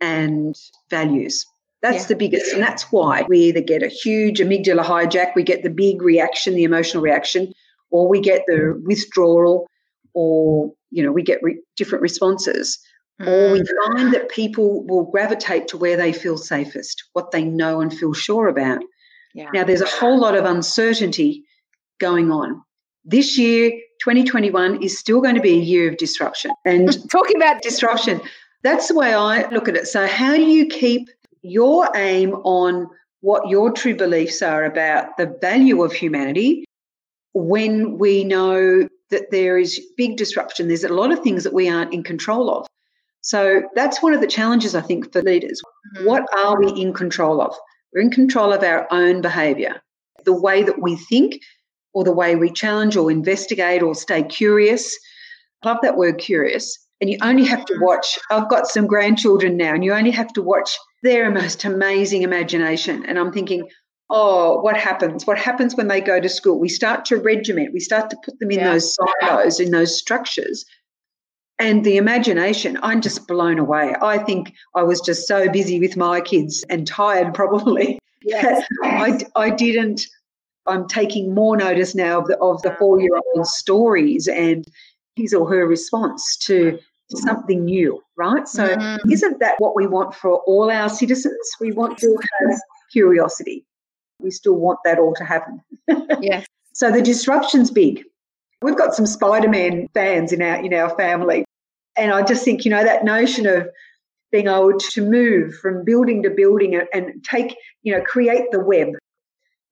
and 0.00 0.56
values. 0.90 1.46
That's 1.80 2.02
yeah. 2.02 2.08
the 2.08 2.16
biggest. 2.16 2.52
And 2.52 2.60
that's 2.60 2.90
why 2.90 3.24
we 3.28 3.38
either 3.38 3.60
get 3.60 3.84
a 3.84 3.88
huge 3.88 4.40
amygdala 4.40 4.82
hijack, 4.82 5.36
we 5.36 5.44
get 5.44 5.62
the 5.62 5.70
big 5.70 6.02
reaction, 6.02 6.56
the 6.56 6.64
emotional 6.64 7.02
reaction, 7.02 7.52
or 7.90 8.08
we 8.08 8.20
get 8.20 8.42
the 8.48 8.82
withdrawal, 8.84 9.68
or, 10.14 10.72
you 10.90 11.04
know, 11.04 11.12
we 11.12 11.22
get 11.22 11.38
re- 11.44 11.62
different 11.76 12.02
responses. 12.02 12.80
Or 13.20 13.52
we 13.52 13.60
mm. 13.60 13.66
find 13.86 14.12
that 14.12 14.28
people 14.28 14.84
will 14.86 15.04
gravitate 15.04 15.68
to 15.68 15.78
where 15.78 15.96
they 15.96 16.12
feel 16.12 16.36
safest, 16.36 17.02
what 17.14 17.30
they 17.30 17.44
know 17.44 17.80
and 17.80 17.96
feel 17.96 18.12
sure 18.12 18.46
about. 18.46 18.82
Yeah. 19.34 19.50
Now, 19.54 19.64
there's 19.64 19.80
a 19.80 19.86
whole 19.86 20.18
lot 20.18 20.36
of 20.36 20.44
uncertainty 20.44 21.44
going 21.98 22.30
on. 22.30 22.62
This 23.04 23.38
year, 23.38 23.70
2021, 24.02 24.82
is 24.82 24.98
still 24.98 25.20
going 25.20 25.34
to 25.34 25.40
be 25.40 25.54
a 25.54 25.62
year 25.62 25.88
of 25.88 25.96
disruption. 25.96 26.50
And 26.64 26.96
talking 27.10 27.36
about 27.36 27.62
disruption, 27.62 28.20
that's 28.62 28.88
the 28.88 28.94
way 28.94 29.14
I 29.14 29.48
look 29.48 29.68
at 29.68 29.76
it. 29.76 29.86
So, 29.86 30.06
how 30.06 30.34
do 30.34 30.42
you 30.42 30.66
keep 30.66 31.08
your 31.42 31.88
aim 31.94 32.34
on 32.44 32.88
what 33.20 33.48
your 33.48 33.72
true 33.72 33.96
beliefs 33.96 34.42
are 34.42 34.64
about 34.64 35.16
the 35.16 35.34
value 35.40 35.82
of 35.82 35.92
humanity 35.92 36.64
when 37.32 37.98
we 37.98 38.24
know 38.24 38.88
that 39.10 39.30
there 39.30 39.56
is 39.56 39.80
big 39.96 40.16
disruption? 40.16 40.68
There's 40.68 40.84
a 40.84 40.92
lot 40.92 41.12
of 41.12 41.20
things 41.20 41.44
that 41.44 41.54
we 41.54 41.68
aren't 41.68 41.94
in 41.94 42.02
control 42.02 42.50
of. 42.50 42.66
So 43.26 43.62
that's 43.74 44.00
one 44.00 44.14
of 44.14 44.20
the 44.20 44.28
challenges, 44.28 44.76
I 44.76 44.80
think, 44.80 45.12
for 45.12 45.20
leaders. 45.20 45.60
Mm-hmm. 45.96 46.06
What 46.06 46.22
are 46.32 46.56
we 46.60 46.70
in 46.80 46.92
control 46.92 47.42
of? 47.42 47.56
We're 47.92 48.02
in 48.02 48.10
control 48.12 48.52
of 48.52 48.62
our 48.62 48.86
own 48.92 49.20
behavior, 49.20 49.82
the 50.24 50.32
way 50.32 50.62
that 50.62 50.80
we 50.80 50.94
think, 50.94 51.40
or 51.92 52.04
the 52.04 52.12
way 52.12 52.36
we 52.36 52.52
challenge 52.52 52.96
or 52.96 53.10
investigate 53.10 53.82
or 53.82 53.96
stay 53.96 54.22
curious. 54.22 54.96
I 55.64 55.70
love 55.70 55.78
that 55.82 55.96
word 55.96 56.18
curious. 56.18 56.78
And 57.00 57.10
you 57.10 57.18
only 57.20 57.44
have 57.46 57.64
to 57.64 57.72
mm-hmm. 57.72 57.84
watch. 57.84 58.16
I've 58.30 58.48
got 58.48 58.68
some 58.68 58.86
grandchildren 58.86 59.56
now, 59.56 59.74
and 59.74 59.84
you 59.84 59.92
only 59.92 60.12
have 60.12 60.32
to 60.34 60.42
watch 60.42 60.78
their 61.02 61.28
most 61.28 61.64
amazing 61.64 62.22
imagination. 62.22 63.04
And 63.06 63.18
I'm 63.18 63.32
thinking, 63.32 63.68
oh, 64.08 64.60
what 64.60 64.76
happens? 64.76 65.26
What 65.26 65.36
happens 65.36 65.74
when 65.74 65.88
they 65.88 66.00
go 66.00 66.20
to 66.20 66.28
school? 66.28 66.60
We 66.60 66.68
start 66.68 67.04
to 67.06 67.16
regiment, 67.16 67.72
we 67.72 67.80
start 67.80 68.08
to 68.10 68.16
put 68.24 68.38
them 68.38 68.52
in 68.52 68.60
yeah. 68.60 68.70
those 68.70 68.94
silos, 68.94 69.58
in 69.58 69.72
those 69.72 69.98
structures 69.98 70.64
and 71.58 71.84
the 71.84 71.96
imagination 71.96 72.78
i'm 72.82 73.00
just 73.00 73.26
blown 73.26 73.58
away. 73.58 73.94
I 74.00 74.18
think 74.18 74.54
i 74.74 74.82
was 74.82 75.00
just 75.00 75.26
so 75.26 75.48
busy 75.48 75.80
with 75.80 75.96
my 75.96 76.20
kids 76.20 76.64
and 76.68 76.86
tired 76.86 77.34
probably. 77.40 77.98
Yes. 78.22 78.66
I, 78.84 79.18
I 79.36 79.50
didn't 79.50 80.06
i'm 80.66 80.88
taking 80.88 81.32
more 81.34 81.56
notice 81.56 81.94
now 81.94 82.20
of 82.20 82.26
the, 82.26 82.36
of 82.38 82.60
the 82.62 82.74
four 82.78 83.00
year 83.00 83.12
old 83.34 83.46
stories 83.46 84.26
and 84.26 84.64
his 85.14 85.32
or 85.32 85.48
her 85.48 85.66
response 85.66 86.36
to 86.38 86.78
something 87.08 87.64
new 87.64 88.02
right? 88.16 88.48
So 88.48 88.68
mm-hmm. 88.68 89.10
isn't 89.10 89.38
that 89.40 89.54
what 89.58 89.76
we 89.76 89.86
want 89.86 90.14
for 90.14 90.38
all 90.46 90.70
our 90.70 90.88
citizens? 90.88 91.36
We 91.60 91.72
want 91.72 91.98
to 91.98 92.16
have 92.40 92.58
curiosity. 92.90 93.64
We 94.20 94.30
still 94.30 94.54
want 94.54 94.78
that 94.84 94.98
all 94.98 95.14
to 95.14 95.24
happen. 95.24 95.60
Yes. 96.20 96.46
So 96.72 96.90
the 96.90 97.02
disruption's 97.02 97.70
big. 97.70 98.02
We've 98.60 98.76
got 98.76 98.94
some 98.94 99.06
Spider-Man 99.06 99.88
fans 99.94 100.32
in 100.32 100.42
our 100.42 100.56
in 100.56 100.74
our 100.74 100.90
family. 100.96 101.44
And 101.96 102.12
I 102.12 102.22
just 102.22 102.44
think, 102.44 102.64
you 102.64 102.70
know, 102.70 102.84
that 102.84 103.04
notion 103.04 103.46
of 103.46 103.68
being 104.32 104.48
able 104.48 104.78
to 104.78 105.02
move 105.02 105.54
from 105.54 105.84
building 105.84 106.22
to 106.22 106.30
building 106.30 106.80
and 106.92 107.24
take, 107.24 107.56
you 107.82 107.96
know, 107.96 108.02
create 108.02 108.50
the 108.50 108.60
web. 108.60 108.88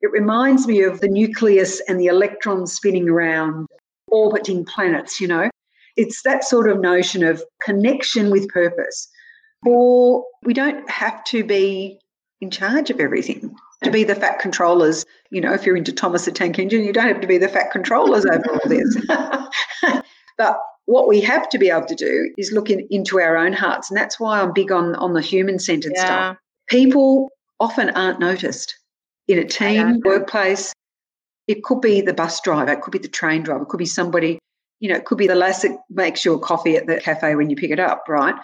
It 0.01 0.11
reminds 0.13 0.67
me 0.67 0.83
of 0.83 1.01
the 1.01 1.09
nucleus 1.09 1.81
and 1.89 2.01
the 2.01 2.07
electrons 2.07 2.73
spinning 2.73 3.09
around, 3.09 3.67
orbiting 4.09 4.65
planets, 4.65 5.21
you 5.21 5.29
know. 5.29 5.51
It's 5.97 6.23
that 6.23 6.45
sort 6.45 6.69
of 6.69 6.81
notion 6.81 7.25
of 7.25 7.43
connection 7.63 8.31
with 8.31 8.49
purpose. 8.49 9.09
Or 9.67 10.25
we 10.43 10.53
don't 10.53 10.89
have 10.91 11.25
to 11.25 11.45
be 11.45 11.99
in 12.41 12.51
charge 12.51 12.91
of 12.91 13.01
everything. 13.01 13.55
To 13.83 13.91
be 13.91 14.05
the 14.05 14.15
fat 14.15 14.39
controllers, 14.39 15.05
you 15.31 15.41
know, 15.41 15.53
if 15.53 15.67
you're 15.67 15.77
into 15.77 15.93
Thomas 15.93 16.25
the 16.25 16.33
Tank 16.33 16.59
Engine, 16.59 16.85
you 16.85 16.93
don't 16.93 17.09
have 17.09 17.21
to 17.21 17.27
be 17.27 17.39
the 17.39 17.49
fat 17.49 17.71
controllers 17.71 18.25
over 18.25 18.51
all 18.51 18.69
this. 18.69 18.97
but 20.39 20.59
what 20.87 21.09
we 21.09 21.21
have 21.21 21.49
to 21.49 21.59
be 21.59 21.71
able 21.71 21.87
to 21.87 21.95
do 21.95 22.33
is 22.37 22.53
look 22.53 22.71
in, 22.71 22.87
into 22.91 23.19
our 23.19 23.37
own 23.37 23.53
hearts. 23.53 23.91
And 23.91 23.97
that's 23.97 24.21
why 24.21 24.41
I'm 24.41 24.53
big 24.53 24.71
on, 24.71 24.95
on 24.97 25.15
the 25.15 25.23
human 25.23 25.59
centered 25.59 25.93
yeah. 25.95 26.05
stuff. 26.05 26.37
People 26.69 27.31
often 27.61 27.91
aren't 27.91 28.21
noticed 28.21 28.77
in 29.29 29.39
a 29.39 29.45
team, 29.45 30.01
workplace. 30.05 30.73
It 31.47 31.63
could 31.63 31.81
be 31.81 32.01
the 32.01 32.15
bus 32.15 32.41
driver, 32.41 32.73
it 32.73 32.81
could 32.81 32.91
be 32.91 32.99
the 32.99 33.09
train 33.09 33.43
driver, 33.43 33.63
it 33.63 33.69
could 33.69 33.79
be 33.79 33.87
somebody, 33.87 34.39
you 34.81 34.89
know, 34.89 34.97
it 34.97 35.05
could 35.05 35.19
be 35.19 35.27
the 35.27 35.35
lass 35.35 35.63
that 35.63 35.79
makes 35.91 36.25
your 36.25 36.39
coffee 36.39 36.77
at 36.77 36.87
the 36.87 37.01
cafe 37.01 37.35
when 37.35 37.51
you 37.51 37.57
pick 37.57 37.71
it 37.71 37.81
up, 37.81 38.05
right? 38.09 38.35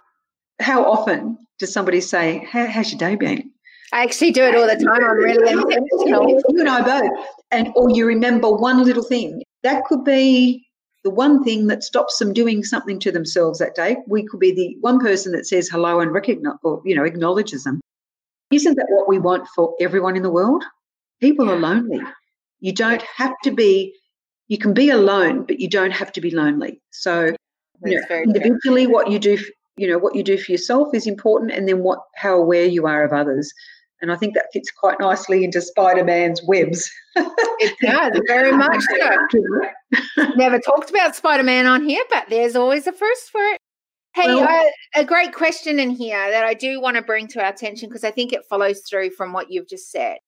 How 0.60 0.84
often 0.84 1.38
does 1.58 1.72
somebody 1.72 2.00
say, 2.00 2.46
How, 2.50 2.66
How's 2.66 2.90
your 2.90 2.98
day 2.98 3.16
been? 3.16 3.50
I 3.92 4.02
actually 4.02 4.30
do 4.30 4.44
it 4.44 4.54
all 4.54 4.66
the 4.66 4.76
time. 4.76 5.02
I'm 5.02 5.16
really 5.16 5.50
intentional. 5.50 6.40
You 6.48 6.60
and 6.60 6.68
I 6.68 6.82
both. 6.82 7.26
And 7.50 7.70
or 7.74 7.90
you 7.90 8.06
remember 8.06 8.50
one 8.50 8.84
little 8.84 9.02
thing. 9.02 9.42
That 9.62 9.84
could 9.84 10.04
be 10.04 10.64
the 11.02 11.10
one 11.10 11.42
thing 11.42 11.66
that 11.68 11.82
stops 11.82 12.18
them 12.18 12.32
doing 12.32 12.62
something 12.62 12.98
to 13.00 13.12
themselves 13.12 13.58
that 13.58 13.74
day. 13.74 13.96
We 14.06 14.26
could 14.26 14.40
be 14.40 14.52
the 14.52 14.76
one 14.80 14.98
person 14.98 15.32
that 15.32 15.46
says 15.46 15.68
hello 15.68 16.00
and 16.00 16.12
recognize 16.12 16.56
or 16.62 16.82
you 16.84 16.94
know 16.94 17.04
acknowledges 17.04 17.64
them. 17.64 17.80
Isn't 18.50 18.76
that 18.76 18.86
what 18.90 19.08
we 19.08 19.18
want 19.18 19.46
for 19.54 19.74
everyone 19.80 20.16
in 20.16 20.22
the 20.22 20.30
world? 20.30 20.64
People 21.20 21.50
are 21.50 21.58
lonely. 21.58 22.00
You 22.60 22.72
don't 22.72 23.02
have 23.16 23.34
to 23.44 23.50
be. 23.50 23.94
You 24.48 24.58
can 24.58 24.74
be 24.74 24.90
alone, 24.90 25.44
but 25.44 25.60
you 25.60 25.68
don't 25.68 25.92
have 25.92 26.12
to 26.12 26.20
be 26.20 26.32
lonely. 26.32 26.80
So, 26.90 27.34
you 27.84 28.00
know, 28.00 28.16
individually, 28.16 28.84
true. 28.84 28.92
what 28.92 29.10
you 29.10 29.20
do, 29.20 29.38
you 29.76 29.88
know, 29.88 29.98
what 29.98 30.16
you 30.16 30.24
do 30.24 30.36
for 30.36 30.50
yourself 30.50 30.88
is 30.92 31.06
important, 31.06 31.52
and 31.52 31.68
then 31.68 31.82
what 31.82 32.00
how 32.16 32.36
aware 32.36 32.66
you 32.66 32.86
are 32.86 33.04
of 33.04 33.12
others. 33.12 33.52
And 34.02 34.10
I 34.10 34.16
think 34.16 34.34
that 34.34 34.46
fits 34.52 34.70
quite 34.70 34.98
nicely 34.98 35.44
into 35.44 35.60
Spider 35.60 36.04
Man's 36.04 36.42
webs. 36.42 36.90
it 37.16 37.76
does, 37.82 38.20
very 38.26 38.52
much 38.56 38.82
so. 38.82 40.34
Never 40.36 40.58
talked 40.58 40.90
about 40.90 41.16
Spider 41.16 41.42
Man 41.42 41.66
on 41.66 41.86
here, 41.86 42.02
but 42.10 42.24
there's 42.28 42.56
always 42.56 42.86
a 42.86 42.92
first 42.92 43.30
for 43.30 43.42
it. 43.42 43.58
Hey, 44.14 44.26
well, 44.26 44.42
uh, 44.42 45.00
a 45.00 45.04
great 45.04 45.32
question 45.32 45.78
in 45.78 45.90
here 45.90 46.30
that 46.30 46.44
I 46.44 46.54
do 46.54 46.80
want 46.80 46.96
to 46.96 47.02
bring 47.02 47.28
to 47.28 47.42
our 47.42 47.50
attention 47.50 47.88
because 47.88 48.02
I 48.02 48.10
think 48.10 48.32
it 48.32 48.44
follows 48.48 48.82
through 48.88 49.10
from 49.10 49.32
what 49.32 49.50
you've 49.50 49.68
just 49.68 49.90
said. 49.90 50.18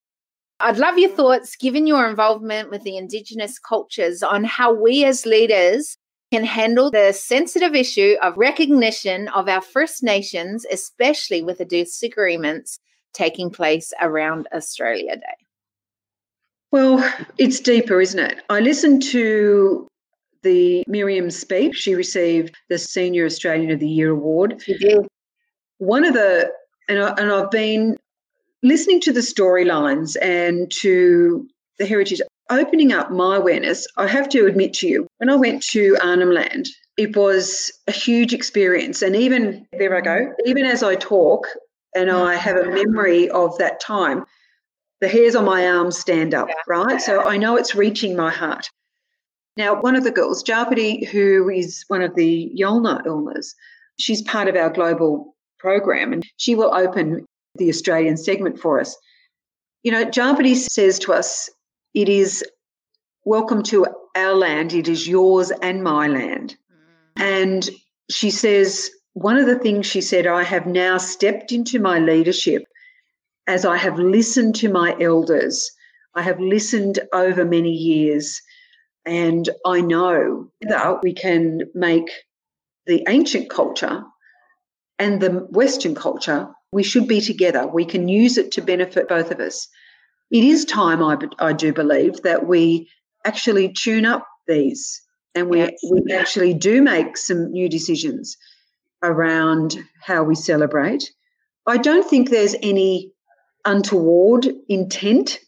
I'd 0.60 0.78
love 0.78 0.98
your 0.98 1.10
thoughts, 1.10 1.56
given 1.56 1.88
your 1.88 2.08
involvement 2.08 2.70
with 2.70 2.84
the 2.84 2.96
Indigenous 2.96 3.58
cultures, 3.58 4.22
on 4.22 4.44
how 4.44 4.72
we 4.72 5.04
as 5.04 5.26
leaders 5.26 5.96
can 6.32 6.44
handle 6.44 6.90
the 6.90 7.12
sensitive 7.12 7.74
issue 7.74 8.14
of 8.22 8.36
recognition 8.36 9.26
of 9.28 9.48
our 9.48 9.60
First 9.60 10.04
Nations, 10.04 10.64
especially 10.70 11.42
with 11.42 11.58
the 11.58 11.64
disagreements 11.64 12.78
taking 13.12 13.50
place 13.50 13.92
around 14.00 14.48
Australia 14.52 15.16
Day? 15.16 15.46
Well, 16.70 17.06
it's 17.36 17.60
deeper, 17.60 18.00
isn't 18.00 18.18
it? 18.18 18.40
I 18.48 18.60
listened 18.60 19.02
to 19.04 19.86
the 20.42 20.82
Miriam 20.88 21.30
speech. 21.30 21.76
She 21.76 21.94
received 21.94 22.56
the 22.68 22.78
Senior 22.78 23.26
Australian 23.26 23.70
of 23.70 23.80
the 23.80 23.88
Year 23.88 24.10
award. 24.10 24.62
She 24.64 24.78
did. 24.78 25.06
One 25.78 26.04
of 26.04 26.14
the, 26.14 26.50
and, 26.88 26.98
I, 26.98 27.10
and 27.18 27.30
I've 27.30 27.50
been 27.50 27.96
listening 28.62 29.00
to 29.02 29.12
the 29.12 29.20
storylines 29.20 30.16
and 30.20 30.70
to 30.80 31.46
the 31.78 31.86
heritage, 31.86 32.22
opening 32.48 32.92
up 32.92 33.10
my 33.10 33.36
awareness. 33.36 33.86
I 33.96 34.06
have 34.06 34.28
to 34.30 34.46
admit 34.46 34.72
to 34.74 34.88
you, 34.88 35.06
when 35.18 35.30
I 35.30 35.36
went 35.36 35.62
to 35.72 35.96
Arnhem 36.02 36.30
Land, 36.30 36.68
it 36.96 37.16
was 37.16 37.72
a 37.86 37.92
huge 37.92 38.32
experience. 38.32 39.02
And 39.02 39.14
even, 39.16 39.66
there 39.78 39.96
I 39.96 40.00
go, 40.00 40.32
even 40.44 40.64
as 40.64 40.82
I 40.82 40.94
talk, 40.94 41.46
and 41.94 42.10
I 42.10 42.34
have 42.34 42.56
a 42.56 42.70
memory 42.70 43.28
of 43.30 43.56
that 43.58 43.80
time, 43.80 44.24
the 45.00 45.08
hairs 45.08 45.34
on 45.34 45.44
my 45.44 45.66
arms 45.66 45.98
stand 45.98 46.34
up, 46.34 46.48
right? 46.68 47.00
So 47.00 47.22
I 47.22 47.36
know 47.36 47.56
it's 47.56 47.74
reaching 47.74 48.16
my 48.16 48.30
heart. 48.30 48.70
Now, 49.56 49.80
one 49.80 49.96
of 49.96 50.04
the 50.04 50.10
girls, 50.10 50.42
Japati, 50.42 51.06
who 51.06 51.50
is 51.50 51.84
one 51.88 52.02
of 52.02 52.14
the 52.14 52.50
Yolngu 52.58 53.04
Ilmas, 53.04 53.54
she's 53.98 54.22
part 54.22 54.48
of 54.48 54.56
our 54.56 54.70
global 54.70 55.36
program 55.58 56.12
and 56.12 56.26
she 56.36 56.54
will 56.54 56.74
open 56.74 57.26
the 57.56 57.68
Australian 57.68 58.16
segment 58.16 58.58
for 58.58 58.80
us. 58.80 58.96
You 59.82 59.92
know, 59.92 60.04
Japati 60.04 60.56
says 60.56 60.98
to 61.00 61.12
us, 61.12 61.50
it 61.94 62.08
is 62.08 62.44
welcome 63.24 63.62
to 63.64 63.86
our 64.16 64.34
land, 64.34 64.72
it 64.72 64.88
is 64.88 65.06
yours 65.06 65.50
and 65.62 65.82
my 65.82 66.06
land. 66.08 66.56
Mm. 67.18 67.22
And 67.22 67.70
she 68.10 68.30
says, 68.30 68.90
one 69.14 69.36
of 69.36 69.46
the 69.46 69.58
things 69.58 69.86
she 69.86 70.00
said, 70.00 70.26
I 70.26 70.42
have 70.42 70.66
now 70.66 70.98
stepped 70.98 71.52
into 71.52 71.78
my 71.78 71.98
leadership 71.98 72.64
as 73.46 73.64
I 73.64 73.76
have 73.76 73.98
listened 73.98 74.54
to 74.56 74.68
my 74.68 74.96
elders. 75.00 75.70
I 76.14 76.22
have 76.22 76.40
listened 76.40 77.00
over 77.12 77.44
many 77.44 77.72
years, 77.72 78.40
and 79.04 79.48
I 79.66 79.80
know 79.80 80.50
that 80.60 81.02
we 81.02 81.14
can 81.14 81.62
make 81.74 82.10
the 82.86 83.04
ancient 83.08 83.50
culture 83.50 84.04
and 84.98 85.20
the 85.20 85.30
Western 85.50 85.94
culture, 85.94 86.48
we 86.72 86.82
should 86.82 87.08
be 87.08 87.20
together. 87.20 87.66
We 87.66 87.84
can 87.84 88.08
use 88.08 88.38
it 88.38 88.52
to 88.52 88.62
benefit 88.62 89.08
both 89.08 89.30
of 89.30 89.40
us. 89.40 89.68
It 90.30 90.44
is 90.44 90.64
time, 90.64 91.02
I, 91.02 91.18
I 91.38 91.52
do 91.52 91.72
believe, 91.72 92.22
that 92.22 92.46
we 92.46 92.88
actually 93.24 93.72
tune 93.72 94.06
up 94.06 94.26
these 94.46 95.02
and 95.34 95.48
we, 95.48 95.58
yes. 95.58 95.72
we 95.90 96.12
actually 96.12 96.54
do 96.54 96.82
make 96.82 97.16
some 97.16 97.50
new 97.50 97.68
decisions 97.68 98.36
around 99.02 99.76
how 100.00 100.22
we 100.22 100.34
celebrate. 100.34 101.10
I 101.66 101.76
don't 101.76 102.08
think 102.08 102.30
there's 102.30 102.56
any 102.62 103.12
untoward 103.64 104.46
intent 104.68 105.38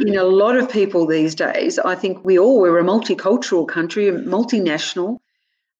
in 0.00 0.16
a 0.16 0.24
lot 0.24 0.56
of 0.56 0.70
people 0.70 1.06
these 1.06 1.34
days. 1.34 1.78
I 1.78 1.94
think 1.94 2.24
we 2.24 2.38
all, 2.38 2.60
we're 2.60 2.78
a 2.78 2.84
multicultural 2.84 3.68
country, 3.68 4.10
multinational. 4.10 5.18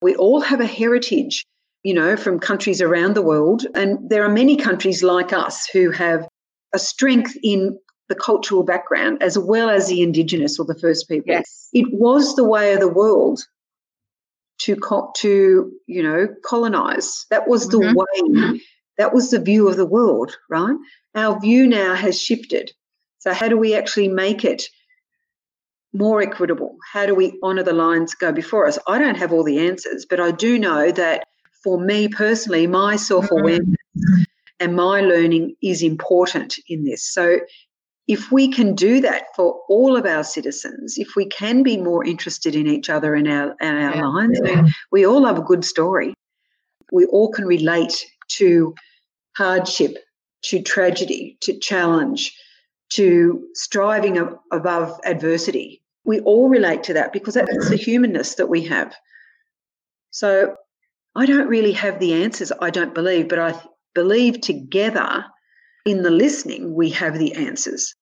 We 0.00 0.14
all 0.16 0.40
have 0.40 0.60
a 0.60 0.66
heritage, 0.66 1.46
you 1.82 1.94
know, 1.94 2.16
from 2.16 2.38
countries 2.38 2.82
around 2.82 3.14
the 3.14 3.22
world. 3.22 3.66
And 3.74 3.98
there 4.08 4.24
are 4.24 4.28
many 4.28 4.56
countries 4.56 5.02
like 5.02 5.32
us 5.32 5.66
who 5.66 5.90
have 5.90 6.26
a 6.74 6.78
strength 6.78 7.36
in 7.42 7.78
the 8.08 8.14
cultural 8.14 8.62
background 8.62 9.22
as 9.22 9.38
well 9.38 9.70
as 9.70 9.88
the 9.88 10.02
indigenous 10.02 10.58
or 10.58 10.66
the 10.66 10.78
first 10.78 11.08
people. 11.08 11.32
Yes. 11.32 11.68
It 11.72 11.86
was 11.92 12.34
the 12.34 12.44
way 12.44 12.74
of 12.74 12.80
the 12.80 12.88
world 12.88 13.42
to 14.64 14.76
co- 14.76 15.12
to 15.16 15.72
you 15.86 16.02
know 16.02 16.28
colonize. 16.44 17.26
That 17.30 17.48
was 17.48 17.68
the 17.68 17.78
mm-hmm. 17.78 18.52
way. 18.52 18.60
That 18.98 19.14
was 19.14 19.30
the 19.30 19.40
view 19.40 19.68
of 19.68 19.76
the 19.76 19.86
world, 19.86 20.36
right? 20.50 20.76
Our 21.14 21.40
view 21.40 21.66
now 21.66 21.94
has 21.94 22.20
shifted. 22.20 22.70
So 23.18 23.32
how 23.32 23.48
do 23.48 23.56
we 23.56 23.74
actually 23.74 24.08
make 24.08 24.44
it 24.44 24.64
more 25.92 26.20
equitable? 26.20 26.76
How 26.92 27.06
do 27.06 27.14
we 27.14 27.38
honour 27.42 27.62
the 27.62 27.72
lines 27.72 28.14
go 28.14 28.32
before 28.32 28.66
us? 28.66 28.78
I 28.86 28.98
don't 28.98 29.16
have 29.16 29.32
all 29.32 29.44
the 29.44 29.66
answers, 29.66 30.06
but 30.08 30.20
I 30.20 30.30
do 30.30 30.58
know 30.58 30.90
that 30.92 31.24
for 31.62 31.80
me 31.80 32.08
personally, 32.08 32.66
my 32.66 32.96
self 32.96 33.30
awareness 33.30 33.68
mm-hmm. 33.96 34.22
and 34.60 34.76
my 34.76 35.00
learning 35.00 35.56
is 35.62 35.82
important 35.82 36.58
in 36.68 36.84
this. 36.84 37.12
So 37.12 37.38
if 38.08 38.32
we 38.32 38.48
can 38.48 38.74
do 38.74 39.00
that 39.00 39.26
for 39.36 39.60
all 39.68 39.96
of 39.96 40.06
our 40.06 40.24
citizens, 40.24 40.98
if 40.98 41.14
we 41.16 41.26
can 41.26 41.62
be 41.62 41.76
more 41.76 42.04
interested 42.04 42.56
in 42.56 42.66
each 42.66 42.90
other 42.90 43.14
and 43.14 43.28
our, 43.28 43.54
and 43.60 43.78
our 43.78 43.94
yeah. 43.96 44.06
lives, 44.06 44.40
yeah. 44.44 44.66
we 44.90 45.06
all 45.06 45.24
have 45.24 45.38
a 45.38 45.42
good 45.42 45.64
story. 45.64 46.14
We 46.90 47.06
all 47.06 47.30
can 47.30 47.46
relate 47.46 48.04
to 48.38 48.74
hardship, 49.36 49.96
to 50.42 50.62
tragedy, 50.62 51.38
to 51.42 51.58
challenge, 51.58 52.36
to 52.90 53.46
striving 53.54 54.18
above 54.50 54.98
adversity. 55.04 55.82
We 56.04 56.20
all 56.20 56.48
relate 56.48 56.82
to 56.84 56.94
that 56.94 57.12
because 57.12 57.34
that's 57.34 57.50
the 57.68 57.76
mm-hmm. 57.76 57.84
humanness 57.84 58.34
that 58.34 58.48
we 58.48 58.64
have. 58.64 58.94
So 60.10 60.56
I 61.14 61.26
don't 61.26 61.48
really 61.48 61.72
have 61.72 62.00
the 62.00 62.14
answers, 62.24 62.52
I 62.60 62.70
don't 62.70 62.94
believe, 62.94 63.28
but 63.28 63.38
I 63.38 63.60
believe 63.94 64.40
together 64.40 65.24
in 65.84 66.02
the 66.02 66.10
listening, 66.10 66.74
we 66.74 66.90
have 66.90 67.18
the 67.18 67.34
answers. 67.34 67.94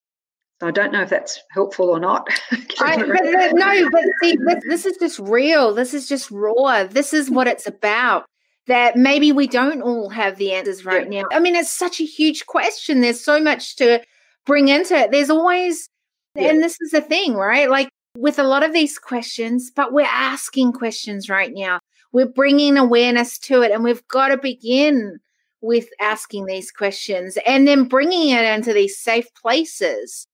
So 0.61 0.69
I 0.69 0.71
don't 0.71 0.93
know 0.93 1.03
if 1.03 1.09
that's 1.09 1.41
helpful 1.53 1.89
or 1.89 1.99
not. 1.99 2.29
I, 2.81 2.97
but 2.97 3.55
no, 3.55 3.91
but 3.93 4.05
see, 4.23 4.37
this, 4.47 4.63
this 4.69 4.87
is 4.87 4.97
just 4.99 5.19
real. 5.19 5.75
This 5.75 5.95
is 5.95 6.07
just 6.07 6.31
raw. 6.31 6.85
This 6.85 7.13
is 7.15 7.31
what 7.31 7.47
it's 7.47 7.67
about. 7.67 8.27
That 8.67 8.97
maybe 8.97 9.33
we 9.33 9.49
don't 9.49 9.83
all 9.83 10.11
have 10.11 10.37
the 10.37 10.53
answers 10.53 10.85
right 10.85 11.11
yeah. 11.11 11.23
now. 11.23 11.29
I 11.33 11.41
mean, 11.41 11.57
it's 11.57 11.73
such 11.73 12.01
a 12.01 12.05
huge 12.05 12.47
question. 12.47 13.01
There's 13.01 13.25
so 13.25 13.41
much 13.41 13.77
to 13.77 14.01
bring 14.47 14.69
into 14.69 14.95
it. 14.95 15.11
There's 15.11 15.31
always, 15.31 15.89
yeah. 16.37 16.51
and 16.51 16.63
this 16.63 16.77
is 16.81 16.91
the 16.91 17.01
thing, 17.01 17.35
right? 17.35 17.71
Like 17.71 17.89
with 18.17 18.39
a 18.39 18.45
lot 18.45 18.63
of 18.63 18.73
these 18.73 18.99
questions, 18.99 19.73
but 19.75 19.93
we're 19.93 20.07
asking 20.07 20.73
questions 20.73 21.29
right 21.29 21.53
now. 21.53 21.81
We're 22.13 22.29
bringing 22.29 22.77
awareness 22.77 23.39
to 23.39 23.63
it, 23.63 23.73
and 23.73 23.83
we've 23.83 24.07
got 24.09 24.29
to 24.29 24.37
begin 24.37 25.19
with 25.61 25.89
asking 26.01 26.47
these 26.47 26.71
questions 26.71 27.37
and 27.47 27.67
then 27.69 27.85
bringing 27.85 28.31
it 28.31 28.45
into 28.45 28.73
these 28.73 28.99
safe 28.99 29.27
places 29.35 30.27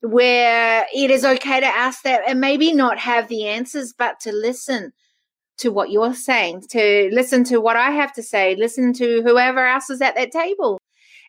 where 0.00 0.86
it 0.94 1.10
is 1.10 1.24
okay 1.24 1.60
to 1.60 1.66
ask 1.66 2.02
that 2.02 2.22
and 2.26 2.40
maybe 2.40 2.72
not 2.72 2.98
have 2.98 3.28
the 3.28 3.46
answers, 3.46 3.92
but 3.92 4.18
to 4.20 4.32
listen 4.32 4.92
to 5.58 5.70
what 5.70 5.90
you're 5.90 6.14
saying, 6.14 6.62
to 6.70 7.10
listen 7.12 7.44
to 7.44 7.60
what 7.60 7.76
I 7.76 7.90
have 7.90 8.12
to 8.14 8.22
say, 8.22 8.56
listen 8.56 8.94
to 8.94 9.22
whoever 9.22 9.66
else 9.66 9.90
is 9.90 10.00
at 10.00 10.14
that 10.14 10.32
table. 10.32 10.78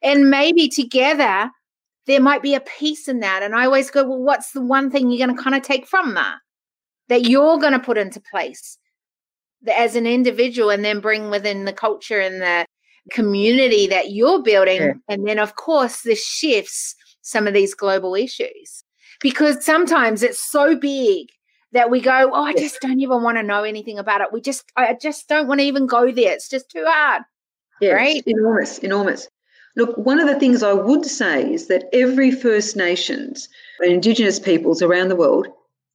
And 0.02 0.30
maybe 0.30 0.70
together 0.70 1.52
there 2.08 2.22
might 2.22 2.42
be 2.42 2.56
a 2.56 2.62
piece 2.62 3.10
in 3.10 3.20
that. 3.20 3.44
And 3.44 3.54
I 3.54 3.66
always 3.66 3.92
go, 3.92 4.08
well, 4.08 4.22
what's 4.22 4.54
the 4.54 4.62
one 4.62 4.90
thing 4.90 5.12
you're 5.12 5.26
going 5.26 5.36
to 5.36 5.44
kind 5.44 5.56
of 5.56 5.64
take 5.64 5.86
from 5.86 6.14
that 6.14 6.38
that 7.10 7.26
you're 7.26 7.58
going 7.58 7.74
to 7.74 7.80
put 7.80 7.98
into 7.98 8.22
place 8.22 8.78
as 9.76 9.98
an 9.98 10.08
individual 10.08 10.70
and 10.70 10.84
then 10.84 11.02
bring 11.02 11.30
within 11.30 11.66
the 11.66 11.74
culture 11.74 12.22
and 12.22 12.42
the 12.42 12.66
community 13.10 13.88
that 13.88 14.12
you're 14.12 14.44
building. 14.44 15.02
And 15.10 15.28
then, 15.28 15.40
of 15.40 15.56
course, 15.56 16.02
this 16.02 16.26
shifts 16.26 16.96
some 17.22 17.48
of 17.48 17.54
these 17.54 17.74
global 17.74 18.16
issues 18.16 18.84
because 19.22 19.66
sometimes 19.66 20.24
it's 20.24 20.40
so 20.40 20.76
big 20.76 21.28
that 21.74 21.90
we 21.90 22.02
go, 22.02 22.32
oh, 22.34 22.44
I 22.44 22.54
just 22.54 22.82
don't 22.82 23.00
even 23.00 23.24
want 23.24 23.38
to 23.38 23.44
know 23.44 23.64
anything 23.64 23.98
about 23.98 24.22
it. 24.22 24.28
We 24.34 24.42
just, 24.42 24.66
I 24.76 24.94
just 24.94 25.30
don't 25.30 25.48
want 25.48 25.62
to 25.62 25.66
even 25.66 25.86
go 25.86 26.12
there. 26.12 26.34
It's 26.34 26.50
just 26.50 26.70
too 26.70 26.84
hard. 26.86 27.24
Yeah, 27.80 27.94
right? 27.94 28.22
enormous, 28.26 28.80
enormous. 28.80 29.28
Look, 29.76 29.98
one 29.98 30.20
of 30.20 30.28
the 30.28 30.38
things 30.38 30.64
I 30.64 30.74
would 30.74 31.06
say 31.06 31.54
is 31.54 31.68
that 31.68 31.86
every 31.94 32.30
First 32.30 32.76
Nations 32.76 33.48
and 33.80 33.92
Indigenous 33.92 34.38
peoples 34.38 34.82
around 34.82 35.08
the 35.08 35.16
world, 35.16 35.48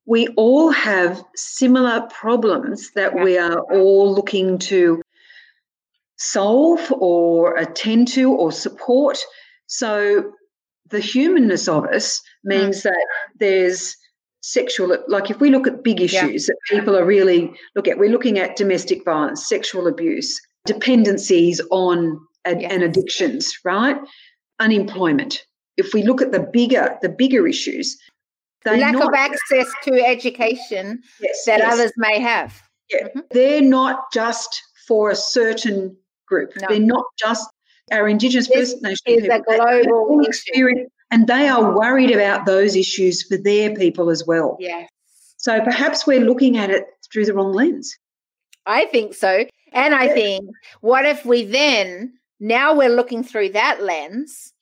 we 0.07 0.29
all 0.37 0.71
have 0.71 1.23
similar 1.35 2.09
problems 2.11 2.91
that 2.93 3.15
yeah. 3.15 3.25
we 3.25 3.37
are 3.37 3.61
all 3.73 4.15
looking 4.15 4.59
to 4.59 5.03
solve 6.17 6.93
or 6.93 7.57
attend 7.57 8.09
to 8.09 8.33
or 8.33 8.51
support. 8.53 9.19
So 9.67 10.33
the 10.91 11.01
humanness 11.01 11.69
of 11.69 11.85
us 11.87 12.21
means 12.45 12.81
mm. 12.81 12.83
that 12.85 13.07
there's 13.39 13.97
sexual 14.43 14.97
like 15.09 15.29
if 15.29 15.41
we 15.41 15.51
look 15.51 15.67
at 15.67 15.83
big 15.83 16.01
issues 16.01 16.49
yeah. 16.49 16.55
that 16.55 16.77
people 16.77 16.97
are 16.97 17.05
really 17.05 17.53
look 17.75 17.89
at 17.89 17.99
we're 17.99 18.11
looking 18.11 18.39
at 18.39 18.55
domestic 18.55 19.05
violence 19.05 19.49
sexual 19.49 19.89
abuse 19.89 20.41
dependencies 20.67 21.61
on 21.73 22.17
ad, 22.45 22.63
and 22.63 22.85
addictions 22.85 23.53
right 23.65 23.97
unemployment 24.61 25.43
if 25.77 25.93
we 25.93 26.05
look 26.05 26.23
at 26.23 26.31
the 26.31 26.49
bigger 26.53 26.97
the 27.03 27.09
bigger 27.09 27.49
issues 27.49 27.99
lack 28.65 28.93
not, 28.93 29.09
of 29.09 29.15
access 29.15 29.67
to 29.83 29.95
education 30.05 31.01
yes, 31.21 31.45
that 31.47 31.59
yes. 31.59 31.73
others 31.73 31.93
may 31.97 32.21
have 32.21 32.63
yeah 32.89 33.09
mm-hmm. 33.09 33.21
they're 33.33 33.61
not 33.61 34.13
just 34.13 34.63
for 34.87 35.11
a 35.11 35.17
certain 35.17 35.97
group 36.27 36.53
no. 36.61 36.67
they're 36.69 36.81
not 36.81 37.05
just 37.19 37.49
our 37.93 38.09
Indigenous 38.09 38.49
this 38.49 38.73
First 38.73 38.83
Nation 38.83 38.99
is 39.07 39.23
people, 39.23 39.55
a 39.55 39.85
global 39.85 40.21
experience, 40.27 40.91
and 41.11 41.27
they 41.27 41.49
are 41.49 41.77
worried 41.77 42.11
about 42.11 42.47
those 42.47 42.75
issues 42.75 43.23
for 43.23 43.37
their 43.37 43.75
people 43.75 44.11
as 44.11 44.27
well. 44.27 44.57
Yes. 44.59 44.89
So 45.37 45.61
perhaps 45.61 46.07
we're 46.07 46.25
looking 46.25 46.57
at 46.57 46.71
it 46.71 46.85
through 47.13 47.27
the 47.27 47.35
wrong 47.35 47.53
lens. 47.53 47.97
I 48.67 48.87
think 48.87 49.15
so. 49.15 49.47
And 49.73 49.95
I 49.95 50.09
think, 50.09 50.45
what 50.81 51.07
if 51.07 51.25
we 51.25 51.45
then, 51.45 52.15
now 52.41 52.75
we're 52.75 52.89
looking 52.89 53.23
through 53.23 53.51
that 53.51 53.83
lens, 53.83 54.53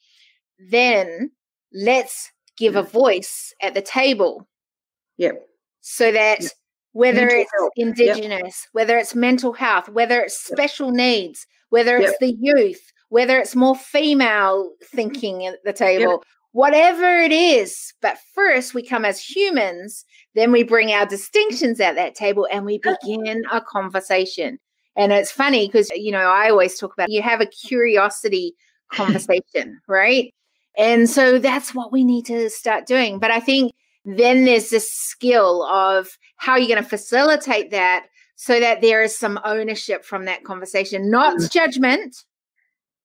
then 0.59 1.31
let's 1.73 2.31
give 2.59 2.77
a 2.77 2.83
mm. 2.83 2.91
voice 2.91 3.55
at 3.63 3.75
the 3.75 3.81
table. 3.83 4.47
Yep. 5.17 5.47
So 5.81 6.13
that 6.13 6.43
yep. 6.43 6.51
Whether 6.95 7.27
mental 7.27 7.41
it's 7.41 7.51
health. 7.59 7.73
Indigenous, 7.77 8.43
yep. 8.43 8.69
whether 8.73 8.97
it's 8.97 9.15
mental 9.15 9.53
health, 9.53 9.89
whether 9.91 10.21
it's 10.23 10.39
special 10.39 10.91
needs, 10.91 11.47
whether 11.69 11.99
it's 11.99 12.17
the 12.21 12.37
youth, 12.41 12.81
whether 13.09 13.39
it's 13.39 13.57
more 13.57 13.77
female 13.77 14.71
thinking 14.83 15.45
at 15.45 15.59
the 15.65 15.73
table, 15.73 16.13
yep. 16.13 16.21
whatever 16.53 17.19
it 17.19 17.33
is. 17.33 17.93
But 18.01 18.17
first, 18.33 18.75
we 18.75 18.83
come 18.83 19.05
as 19.05 19.21
humans, 19.21 20.05
then 20.37 20.53
we 20.53 20.63
bring 20.63 20.93
our 20.93 21.05
distinctions 21.05 21.81
at 21.81 21.97
that 21.97 22.15
table 22.15 22.47
and 22.51 22.65
we 22.65 22.79
begin 22.79 23.43
a 23.51 23.61
conversation. 23.61 24.59
And 24.97 25.13
it's 25.13 25.33
funny 25.33 25.67
because, 25.67 25.91
you 25.91 26.13
know, 26.13 26.31
I 26.31 26.49
always 26.49 26.79
talk 26.79 26.93
about 26.93 27.11
you 27.11 27.23
have 27.23 27.41
a 27.41 27.47
curiosity 27.47 28.55
conversation, 28.93 29.81
right? 29.89 30.33
And 30.79 31.11
so 31.11 31.41
that's 31.41 31.75
what 31.75 31.91
we 31.91 32.05
need 32.05 32.27
to 32.27 32.49
start 32.51 32.87
doing. 32.87 33.19
But 33.19 33.33
I 33.33 33.41
think 33.41 33.73
then 34.05 34.45
there's 34.45 34.71
this 34.71 34.93
skill 34.93 35.63
of 35.65 36.19
how 36.37 36.57
you're 36.57 36.69
going 36.69 36.83
to 36.83 36.89
facilitate 36.89 37.71
that 37.71 38.07
so 38.37 38.61
that 38.61 38.81
there 38.81 39.03
is 39.03 39.17
some 39.17 39.41
ownership 39.45 40.05
from 40.05 40.25
that 40.27 40.45
conversation, 40.45 41.11
not 41.11 41.39
mm. 41.39 41.51
judgment, 41.51 42.25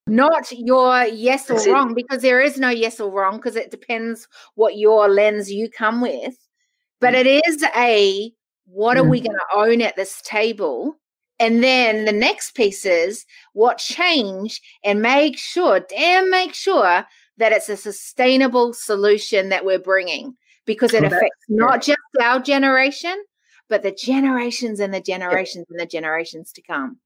not 0.08 0.52
your 0.52 1.04
yes 1.04 1.50
or 1.50 1.54
That's 1.54 1.68
wrong, 1.68 1.92
it. 1.92 1.96
because 1.96 2.22
there 2.22 2.42
is 2.42 2.58
no 2.58 2.70
yes 2.70 3.00
or 3.00 3.12
wrong, 3.12 3.38
because 3.38 3.56
it 3.56 3.72
depends 3.72 4.28
what 4.56 4.78
your 4.78 5.08
lens 5.08 5.52
you 5.52 5.70
come 5.70 6.02
with. 6.02 6.36
But 7.00 7.14
mm. 7.14 7.26
it 7.26 7.44
is 7.48 7.64
a 7.76 8.34
what 8.66 8.98
mm. 8.98 9.02
are 9.02 9.10
we 9.10 9.22
mm. 9.22 9.26
going 9.26 9.38
to 9.38 9.58
own 9.58 9.82
at 9.82 9.96
this 9.96 10.22
table? 10.24 10.96
And 11.40 11.64
then 11.64 12.04
the 12.04 12.12
next 12.12 12.54
piece 12.54 12.86
is 12.86 13.26
what 13.54 13.78
change 13.78 14.62
and 14.84 15.02
make 15.02 15.38
sure, 15.38 15.80
damn, 15.80 16.30
make 16.30 16.54
sure 16.54 17.06
that 17.38 17.54
it's 17.54 17.70
a 17.70 17.78
sustainable 17.78 18.74
solution 18.74 19.48
that 19.48 19.64
we're 19.64 19.80
bringing 19.80 20.36
because 20.66 20.94
it 20.94 21.04
affects 21.04 21.46
not 21.48 21.82
just 21.82 22.00
our 22.22 22.40
generation, 22.40 23.16
but 23.70 23.84
the 23.84 23.92
generations 23.92 24.80
and 24.80 24.94
the 24.94 25.02
generations 25.02 25.66
and 25.70 25.80
the 25.80 25.86
generations 25.86 26.52
to 26.54 26.62
come. 26.62 26.98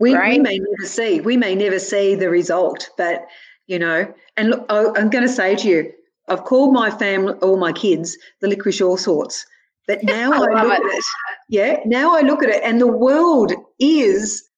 We, 0.00 0.14
right? 0.14 0.36
we 0.36 0.38
may 0.38 0.58
never 0.58 0.86
see, 0.86 1.20
we 1.20 1.36
may 1.36 1.54
never 1.54 1.78
see 1.78 2.14
the 2.14 2.30
result, 2.30 2.90
but 2.96 3.26
you 3.66 3.78
know, 3.78 4.12
and 4.36 4.50
look, 4.50 4.66
I'm 4.70 5.10
going 5.10 5.26
to 5.26 5.28
say 5.28 5.54
to 5.56 5.68
you, 5.68 5.92
I've 6.28 6.44
called 6.44 6.72
my 6.72 6.90
family, 6.90 7.34
all 7.42 7.56
my 7.56 7.72
kids, 7.72 8.16
the 8.40 8.48
licorice 8.48 8.80
all 8.80 8.96
sorts. 8.96 9.46
But 9.86 10.02
now 10.02 10.32
I, 10.32 10.36
I 10.36 10.62
look 10.62 10.72
it. 10.72 10.74
at 10.74 10.80
it, 10.80 11.04
yeah, 11.48 11.80
now 11.84 12.16
I 12.16 12.20
look 12.20 12.42
at 12.42 12.50
it, 12.50 12.62
and 12.64 12.80
the 12.80 12.86
world 12.86 13.52
is 13.78 14.48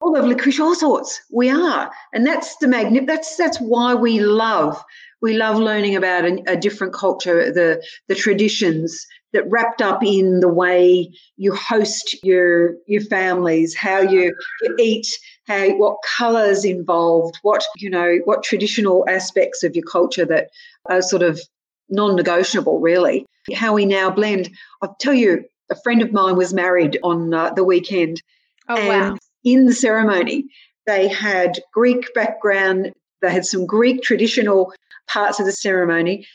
all 0.00 0.16
of 0.16 0.26
licorice 0.26 0.60
all 0.60 0.74
sorts. 0.74 1.20
We 1.30 1.50
are, 1.50 1.90
and 2.12 2.26
that's 2.26 2.56
the 2.56 2.68
magnet. 2.68 3.06
That's 3.06 3.36
that's 3.36 3.58
why 3.58 3.94
we 3.94 4.20
love 4.20 4.82
we 5.24 5.38
love 5.38 5.56
learning 5.56 5.96
about 5.96 6.26
a, 6.26 6.42
a, 6.46 6.54
different 6.54 6.92
culture, 6.92 7.50
the 7.50 7.82
the 8.08 8.14
traditions 8.14 9.06
that 9.32 9.50
wrapped 9.50 9.80
up 9.80 10.04
in 10.04 10.40
the 10.40 10.52
way 10.52 11.10
you 11.38 11.54
host 11.54 12.14
your 12.22 12.74
your 12.86 13.00
families, 13.00 13.74
how 13.74 14.00
you, 14.00 14.34
you 14.60 14.76
eat, 14.78 15.06
how 15.46 15.70
what 15.78 15.96
colours 16.18 16.62
involved, 16.66 17.38
what 17.40 17.64
you 17.76 17.88
know, 17.88 18.18
what 18.26 18.42
traditional 18.42 19.02
aspects 19.08 19.62
of 19.62 19.74
your 19.74 19.86
culture 19.90 20.26
that 20.26 20.50
are 20.90 21.00
sort 21.00 21.22
of 21.22 21.40
non-negotiable, 21.88 22.80
really. 22.80 23.24
How 23.54 23.72
we 23.72 23.86
now 23.86 24.10
blend. 24.10 24.50
I'll 24.82 24.94
tell 25.00 25.14
you, 25.14 25.46
a 25.70 25.76
friend 25.76 26.02
of 26.02 26.12
mine 26.12 26.36
was 26.36 26.52
married 26.52 26.98
on 27.02 27.32
uh, 27.32 27.54
the 27.54 27.64
weekend, 27.64 28.22
oh, 28.68 28.76
and 28.76 29.12
wow. 29.12 29.18
in 29.42 29.64
the 29.64 29.72
ceremony, 29.72 30.44
they 30.86 31.08
had 31.08 31.60
Greek 31.72 32.12
background. 32.12 32.92
They 33.22 33.32
had 33.32 33.46
some 33.46 33.64
Greek 33.64 34.02
traditional 34.02 34.70
parts 35.08 35.40
of 35.40 35.46
the 35.46 35.52
ceremony, 35.52 36.26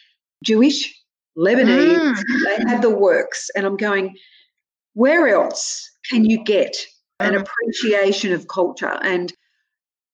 Jewish, 0.43 0.93
Lebanese, 1.37 1.97
mm. 1.97 2.23
they 2.45 2.69
had 2.69 2.81
the 2.81 2.89
works. 2.89 3.49
And 3.55 3.65
I'm 3.65 3.77
going, 3.77 4.15
where 4.93 5.27
else 5.27 5.89
can 6.09 6.25
you 6.25 6.43
get 6.43 6.75
an 7.19 7.33
mm. 7.33 7.41
appreciation 7.41 8.33
of 8.33 8.47
culture? 8.47 8.97
And 9.01 9.33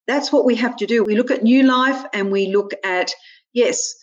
that's 0.07 0.31
what 0.31 0.45
we 0.45 0.55
have 0.55 0.75
to 0.77 0.85
do. 0.85 1.03
We 1.03 1.15
look 1.15 1.31
at 1.31 1.43
new 1.43 1.63
life 1.63 2.03
and 2.13 2.31
we 2.31 2.47
look 2.47 2.71
at, 2.83 3.11
yes, 3.53 3.95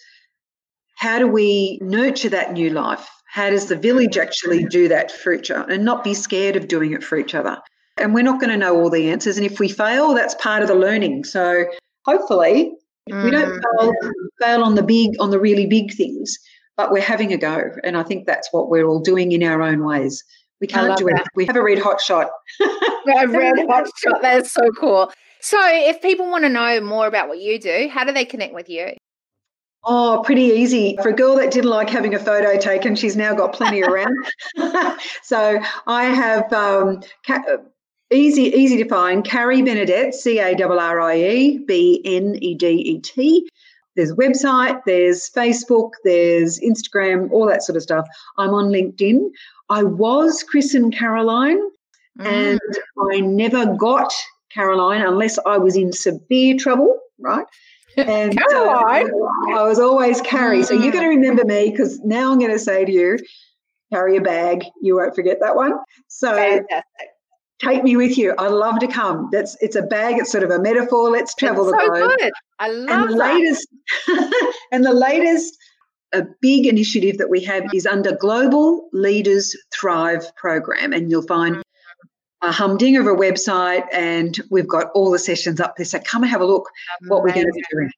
how 0.96 1.18
do 1.18 1.26
we 1.26 1.78
nurture 1.80 2.28
that 2.30 2.52
new 2.52 2.70
life? 2.70 3.08
How 3.26 3.50
does 3.50 3.66
the 3.66 3.76
village 3.76 4.18
actually 4.18 4.64
do 4.64 4.88
that 4.88 5.10
for 5.10 5.32
each 5.32 5.50
other 5.50 5.72
and 5.72 5.84
not 5.84 6.04
be 6.04 6.14
scared 6.14 6.56
of 6.56 6.68
doing 6.68 6.92
it 6.92 7.02
for 7.02 7.16
each 7.16 7.34
other? 7.34 7.58
And 7.98 8.14
we're 8.14 8.24
not 8.24 8.40
going 8.40 8.50
to 8.50 8.56
know 8.56 8.76
all 8.76 8.90
the 8.90 9.10
answers. 9.10 9.36
And 9.36 9.46
if 9.46 9.58
we 9.58 9.68
fail, 9.68 10.14
that's 10.14 10.34
part 10.34 10.62
of 10.62 10.68
the 10.68 10.74
learning. 10.74 11.24
So 11.24 11.64
hopefully, 12.04 12.72
mm. 13.10 13.24
we 13.24 13.30
don't 13.30 13.60
mm. 13.60 13.62
fail, 13.78 13.92
fail 14.40 14.62
on 14.62 14.74
the 14.74 14.82
big, 14.82 15.10
on 15.20 15.30
the 15.30 15.40
really 15.40 15.66
big 15.66 15.92
things 15.94 16.38
but 16.76 16.90
we're 16.90 17.02
having 17.02 17.32
a 17.32 17.36
go. 17.36 17.70
And 17.84 17.96
I 17.96 18.02
think 18.02 18.26
that's 18.26 18.48
what 18.52 18.68
we're 18.68 18.86
all 18.86 19.00
doing 19.00 19.32
in 19.32 19.42
our 19.42 19.62
own 19.62 19.84
ways. 19.84 20.24
We 20.60 20.66
can't 20.66 20.96
do 20.96 21.08
it. 21.08 21.22
We 21.34 21.44
have 21.46 21.56
a 21.56 21.62
red 21.62 21.78
hot 21.78 22.00
shot. 22.00 22.30
a 22.60 23.26
red 23.26 23.54
hot 23.68 23.88
shot. 23.98 24.22
That's 24.22 24.52
so 24.52 24.70
cool. 24.78 25.12
So, 25.40 25.58
if 25.60 26.00
people 26.00 26.30
want 26.30 26.44
to 26.44 26.48
know 26.48 26.80
more 26.80 27.08
about 27.08 27.28
what 27.28 27.40
you 27.40 27.58
do, 27.58 27.88
how 27.92 28.04
do 28.04 28.12
they 28.12 28.24
connect 28.24 28.54
with 28.54 28.68
you? 28.68 28.92
Oh, 29.84 30.22
pretty 30.24 30.42
easy. 30.42 30.96
For 31.02 31.08
a 31.08 31.12
girl 31.12 31.34
that 31.34 31.50
didn't 31.50 31.70
like 31.70 31.90
having 31.90 32.14
a 32.14 32.18
photo 32.20 32.56
taken, 32.56 32.94
she's 32.94 33.16
now 33.16 33.34
got 33.34 33.52
plenty 33.52 33.82
around. 33.82 34.16
so 35.24 35.60
I 35.88 36.04
have 36.04 36.52
um, 36.52 37.00
easy 38.12 38.42
easy 38.42 38.82
to 38.82 38.88
find 38.88 39.24
Carrie 39.24 39.62
Benedet, 39.62 40.14
C 40.14 40.38
A 40.38 40.54
R 40.54 40.78
R 40.78 41.00
I 41.00 41.16
E 41.16 41.58
B 41.58 42.00
N 42.04 42.36
E 42.40 42.54
D 42.54 42.68
E 42.68 43.00
T 43.00 43.48
there's 43.96 44.10
a 44.10 44.16
website, 44.16 44.80
there's 44.86 45.28
Facebook, 45.30 45.90
there's 46.04 46.58
Instagram, 46.60 47.30
all 47.30 47.46
that 47.46 47.62
sort 47.62 47.76
of 47.76 47.82
stuff. 47.82 48.06
I'm 48.38 48.50
on 48.50 48.66
LinkedIn. 48.66 49.28
I 49.68 49.82
was 49.82 50.42
Chris 50.42 50.74
and 50.74 50.94
Caroline, 50.94 51.60
mm. 52.18 52.26
and 52.26 52.60
I 53.12 53.20
never 53.20 53.66
got 53.74 54.12
Caroline 54.52 55.02
unless 55.02 55.38
I 55.46 55.58
was 55.58 55.76
in 55.76 55.92
severe 55.92 56.56
trouble, 56.56 56.98
right? 57.18 57.46
And 57.94 58.38
uh, 58.38 58.48
Caroline. 58.48 59.10
Uh, 59.10 59.58
I 59.58 59.62
was 59.64 59.78
always 59.78 60.22
Carrie. 60.22 60.60
Mm. 60.60 60.64
So 60.64 60.72
you're 60.72 60.92
going 60.92 61.04
to 61.04 61.10
remember 61.10 61.44
me 61.44 61.70
because 61.70 62.00
now 62.00 62.32
I'm 62.32 62.38
going 62.38 62.50
to 62.50 62.58
say 62.58 62.86
to 62.86 62.90
you, 62.90 63.18
carry 63.92 64.16
a 64.16 64.22
bag. 64.22 64.64
You 64.80 64.96
won't 64.96 65.14
forget 65.14 65.40
that 65.40 65.56
one. 65.56 65.74
So 66.08 66.34
Fantastic 66.34 67.11
take 67.62 67.82
me 67.82 67.96
with 67.96 68.18
you. 68.18 68.34
I'd 68.38 68.52
love 68.52 68.78
to 68.80 68.86
come. 68.86 69.28
That's 69.32 69.56
it's 69.60 69.76
a 69.76 69.82
bag. 69.82 70.18
It's 70.18 70.30
sort 70.30 70.44
of 70.44 70.50
a 70.50 70.58
metaphor. 70.58 71.10
Let's 71.10 71.34
travel 71.34 71.68
it's 71.68 71.72
the 71.72 71.84
so 71.84 71.90
globe. 71.90 72.18
Good. 72.18 72.32
I 72.58 72.68
love 72.68 72.88
and 72.90 73.10
the 73.10 73.16
that. 73.16 73.34
latest 73.34 73.68
and 74.72 74.84
the 74.84 74.92
latest 74.92 75.56
a 76.12 76.26
big 76.40 76.66
initiative 76.66 77.18
that 77.18 77.30
we 77.30 77.40
have 77.44 77.64
is 77.72 77.86
under 77.86 78.14
Global 78.14 78.88
Leaders 78.92 79.56
Thrive 79.72 80.34
program, 80.36 80.92
and 80.92 81.10
you'll 81.10 81.22
find 81.22 81.62
a 82.42 82.52
humdinger 82.52 83.00
of 83.00 83.06
a 83.06 83.18
website, 83.18 83.86
and 83.92 84.38
we've 84.50 84.68
got 84.68 84.88
all 84.94 85.10
the 85.10 85.18
sessions 85.18 85.60
up 85.60 85.76
there. 85.76 85.86
So 85.86 85.98
come 86.00 86.22
and 86.22 86.30
have 86.30 86.40
a 86.40 86.46
look 86.46 86.68
Amazing. 87.00 87.10
what 87.10 87.22
we're 87.22 87.32
going 87.32 87.46
to 87.46 87.52
be 87.52 87.64
doing. 87.72 87.90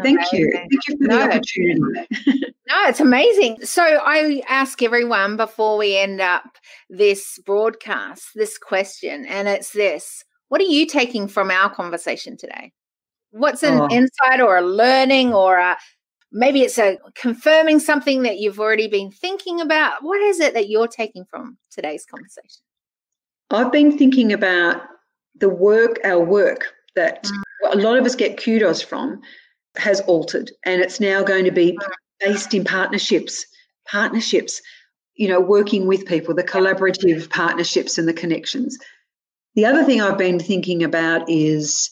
Thank 0.00 0.20
amazing. 0.20 0.40
you. 0.40 0.52
Thank 0.54 0.88
you 0.88 0.96
for 0.96 1.04
no. 1.04 1.18
the 1.18 1.24
opportunity. 1.24 2.54
no, 2.68 2.88
it's 2.88 3.00
amazing. 3.00 3.58
So 3.62 3.82
I 3.82 4.42
ask 4.48 4.82
everyone 4.82 5.36
before 5.36 5.76
we 5.76 5.96
end 5.96 6.20
up 6.20 6.44
this 6.88 7.38
broadcast 7.44 8.30
this 8.34 8.56
question, 8.56 9.26
and 9.26 9.48
it's 9.48 9.72
this 9.72 10.24
What 10.48 10.60
are 10.60 10.64
you 10.64 10.86
taking 10.86 11.28
from 11.28 11.50
our 11.50 11.68
conversation 11.68 12.36
today? 12.36 12.72
What's 13.30 13.62
an 13.62 13.80
oh. 13.80 13.88
insight 13.90 14.40
or 14.40 14.56
a 14.56 14.62
learning 14.62 15.34
or 15.34 15.58
a 15.58 15.76
maybe 16.32 16.62
it's 16.62 16.78
a 16.78 16.98
confirming 17.14 17.78
something 17.78 18.22
that 18.22 18.38
you've 18.38 18.60
already 18.60 18.88
been 18.88 19.10
thinking 19.10 19.60
about? 19.60 20.02
What 20.02 20.20
is 20.22 20.40
it 20.40 20.54
that 20.54 20.70
you're 20.70 20.88
taking 20.88 21.26
from 21.26 21.58
today's 21.70 22.06
conversation? 22.06 22.62
I've 23.50 23.70
been 23.70 23.98
thinking 23.98 24.32
about 24.32 24.82
the 25.34 25.50
work, 25.50 25.98
our 26.04 26.20
work 26.20 26.72
that 26.94 27.24
mm. 27.24 27.42
a 27.72 27.76
lot 27.76 27.98
of 27.98 28.06
us 28.06 28.14
get 28.14 28.42
kudos 28.42 28.80
from 28.80 29.20
has 29.76 30.00
altered 30.02 30.50
and 30.64 30.80
it's 30.82 31.00
now 31.00 31.22
going 31.22 31.44
to 31.44 31.50
be 31.50 31.78
based 32.20 32.52
in 32.54 32.64
partnerships 32.64 33.46
partnerships 33.86 34.60
you 35.14 35.28
know 35.28 35.40
working 35.40 35.86
with 35.86 36.06
people 36.06 36.34
the 36.34 36.42
collaborative 36.42 37.30
partnerships 37.30 37.98
and 37.98 38.08
the 38.08 38.12
connections. 38.12 38.78
The 39.54 39.66
other 39.66 39.84
thing 39.84 40.00
i've 40.00 40.18
been 40.18 40.38
thinking 40.38 40.82
about 40.82 41.28
is 41.28 41.90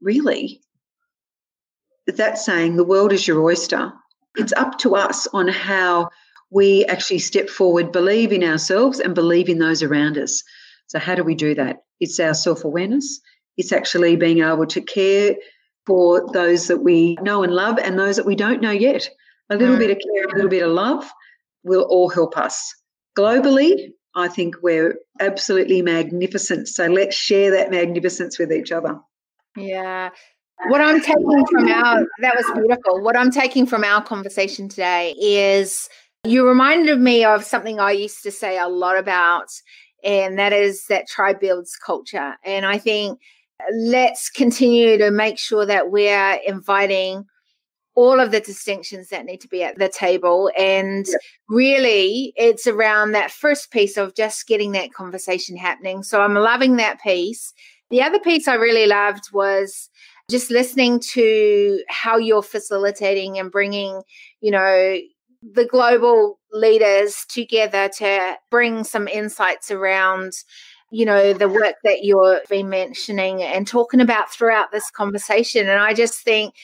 really 0.00 0.60
that 2.06 2.38
saying 2.38 2.76
the 2.76 2.84
world 2.84 3.12
is 3.12 3.26
your 3.26 3.42
oyster. 3.42 3.92
It's 4.36 4.52
up 4.54 4.78
to 4.78 4.96
us 4.96 5.26
on 5.32 5.48
how 5.48 6.10
we 6.50 6.84
actually 6.86 7.20
step 7.20 7.48
forward 7.48 7.92
believe 7.92 8.32
in 8.32 8.42
ourselves 8.42 8.98
and 8.98 9.14
believe 9.14 9.48
in 9.48 9.58
those 9.58 9.82
around 9.82 10.18
us. 10.18 10.42
So 10.88 10.98
how 10.98 11.14
do 11.14 11.22
we 11.22 11.34
do 11.34 11.54
that? 11.54 11.78
It's 12.00 12.18
our 12.18 12.34
self-awareness. 12.34 13.20
It's 13.56 13.72
actually 13.72 14.16
being 14.16 14.40
able 14.40 14.66
to 14.66 14.80
care 14.80 15.36
for 15.86 16.30
those 16.32 16.68
that 16.68 16.82
we 16.82 17.16
know 17.22 17.42
and 17.42 17.52
love 17.52 17.78
and 17.78 17.98
those 17.98 18.16
that 18.16 18.26
we 18.26 18.36
don't 18.36 18.60
know 18.60 18.70
yet. 18.70 19.08
A 19.50 19.56
little 19.56 19.76
mm. 19.76 19.80
bit 19.80 19.90
of 19.90 19.98
care, 19.98 20.24
a 20.24 20.34
little 20.34 20.50
bit 20.50 20.62
of 20.62 20.70
love 20.70 21.10
will 21.64 21.82
all 21.90 22.08
help 22.08 22.36
us. 22.36 22.74
Globally, 23.18 23.90
I 24.14 24.28
think 24.28 24.56
we're 24.62 24.96
absolutely 25.20 25.82
magnificent. 25.82 26.68
So 26.68 26.86
let's 26.86 27.16
share 27.16 27.50
that 27.50 27.70
magnificence 27.70 28.38
with 28.38 28.52
each 28.52 28.72
other. 28.72 28.98
Yeah. 29.56 30.10
What 30.68 30.80
I'm 30.80 31.00
taking 31.00 31.44
from 31.50 31.68
our, 31.68 32.06
that 32.20 32.36
was 32.36 32.46
beautiful. 32.54 33.02
What 33.02 33.16
I'm 33.16 33.30
taking 33.30 33.66
from 33.66 33.84
our 33.84 34.02
conversation 34.02 34.68
today 34.68 35.14
is 35.20 35.88
you 36.24 36.46
reminded 36.46 37.00
me 37.00 37.24
of 37.24 37.44
something 37.44 37.80
I 37.80 37.90
used 37.90 38.22
to 38.22 38.30
say 38.30 38.58
a 38.58 38.68
lot 38.68 38.96
about, 38.96 39.48
and 40.04 40.38
that 40.38 40.52
is 40.52 40.84
that 40.88 41.08
tribe 41.08 41.40
builds 41.40 41.76
culture. 41.84 42.36
And 42.44 42.64
I 42.64 42.78
think 42.78 43.18
let's 43.74 44.30
continue 44.30 44.98
to 44.98 45.10
make 45.10 45.38
sure 45.38 45.66
that 45.66 45.90
we're 45.90 46.38
inviting 46.46 47.24
all 47.94 48.20
of 48.20 48.30
the 48.30 48.40
distinctions 48.40 49.08
that 49.08 49.24
need 49.24 49.40
to 49.40 49.48
be 49.48 49.62
at 49.62 49.78
the 49.78 49.88
table. 49.88 50.50
And 50.58 51.06
yeah. 51.06 51.16
really, 51.48 52.32
it's 52.36 52.66
around 52.66 53.12
that 53.12 53.30
first 53.30 53.70
piece 53.70 53.96
of 53.96 54.14
just 54.14 54.46
getting 54.46 54.72
that 54.72 54.94
conversation 54.94 55.56
happening. 55.56 56.02
So 56.02 56.20
I'm 56.20 56.34
loving 56.34 56.76
that 56.76 57.00
piece. 57.00 57.52
The 57.90 58.02
other 58.02 58.18
piece 58.18 58.48
I 58.48 58.54
really 58.54 58.86
loved 58.86 59.24
was 59.32 59.90
just 60.30 60.50
listening 60.50 61.00
to 61.12 61.82
how 61.88 62.16
you're 62.16 62.42
facilitating 62.42 63.38
and 63.38 63.52
bringing, 63.52 64.00
you 64.40 64.50
know, 64.50 64.96
the 65.42 65.66
global 65.66 66.38
leaders 66.52 67.26
together 67.28 67.90
to 67.98 68.36
bring 68.50 68.84
some 68.84 69.08
insights 69.08 69.70
around 69.70 70.32
you 70.92 71.06
know, 71.06 71.32
the 71.32 71.48
work 71.48 71.76
that 71.84 72.02
you've 72.02 72.46
been 72.50 72.68
mentioning 72.68 73.42
and 73.42 73.66
talking 73.66 74.00
about 74.00 74.30
throughout 74.30 74.70
this 74.72 74.90
conversation. 74.90 75.66
And 75.66 75.80
I 75.80 75.94
just 75.94 76.20
think 76.20 76.54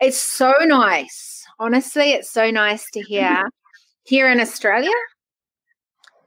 it's 0.00 0.18
so 0.18 0.52
nice. 0.60 1.44
Honestly, 1.58 2.12
it's 2.12 2.30
so 2.30 2.50
nice 2.50 2.90
to 2.90 3.00
hear 3.00 3.48
here 4.04 4.30
in 4.30 4.38
Australia 4.38 4.92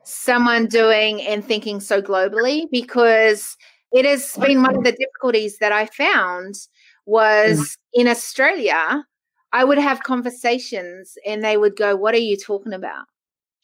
someone 0.03 0.67
doing 0.67 1.21
and 1.21 1.45
thinking 1.45 1.79
so 1.79 2.01
globally 2.01 2.63
because 2.71 3.55
it 3.91 4.05
has 4.05 4.35
been 4.38 4.63
one 4.63 4.75
of 4.75 4.83
the 4.83 4.93
difficulties 4.93 5.57
that 5.59 5.73
I 5.73 5.85
found 5.85 6.55
was 7.05 7.59
mm. 7.59 7.77
in 7.93 8.07
Australia, 8.07 9.05
I 9.51 9.63
would 9.63 9.77
have 9.77 10.03
conversations 10.03 11.17
and 11.25 11.43
they 11.43 11.57
would 11.57 11.75
go, 11.75 11.95
What 11.95 12.15
are 12.15 12.19
you 12.19 12.35
talking 12.35 12.73
about? 12.73 13.05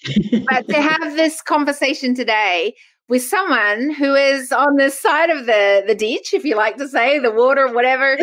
but 0.49 0.67
to 0.67 0.81
have 0.81 1.15
this 1.15 1.41
conversation 1.41 2.13
today 2.13 2.75
with 3.13 3.21
someone 3.21 3.91
who 3.91 4.15
is 4.15 4.51
on 4.51 4.77
the 4.77 4.89
side 4.89 5.29
of 5.29 5.45
the, 5.45 5.83
the 5.85 5.93
ditch, 5.93 6.33
if 6.33 6.43
you 6.43 6.55
like 6.55 6.77
to 6.77 6.87
say, 6.87 7.19
the 7.19 7.29
water, 7.29 7.71
whatever, 7.71 8.17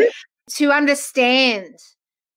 to 0.50 0.72
understand 0.72 1.76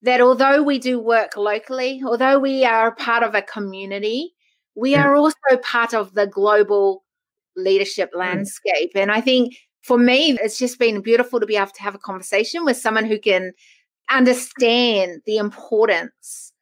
that 0.03 0.21
although 0.21 0.61
we 0.61 0.77
do 0.77 0.99
work 0.99 1.35
locally, 1.35 2.03
although 2.05 2.37
we 2.37 2.63
are 2.63 2.93
part 2.93 3.23
of 3.23 3.33
a 3.33 3.41
community, 3.41 4.35
we 4.75 4.91
yeah. 4.91 5.03
are 5.03 5.15
also 5.15 5.57
part 5.63 5.95
of 5.95 6.13
the 6.13 6.27
global 6.27 7.03
leadership 7.55 8.11
mm. 8.13 8.19
landscape. 8.19 8.91
And 8.93 9.11
I 9.11 9.19
think 9.19 9.55
for 9.81 9.97
me, 9.97 10.37
it's 10.39 10.59
just 10.59 10.77
been 10.77 11.01
beautiful 11.01 11.39
to 11.39 11.47
be 11.47 11.55
able 11.55 11.71
to 11.71 11.81
have 11.81 11.95
a 11.95 12.05
conversation 12.05 12.65
with 12.65 12.77
someone 12.77 13.05
who 13.05 13.17
can 13.17 13.53
understand 14.11 15.23
the 15.25 15.37
importance 15.37 16.52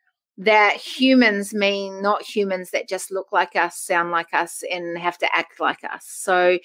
that 0.42 0.76
humans 0.76 1.54
mean 1.54 2.02
not 2.02 2.24
humans 2.24 2.72
that 2.72 2.90
just 2.90 3.12
look 3.12 3.32
like 3.32 3.56
us, 3.56 3.78
sound 3.78 4.10
like 4.10 4.34
us, 4.34 4.64
and 4.72 4.98
have 4.98 5.18
to 5.20 5.36
act 5.36 5.60
like 5.60 5.84
us. 5.84 6.04
So, 6.08 6.58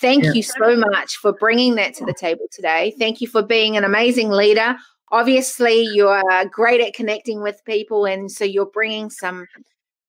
thank 0.00 0.24
yeah. 0.24 0.32
you 0.34 0.42
so 0.42 0.76
much 0.76 1.16
for 1.16 1.32
bringing 1.32 1.74
that 1.74 1.94
to 1.94 2.04
the 2.04 2.12
oh. 2.12 2.20
table 2.20 2.46
today. 2.52 2.94
Thank 2.96 3.20
you 3.20 3.26
for 3.26 3.42
being 3.42 3.76
an 3.76 3.82
amazing 3.82 4.30
leader. 4.30 4.76
Obviously, 5.10 5.82
you 5.82 6.06
are 6.06 6.44
great 6.46 6.80
at 6.80 6.94
connecting 6.94 7.42
with 7.42 7.60
people, 7.64 8.04
and 8.04 8.30
so 8.30 8.44
you're 8.44 8.66
bringing 8.66 9.10
some 9.10 9.46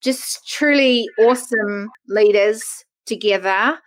just 0.01 0.47
truly 0.47 1.07
awesome 1.19 1.89
leaders 2.07 2.63
together 3.07 3.79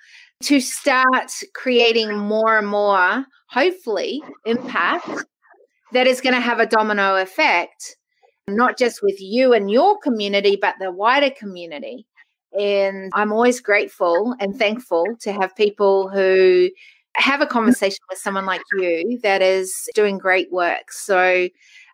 to 0.43 0.61
start 0.61 1.31
creating 1.55 2.19
more 2.19 2.59
and 2.59 2.67
more, 2.67 3.25
hopefully, 3.49 4.21
impact 4.47 5.09
that 5.93 6.09
is 6.09 6.21
going 6.21 6.35
to 6.35 6.41
have 6.41 6.59
a 6.59 6.67
domino 6.67 7.17
effect 7.17 7.97
not 8.57 8.79
just 8.79 9.03
with 9.03 9.21
you 9.21 9.53
and 9.53 9.71
your 9.71 9.99
community, 9.99 10.59
but 10.61 10.75
the 10.81 10.91
wider 10.91 11.31
community. 11.31 12.07
And 12.59 13.11
I'm 13.15 13.33
always 13.33 13.61
grateful 13.61 14.35
and 14.41 14.57
thankful 14.57 15.05
to 15.21 15.33
have 15.33 15.55
people 15.55 16.09
who 16.09 16.71
have 17.15 17.41
a 17.41 17.47
conversation 17.47 18.01
with 18.09 18.19
someone 18.19 18.47
like 18.47 18.63
you 18.75 19.19
that 19.23 19.43
is 19.43 19.89
doing 19.95 20.19
great 20.19 20.51
work. 20.53 20.91
So 20.91 21.49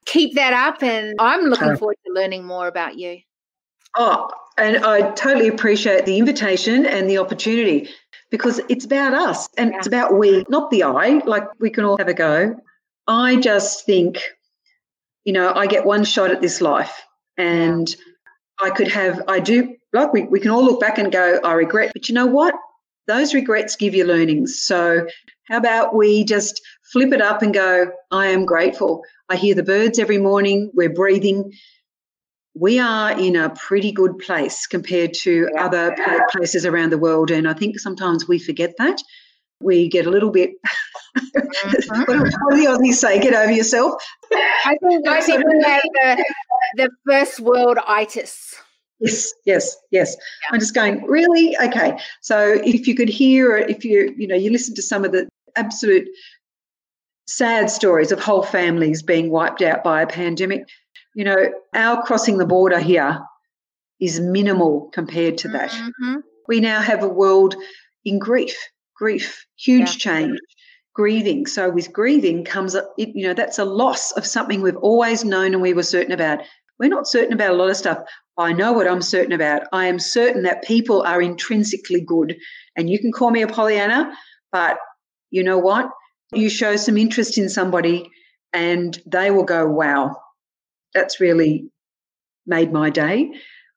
keep 0.05 0.35
that 0.35 0.53
up. 0.53 0.83
And 0.83 1.15
I'm 1.19 1.43
looking 1.47 1.77
forward 1.77 1.97
to 2.07 2.13
learning 2.13 2.45
more 2.45 2.69
about 2.69 2.97
you. 2.97 3.19
Oh, 3.97 4.29
and 4.59 4.85
I 4.85 5.13
totally 5.13 5.49
appreciate 5.49 6.05
the 6.05 6.19
invitation 6.19 6.87
and 6.87 7.09
the 7.09 7.19
opportunity 7.19 7.89
because 8.31 8.61
it's 8.69 8.85
about 8.85 9.15
us 9.15 9.49
and 9.57 9.71
yeah. 9.71 9.79
it's 9.79 9.87
about 9.87 10.19
we, 10.19 10.45
not 10.49 10.71
the 10.71 10.83
I. 10.83 11.21
Like 11.25 11.45
we 11.61 11.71
can 11.71 11.85
all 11.85 11.97
have 11.97 12.09
a 12.09 12.15
go. 12.15 12.57
I 13.07 13.37
just 13.37 13.87
think 13.87 14.21
you 15.25 15.33
know, 15.33 15.53
I 15.53 15.67
get 15.67 15.85
one 15.85 16.05
shot 16.05 16.31
at 16.31 16.41
this 16.41 16.61
life 16.61 17.03
and 17.37 17.95
I 18.63 18.71
could 18.71 18.89
have, 18.89 19.23
I 19.27 19.41
do, 19.41 19.75
like 19.93 20.13
we, 20.13 20.23
we 20.25 20.41
can 20.41 20.51
all 20.51 20.65
look 20.65 20.81
back 20.81 20.99
and 20.99 21.11
go, 21.11 21.41
I 21.43 21.53
regret. 21.55 21.93
But 21.95 22.09
you 22.09 22.15
know 22.15 22.27
what? 22.27 22.55
Those 23.07 23.35
regrets 23.35 23.77
give 23.77 23.95
you 23.95 24.05
learnings. 24.05 24.63
So 24.63 25.07
how 25.49 25.59
about 25.59 25.95
we 25.95 26.25
just 26.25 26.61
flip 26.93 27.13
it 27.13 27.21
up 27.21 27.43
and 27.43 27.53
go, 27.53 27.91
I 28.11 28.27
am 28.29 28.45
grateful. 28.45 29.03
I 29.29 29.37
hear 29.37 29.55
the 29.55 29.63
birds 29.63 29.99
every 29.99 30.19
morning. 30.19 30.71
We're 30.75 30.93
breathing. 30.93 31.53
We 32.55 32.79
are 32.79 33.19
in 33.19 33.37
a 33.37 33.51
pretty 33.51 33.93
good 33.93 34.19
place 34.19 34.67
compared 34.67 35.13
to 35.23 35.49
yeah. 35.53 35.65
other 35.65 35.97
places 36.31 36.65
around 36.65 36.91
the 36.91 36.99
world. 36.99 37.31
And 37.31 37.49
I 37.49 37.53
think 37.53 37.79
sometimes 37.79 38.29
we 38.29 38.39
forget 38.39 38.77
that 38.79 39.03
we 39.61 39.89
get 39.89 40.07
a 40.07 40.11
little 40.11 40.31
bit 40.31 40.53
mm-hmm. 41.17 42.01
what 42.45 42.55
do 42.55 42.61
the 42.61 42.69
Aussies 42.69 42.95
say? 42.95 43.21
Get 43.21 43.35
over 43.35 43.53
yourself. 43.53 44.03
I 44.33 44.77
think 44.83 45.07
I 45.07 45.21
think 45.21 45.45
we 45.45 45.63
have 45.63 45.83
the, 45.83 46.25
the 46.77 46.91
first 47.09 47.41
world 47.41 47.79
itis. 47.87 48.55
Yes, 49.01 49.35
yes, 49.45 49.77
yes. 49.91 50.17
Yeah. 50.17 50.49
I'm 50.53 50.61
just 50.61 50.75
going, 50.75 51.05
really? 51.05 51.57
Okay. 51.59 51.99
So 52.23 52.61
if 52.65 52.87
you 52.87 52.95
could 52.95 53.09
hear 53.09 53.57
if 53.57 53.85
you, 53.85 54.15
you 54.17 54.27
know, 54.27 54.37
you 54.37 54.51
listen 54.51 54.75
to 54.77 54.83
some 54.83 55.05
of 55.05 55.13
the 55.13 55.29
absolute 55.57 56.09
sad 57.27 57.71
stories 57.71 58.13
of 58.13 58.21
whole 58.21 58.43
families 58.43 59.03
being 59.03 59.31
wiped 59.31 59.63
out 59.63 59.83
by 59.83 60.03
a 60.03 60.07
pandemic, 60.07 60.69
you 61.15 61.25
know, 61.25 61.53
our 61.75 62.03
crossing 62.03 62.39
the 62.39 62.47
border 62.47 62.79
here 62.79 63.21
is 64.01 64.21
minimal 64.21 64.91
compared 64.93 65.39
to 65.39 65.49
that. 65.49 65.71
Mm-hmm. 65.71 66.17
We 66.47 66.61
now 66.61 66.81
have 66.81 67.03
a 67.03 67.09
world 67.09 67.57
in 68.05 68.19
grief 68.19 68.57
grief, 69.05 69.47
huge 69.57 69.81
yeah. 69.81 70.13
change, 70.13 70.39
grieving. 70.95 71.45
So 71.45 71.69
with 71.69 71.93
grieving 71.93 72.43
comes, 72.43 72.75
a, 72.75 72.87
it, 72.97 73.11
you 73.15 73.27
know, 73.27 73.35
that's 73.35 73.59
a 73.59 73.65
loss 73.67 74.13
of 74.13 74.25
something 74.25 74.63
we've 74.63 74.79
always 74.79 75.27
known 75.27 75.53
and 75.53 75.61
we 75.61 75.75
were 75.75 75.83
certain 75.83 76.13
about. 76.13 76.39
We're 76.79 76.89
not 76.89 77.07
certain 77.07 77.35
about 77.35 77.51
a 77.51 77.55
lot 77.55 77.69
of 77.69 77.77
stuff. 77.77 77.99
I 78.39 78.55
know 78.55 78.73
what 78.73 78.89
I'm 78.89 79.03
certain 79.03 79.33
about. 79.33 79.65
I 79.73 79.89
am 79.89 79.99
certain 79.99 80.45
that 80.45 80.65
people 80.65 81.03
are 81.03 81.21
intrinsically 81.21 82.01
good. 82.01 82.35
And 82.77 82.89
you 82.89 82.99
can 82.99 83.13
call 83.13 83.31
me 83.31 83.43
a 83.43 83.47
Pollyanna, 83.47 84.17
but 84.51 84.79
you 85.31 85.45
know 85.45 85.59
what? 85.59 85.91
You 86.33 86.49
show 86.49 86.77
some 86.77 86.97
interest 86.97 87.37
in 87.37 87.51
somebody 87.51 88.09
and 88.55 88.99
they 89.05 89.31
will 89.31 89.45
go, 89.45 89.69
wow, 89.69 90.17
that's 90.95 91.21
really 91.21 91.69
made 92.47 92.73
my 92.73 92.89
day. 92.89 93.33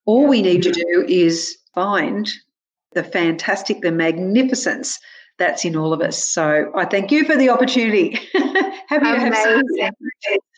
All 0.05 0.25
we 0.25 0.41
need 0.41 0.63
to 0.63 0.71
do 0.71 1.05
is 1.05 1.57
find 1.75 2.31
the 2.97 3.03
fantastic, 3.03 3.81
the 3.81 3.91
magnificence 3.91 4.97
that's 5.37 5.63
in 5.63 5.75
all 5.75 5.93
of 5.93 6.01
us. 6.01 6.27
So 6.27 6.71
I 6.75 6.85
thank 6.85 7.11
you 7.11 7.25
for 7.25 7.37
the 7.37 7.49
opportunity. 7.49 8.19
Happy 8.87 9.27
amazing. 9.27 9.91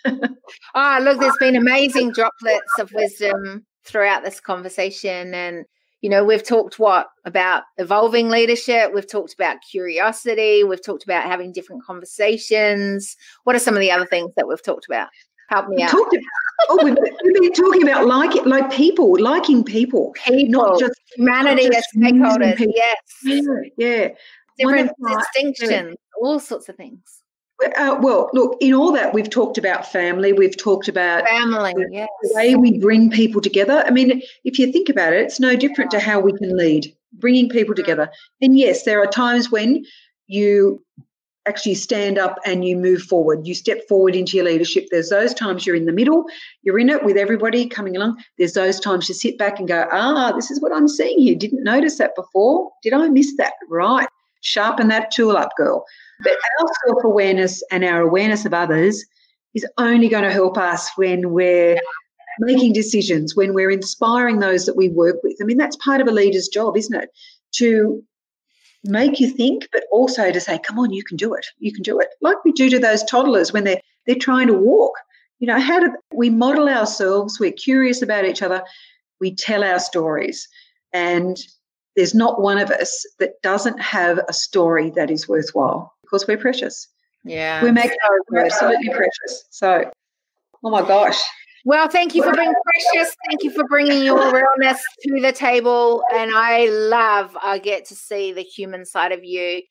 oh, 0.73 0.99
look, 1.01 1.19
there's 1.19 1.37
been 1.37 1.57
amazing 1.57 2.13
droplets 2.13 2.79
of 2.79 2.91
wisdom 2.93 3.65
throughout 3.83 4.23
this 4.23 4.39
conversation. 4.39 5.33
And, 5.33 5.65
you 5.99 6.09
know, 6.09 6.23
we've 6.23 6.47
talked 6.47 6.79
what 6.79 7.07
about 7.25 7.63
evolving 7.77 8.29
leadership? 8.29 8.93
We've 8.93 9.09
talked 9.09 9.33
about 9.33 9.57
curiosity. 9.69 10.63
We've 10.63 10.83
talked 10.83 11.03
about 11.03 11.25
having 11.25 11.51
different 11.51 11.83
conversations. 11.83 13.17
What 13.43 13.57
are 13.57 13.59
some 13.59 13.73
of 13.73 13.81
the 13.81 13.91
other 13.91 14.05
things 14.05 14.31
that 14.37 14.47
we've 14.47 14.63
talked 14.63 14.85
about? 14.87 15.09
Help 15.49 15.67
me 15.67 15.83
out. 15.83 15.89
Talked 15.89 16.13
about, 16.13 16.23
oh, 16.69 16.79
we've, 16.83 16.97
we've, 17.23 17.41
been 17.41 17.53
talking 17.53 17.83
about 17.83 18.05
like 18.05 18.33
like 18.45 18.71
people, 18.71 19.15
liking 19.19 19.63
people, 19.63 20.13
people, 20.25 20.49
not 20.49 20.79
just 20.79 20.99
humanity 21.15 21.63
not 21.65 21.73
just 21.73 21.89
as 21.95 22.01
stakeholders. 22.01 22.57
People. 22.57 22.73
Yes, 22.75 22.97
yeah, 23.23 23.41
yeah. 23.77 24.09
different 24.57 24.91
distinctions, 25.07 25.95
all 26.21 26.39
sorts 26.39 26.69
of 26.69 26.75
things. 26.75 27.23
Uh, 27.77 27.97
well, 28.01 28.29
look, 28.33 28.55
in 28.61 28.73
all 28.73 28.91
that, 28.93 29.13
we've 29.13 29.29
talked 29.29 29.57
about 29.57 29.85
family, 29.85 30.31
we've 30.31 30.55
talked 30.55 30.87
about 30.87 31.27
family, 31.27 31.73
the, 31.73 31.89
yes. 31.91 32.07
the 32.21 32.31
way 32.33 32.55
we 32.55 32.77
bring 32.77 33.11
people 33.11 33.41
together. 33.41 33.83
I 33.85 33.91
mean, 33.91 34.21
if 34.45 34.57
you 34.57 34.71
think 34.71 34.87
about 34.87 35.11
it, 35.11 35.23
it's 35.23 35.41
no 35.41 35.57
different 35.57 35.91
to 35.91 35.99
how 35.99 36.21
we 36.21 36.31
can 36.31 36.55
lead, 36.55 36.95
bringing 37.13 37.49
people 37.49 37.75
together. 37.75 38.09
And 38.41 38.57
yes, 38.57 38.83
there 38.83 39.01
are 39.01 39.07
times 39.07 39.51
when 39.51 39.83
you 40.27 40.81
actually 41.47 41.75
stand 41.75 42.17
up 42.17 42.37
and 42.45 42.65
you 42.65 42.75
move 42.77 43.01
forward. 43.01 43.47
You 43.47 43.55
step 43.55 43.79
forward 43.87 44.15
into 44.15 44.37
your 44.37 44.45
leadership. 44.45 44.87
There's 44.91 45.09
those 45.09 45.33
times 45.33 45.65
you're 45.65 45.75
in 45.75 45.85
the 45.85 45.91
middle, 45.91 46.25
you're 46.61 46.79
in 46.79 46.89
it 46.89 47.03
with 47.03 47.17
everybody 47.17 47.67
coming 47.67 47.95
along. 47.95 48.21
There's 48.37 48.53
those 48.53 48.79
times 48.79 49.07
you 49.09 49.15
sit 49.15 49.37
back 49.37 49.59
and 49.59 49.67
go, 49.67 49.87
ah, 49.91 50.31
this 50.35 50.51
is 50.51 50.61
what 50.61 50.73
I'm 50.73 50.87
seeing 50.87 51.19
here. 51.19 51.35
Didn't 51.35 51.63
notice 51.63 51.97
that 51.97 52.15
before. 52.15 52.69
Did 52.83 52.93
I 52.93 53.09
miss 53.09 53.35
that? 53.37 53.53
Right. 53.69 54.07
Sharpen 54.41 54.87
that 54.89 55.11
tool 55.11 55.35
up, 55.35 55.51
girl. 55.57 55.85
But 56.23 56.33
our 56.59 56.67
self 56.87 57.03
awareness 57.03 57.63
and 57.71 57.83
our 57.83 58.01
awareness 58.01 58.45
of 58.45 58.53
others 58.53 59.03
is 59.53 59.65
only 59.77 60.09
going 60.09 60.23
to 60.23 60.31
help 60.31 60.57
us 60.57 60.89
when 60.95 61.31
we're 61.31 61.79
making 62.39 62.73
decisions, 62.73 63.35
when 63.35 63.53
we're 63.53 63.71
inspiring 63.71 64.39
those 64.39 64.65
that 64.65 64.77
we 64.77 64.89
work 64.89 65.17
with. 65.23 65.37
I 65.41 65.45
mean, 65.45 65.57
that's 65.57 65.75
part 65.77 66.01
of 66.01 66.07
a 66.07 66.11
leader's 66.11 66.47
job, 66.47 66.77
isn't 66.77 66.95
it? 66.95 67.09
To 67.55 68.03
make 68.83 69.19
you 69.19 69.29
think, 69.29 69.67
but 69.71 69.83
also 69.91 70.31
to 70.31 70.39
say, 70.39 70.59
come 70.59 70.79
on, 70.79 70.93
you 70.93 71.03
can 71.03 71.17
do 71.17 71.33
it. 71.33 71.45
You 71.59 71.73
can 71.73 71.83
do 71.83 71.99
it. 71.99 72.09
Like 72.21 72.43
we 72.45 72.51
do 72.51 72.69
to 72.69 72.79
those 72.79 73.03
toddlers 73.03 73.51
when 73.51 73.63
they're 73.63 73.81
they're 74.05 74.15
trying 74.15 74.47
to 74.47 74.53
walk. 74.53 74.93
You 75.39 75.47
know, 75.47 75.59
how 75.59 75.79
do 75.79 75.95
we 76.13 76.29
model 76.29 76.67
ourselves? 76.67 77.39
We're 77.39 77.51
curious 77.51 78.01
about 78.01 78.25
each 78.25 78.41
other. 78.41 78.63
We 79.21 79.35
tell 79.35 79.63
our 79.63 79.79
stories. 79.79 80.47
And 80.93 81.37
there's 81.95 82.15
not 82.15 82.41
one 82.41 82.57
of 82.57 82.71
us 82.71 83.05
that 83.19 83.41
doesn't 83.43 83.79
have 83.79 84.19
a 84.27 84.33
story 84.33 84.89
that 84.91 85.11
is 85.11 85.27
worthwhile 85.27 85.93
because 86.01 86.27
we're 86.27 86.37
precious. 86.37 86.87
Yeah. 87.23 87.63
We 87.63 87.71
make 87.71 87.91
our 87.91 88.17
we're 88.31 88.45
absolutely 88.45 88.89
precious. 88.93 89.45
So, 89.51 89.91
oh 90.63 90.69
my 90.69 90.81
gosh. 90.81 91.19
Well, 91.65 91.89
thank 91.89 92.15
you 92.15 92.23
for 92.23 92.33
being 92.33 92.53
precious. 92.93 93.15
Thank 93.27 93.43
you 93.43 93.51
for 93.51 93.65
bringing 93.67 94.03
your 94.03 94.33
realness 94.33 94.81
to 95.03 95.21
the 95.21 95.31
table. 95.31 96.03
And 96.13 96.31
I 96.33 96.67
love, 96.69 97.37
I 97.41 97.59
get 97.59 97.85
to 97.85 97.95
see 97.95 98.31
the 98.31 98.41
human 98.41 98.85
side 98.85 99.11
of 99.11 99.23
you. 99.23 99.61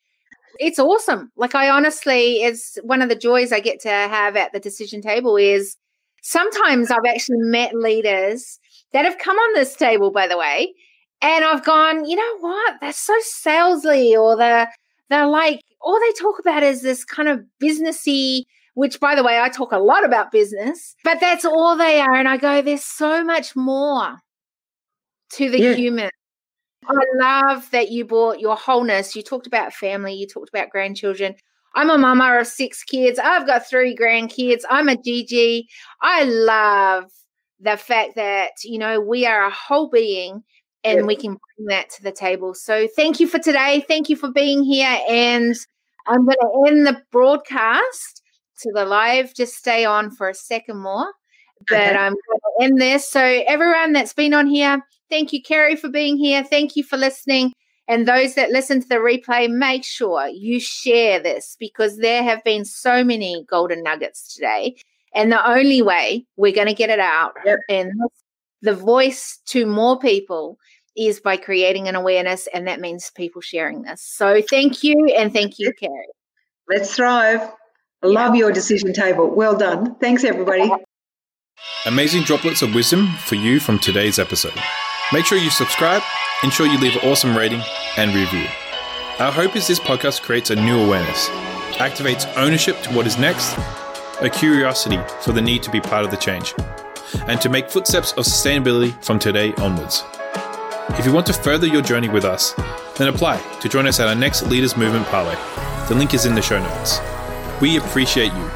It's 0.59 0.79
awesome. 0.79 1.31
Like, 1.37 1.55
I 1.55 1.71
honestly, 1.71 2.43
it's 2.43 2.79
one 2.83 3.01
of 3.01 3.09
the 3.09 3.15
joys 3.15 3.53
I 3.53 3.61
get 3.61 3.81
to 3.81 3.89
have 3.89 4.37
at 4.37 4.53
the 4.53 4.61
decision 4.61 5.01
table 5.01 5.37
is 5.37 5.77
sometimes 6.23 6.91
I've 6.91 7.07
actually 7.09 7.39
met 7.39 7.75
leaders 7.75 8.59
that 8.93 9.05
have 9.05 9.19
come 9.19 9.37
on 9.37 9.55
this 9.55 9.77
table, 9.77 10.11
by 10.11 10.27
the 10.27 10.39
way, 10.39 10.75
and 11.21 11.45
I've 11.45 11.65
gone, 11.65 12.05
you 12.05 12.17
know 12.17 12.39
what? 12.41 12.75
They're 12.81 12.93
so 12.93 13.15
salesy, 13.45 14.17
or 14.19 14.37
they're 14.37 14.71
they're 15.11 15.27
like 15.27 15.63
all 15.81 15.99
they 16.01 16.13
talk 16.13 16.39
about 16.39 16.63
is 16.63 16.83
this 16.83 17.05
kind 17.05 17.29
of 17.29 17.45
businessy. 17.63 18.43
Which, 18.79 19.01
by 19.01 19.17
the 19.17 19.25
way, 19.25 19.41
I 19.41 19.49
talk 19.49 19.73
a 19.73 19.79
lot 19.79 20.05
about 20.05 20.31
business, 20.31 20.95
but 21.03 21.19
that's 21.19 21.45
all 21.45 21.77
they 21.77 21.99
are. 21.99 22.15
And 22.15 22.29
I 22.29 22.37
go, 22.37 22.63
there's 22.63 22.85
so 22.85 23.25
much 23.25 23.57
more 23.57 24.15
to 25.33 25.51
the 25.51 25.59
yeah. 25.59 25.75
human. 25.75 26.11
I 26.87 26.95
love 27.17 27.69
that 27.73 27.91
you 27.91 28.05
brought 28.05 28.39
your 28.39 28.55
wholeness. 28.55 29.17
You 29.17 29.25
talked 29.25 29.49
about 29.49 29.73
family, 29.73 30.15
you 30.15 30.29
talked 30.29 30.49
about 30.49 30.71
grandchildren. 30.71 31.35
I'm 31.75 31.91
a 31.91 31.99
mama 31.99 32.39
of 32.39 32.47
six 32.47 32.85
kids. 32.85 33.19
I've 33.19 33.49
got 33.49 33.69
three 33.69 33.97
grandkids. 33.97 34.63
I'm 34.71 34.89
a 34.89 34.97
Gigi. 34.97 35.67
I 36.01 36.23
love 36.23 37.11
the 37.59 37.77
fact 37.77 38.15
that, 38.15 38.53
you 38.63 38.79
know, 38.79 39.01
we 39.01 39.27
are 39.27 39.45
a 39.45 39.51
whole 39.51 39.91
being 39.91 40.45
and 40.85 41.01
yeah. 41.01 41.05
we 41.05 41.17
can 41.17 41.31
bring 41.57 41.67
that 41.67 41.91
to 41.97 42.05
the 42.05 42.13
table. 42.13 42.55
So 42.55 42.87
thank 42.95 43.19
you 43.19 43.27
for 43.27 43.41
today. 43.41 43.85
Thank 43.89 44.09
you 44.09 44.15
for 44.15 44.31
being 44.31 44.63
here. 44.63 45.01
And 45.09 45.57
I'm 46.07 46.25
going 46.25 46.37
to 46.41 46.65
end 46.69 46.87
the 46.87 47.03
broadcast 47.11 48.18
to 48.61 48.73
the 48.73 48.85
live. 48.85 49.35
Just 49.35 49.57
stay 49.57 49.85
on 49.85 50.11
for 50.11 50.29
a 50.29 50.35
second 50.35 50.79
more. 50.79 51.07
But 51.69 51.79
okay. 51.79 51.97
I'm 51.97 52.13
going 52.13 52.41
to 52.41 52.65
end 52.65 52.81
this. 52.81 53.09
So 53.09 53.21
everyone 53.21 53.93
that's 53.93 54.13
been 54.13 54.35
on 54.35 54.47
here, 54.47 54.81
thank 55.11 55.33
you, 55.33 55.43
Carrie, 55.43 55.77
for 55.77 55.89
being 55.89 56.17
here. 56.17 56.45
Thank 56.45 56.77
you 56.77 56.85
for 56.85 56.97
listening. 56.97 57.53
And 57.89 58.07
those 58.07 58.35
that 58.35 58.51
listen 58.51 58.83
to 58.83 58.89
the 58.89 58.97
replay, 58.97 59.51
make 59.51 59.85
sure 59.85 60.29
you 60.29 60.61
share 60.61 61.21
this 61.21 61.57
because 61.59 61.97
there 61.99 62.23
have 62.23 62.45
been 62.45 62.65
so 62.65 63.03
many 63.03 63.45
golden 63.49 63.83
nuggets 63.83 64.35
today. 64.35 64.77
And 65.15 65.33
the 65.33 65.49
only 65.49 65.83
way 65.83 66.27
we're 66.37 66.55
going 66.55 66.69
to 66.69 66.75
get 66.75 66.91
it 66.91 67.01
out 67.01 67.33
yep. 67.45 67.59
and 67.71 67.93
the 68.63 68.75
voice 68.75 69.41
to 69.47 69.67
more 69.67 69.99
people 69.99 70.59
is 70.97 71.21
by 71.21 71.37
creating 71.37 71.89
an 71.89 71.95
awareness, 71.95 72.49
and 72.53 72.67
that 72.67 72.81
means 72.81 73.11
people 73.15 73.41
sharing 73.41 73.83
this. 73.83 74.03
So 74.03 74.43
thank 74.43 74.83
you, 74.83 75.13
and 75.17 75.33
thank 75.33 75.59
you, 75.59 75.73
Carrie. 75.79 76.09
Let's 76.69 76.95
thrive. 76.97 77.53
Love 78.03 78.37
your 78.37 78.53
decision 78.53 78.93
table. 78.93 79.29
Well 79.29 79.57
done. 79.57 79.97
Thanks, 79.97 80.23
everybody. 80.23 80.71
Amazing 81.87 82.23
droplets 82.23 82.63
of 82.63 82.75
wisdom 82.75 83.09
for 83.25 83.35
you 83.35 83.59
from 83.59 83.79
today's 83.79 84.21
episode. 84.21 84.55
Make 85.13 85.25
sure 85.25 85.39
you 85.39 85.51
subscribe, 85.51 86.03
ensure 86.45 86.67
you 86.67 86.79
leave 86.79 86.95
an 86.95 87.09
awesome 87.09 87.37
rating 87.37 87.61
and 87.97 88.15
review. 88.15 88.47
Our 89.19 89.33
hope 89.33 89.57
is 89.57 89.67
this 89.67 89.81
podcast 89.81 90.23
creates 90.23 90.51
a 90.51 90.57
new 90.57 90.79
awareness, 90.79 91.29
activates 91.79 92.33
ownership 92.37 92.81
to 92.83 92.95
what 92.95 93.07
is 93.07 93.19
next, 93.19 93.57
a 94.21 94.31
curiosity 94.31 94.99
for 95.23 95.33
the 95.33 95.43
need 95.43 95.65
to 95.65 95.71
be 95.71 95.81
part 95.81 96.05
of 96.05 96.13
the 96.13 96.17
change, 96.17 96.55
and 97.27 97.41
to 97.41 97.49
make 97.49 97.69
footsteps 97.69 98.13
of 98.13 98.27
sustainability 98.27 98.93
from 99.03 99.19
today 99.19 99.53
onwards. 99.55 100.05
If 100.91 101.05
you 101.05 101.13
want 101.13 101.27
to 101.27 101.33
further 101.33 101.67
your 101.67 101.83
journey 101.83 102.09
with 102.09 102.25
us, 102.25 102.55
then 102.97 103.09
apply 103.09 103.39
to 103.61 103.69
join 103.69 103.89
us 103.89 103.99
at 103.99 104.07
our 104.07 104.15
next 104.15 104.43
Leaders 104.43 104.77
Movement 104.77 105.07
Parlay. 105.07 105.37
The 105.89 105.97
link 105.97 106.15
is 106.15 106.27
in 106.27 106.37
the 106.37 106.43
show 106.43 106.61
notes. 106.61 107.01
We 107.61 107.77
appreciate 107.77 108.33
you. 108.33 108.49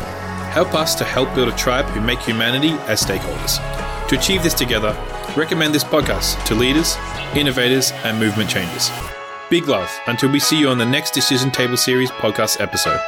Help 0.53 0.75
us 0.75 0.95
to 0.97 1.05
help 1.05 1.35
build 1.35 1.49
a 1.49 1.57
tribe 1.57 1.87
who 1.87 2.01
make 2.01 2.21
humanity 2.21 2.73
as 2.87 3.03
stakeholders. 3.03 3.59
To 4.09 4.19
achieve 4.19 4.43
this 4.43 4.55
together, 4.55 4.97
recommend 5.37 5.75
this 5.75 5.85
podcast 5.85 6.43
to 6.45 6.55
leaders, 6.55 6.97
innovators, 7.35 7.91
and 8.05 8.19
movement 8.19 8.51
changers. 8.51 8.91
Big 9.51 9.67
love 9.67 9.91
until 10.07 10.31
we 10.31 10.39
see 10.39 10.59
you 10.59 10.69
on 10.69 10.79
the 10.79 10.87
next 10.87 11.13
Decision 11.13 11.51
Table 11.51 11.77
Series 11.77 12.11
podcast 12.11 12.61
episode. 12.61 13.01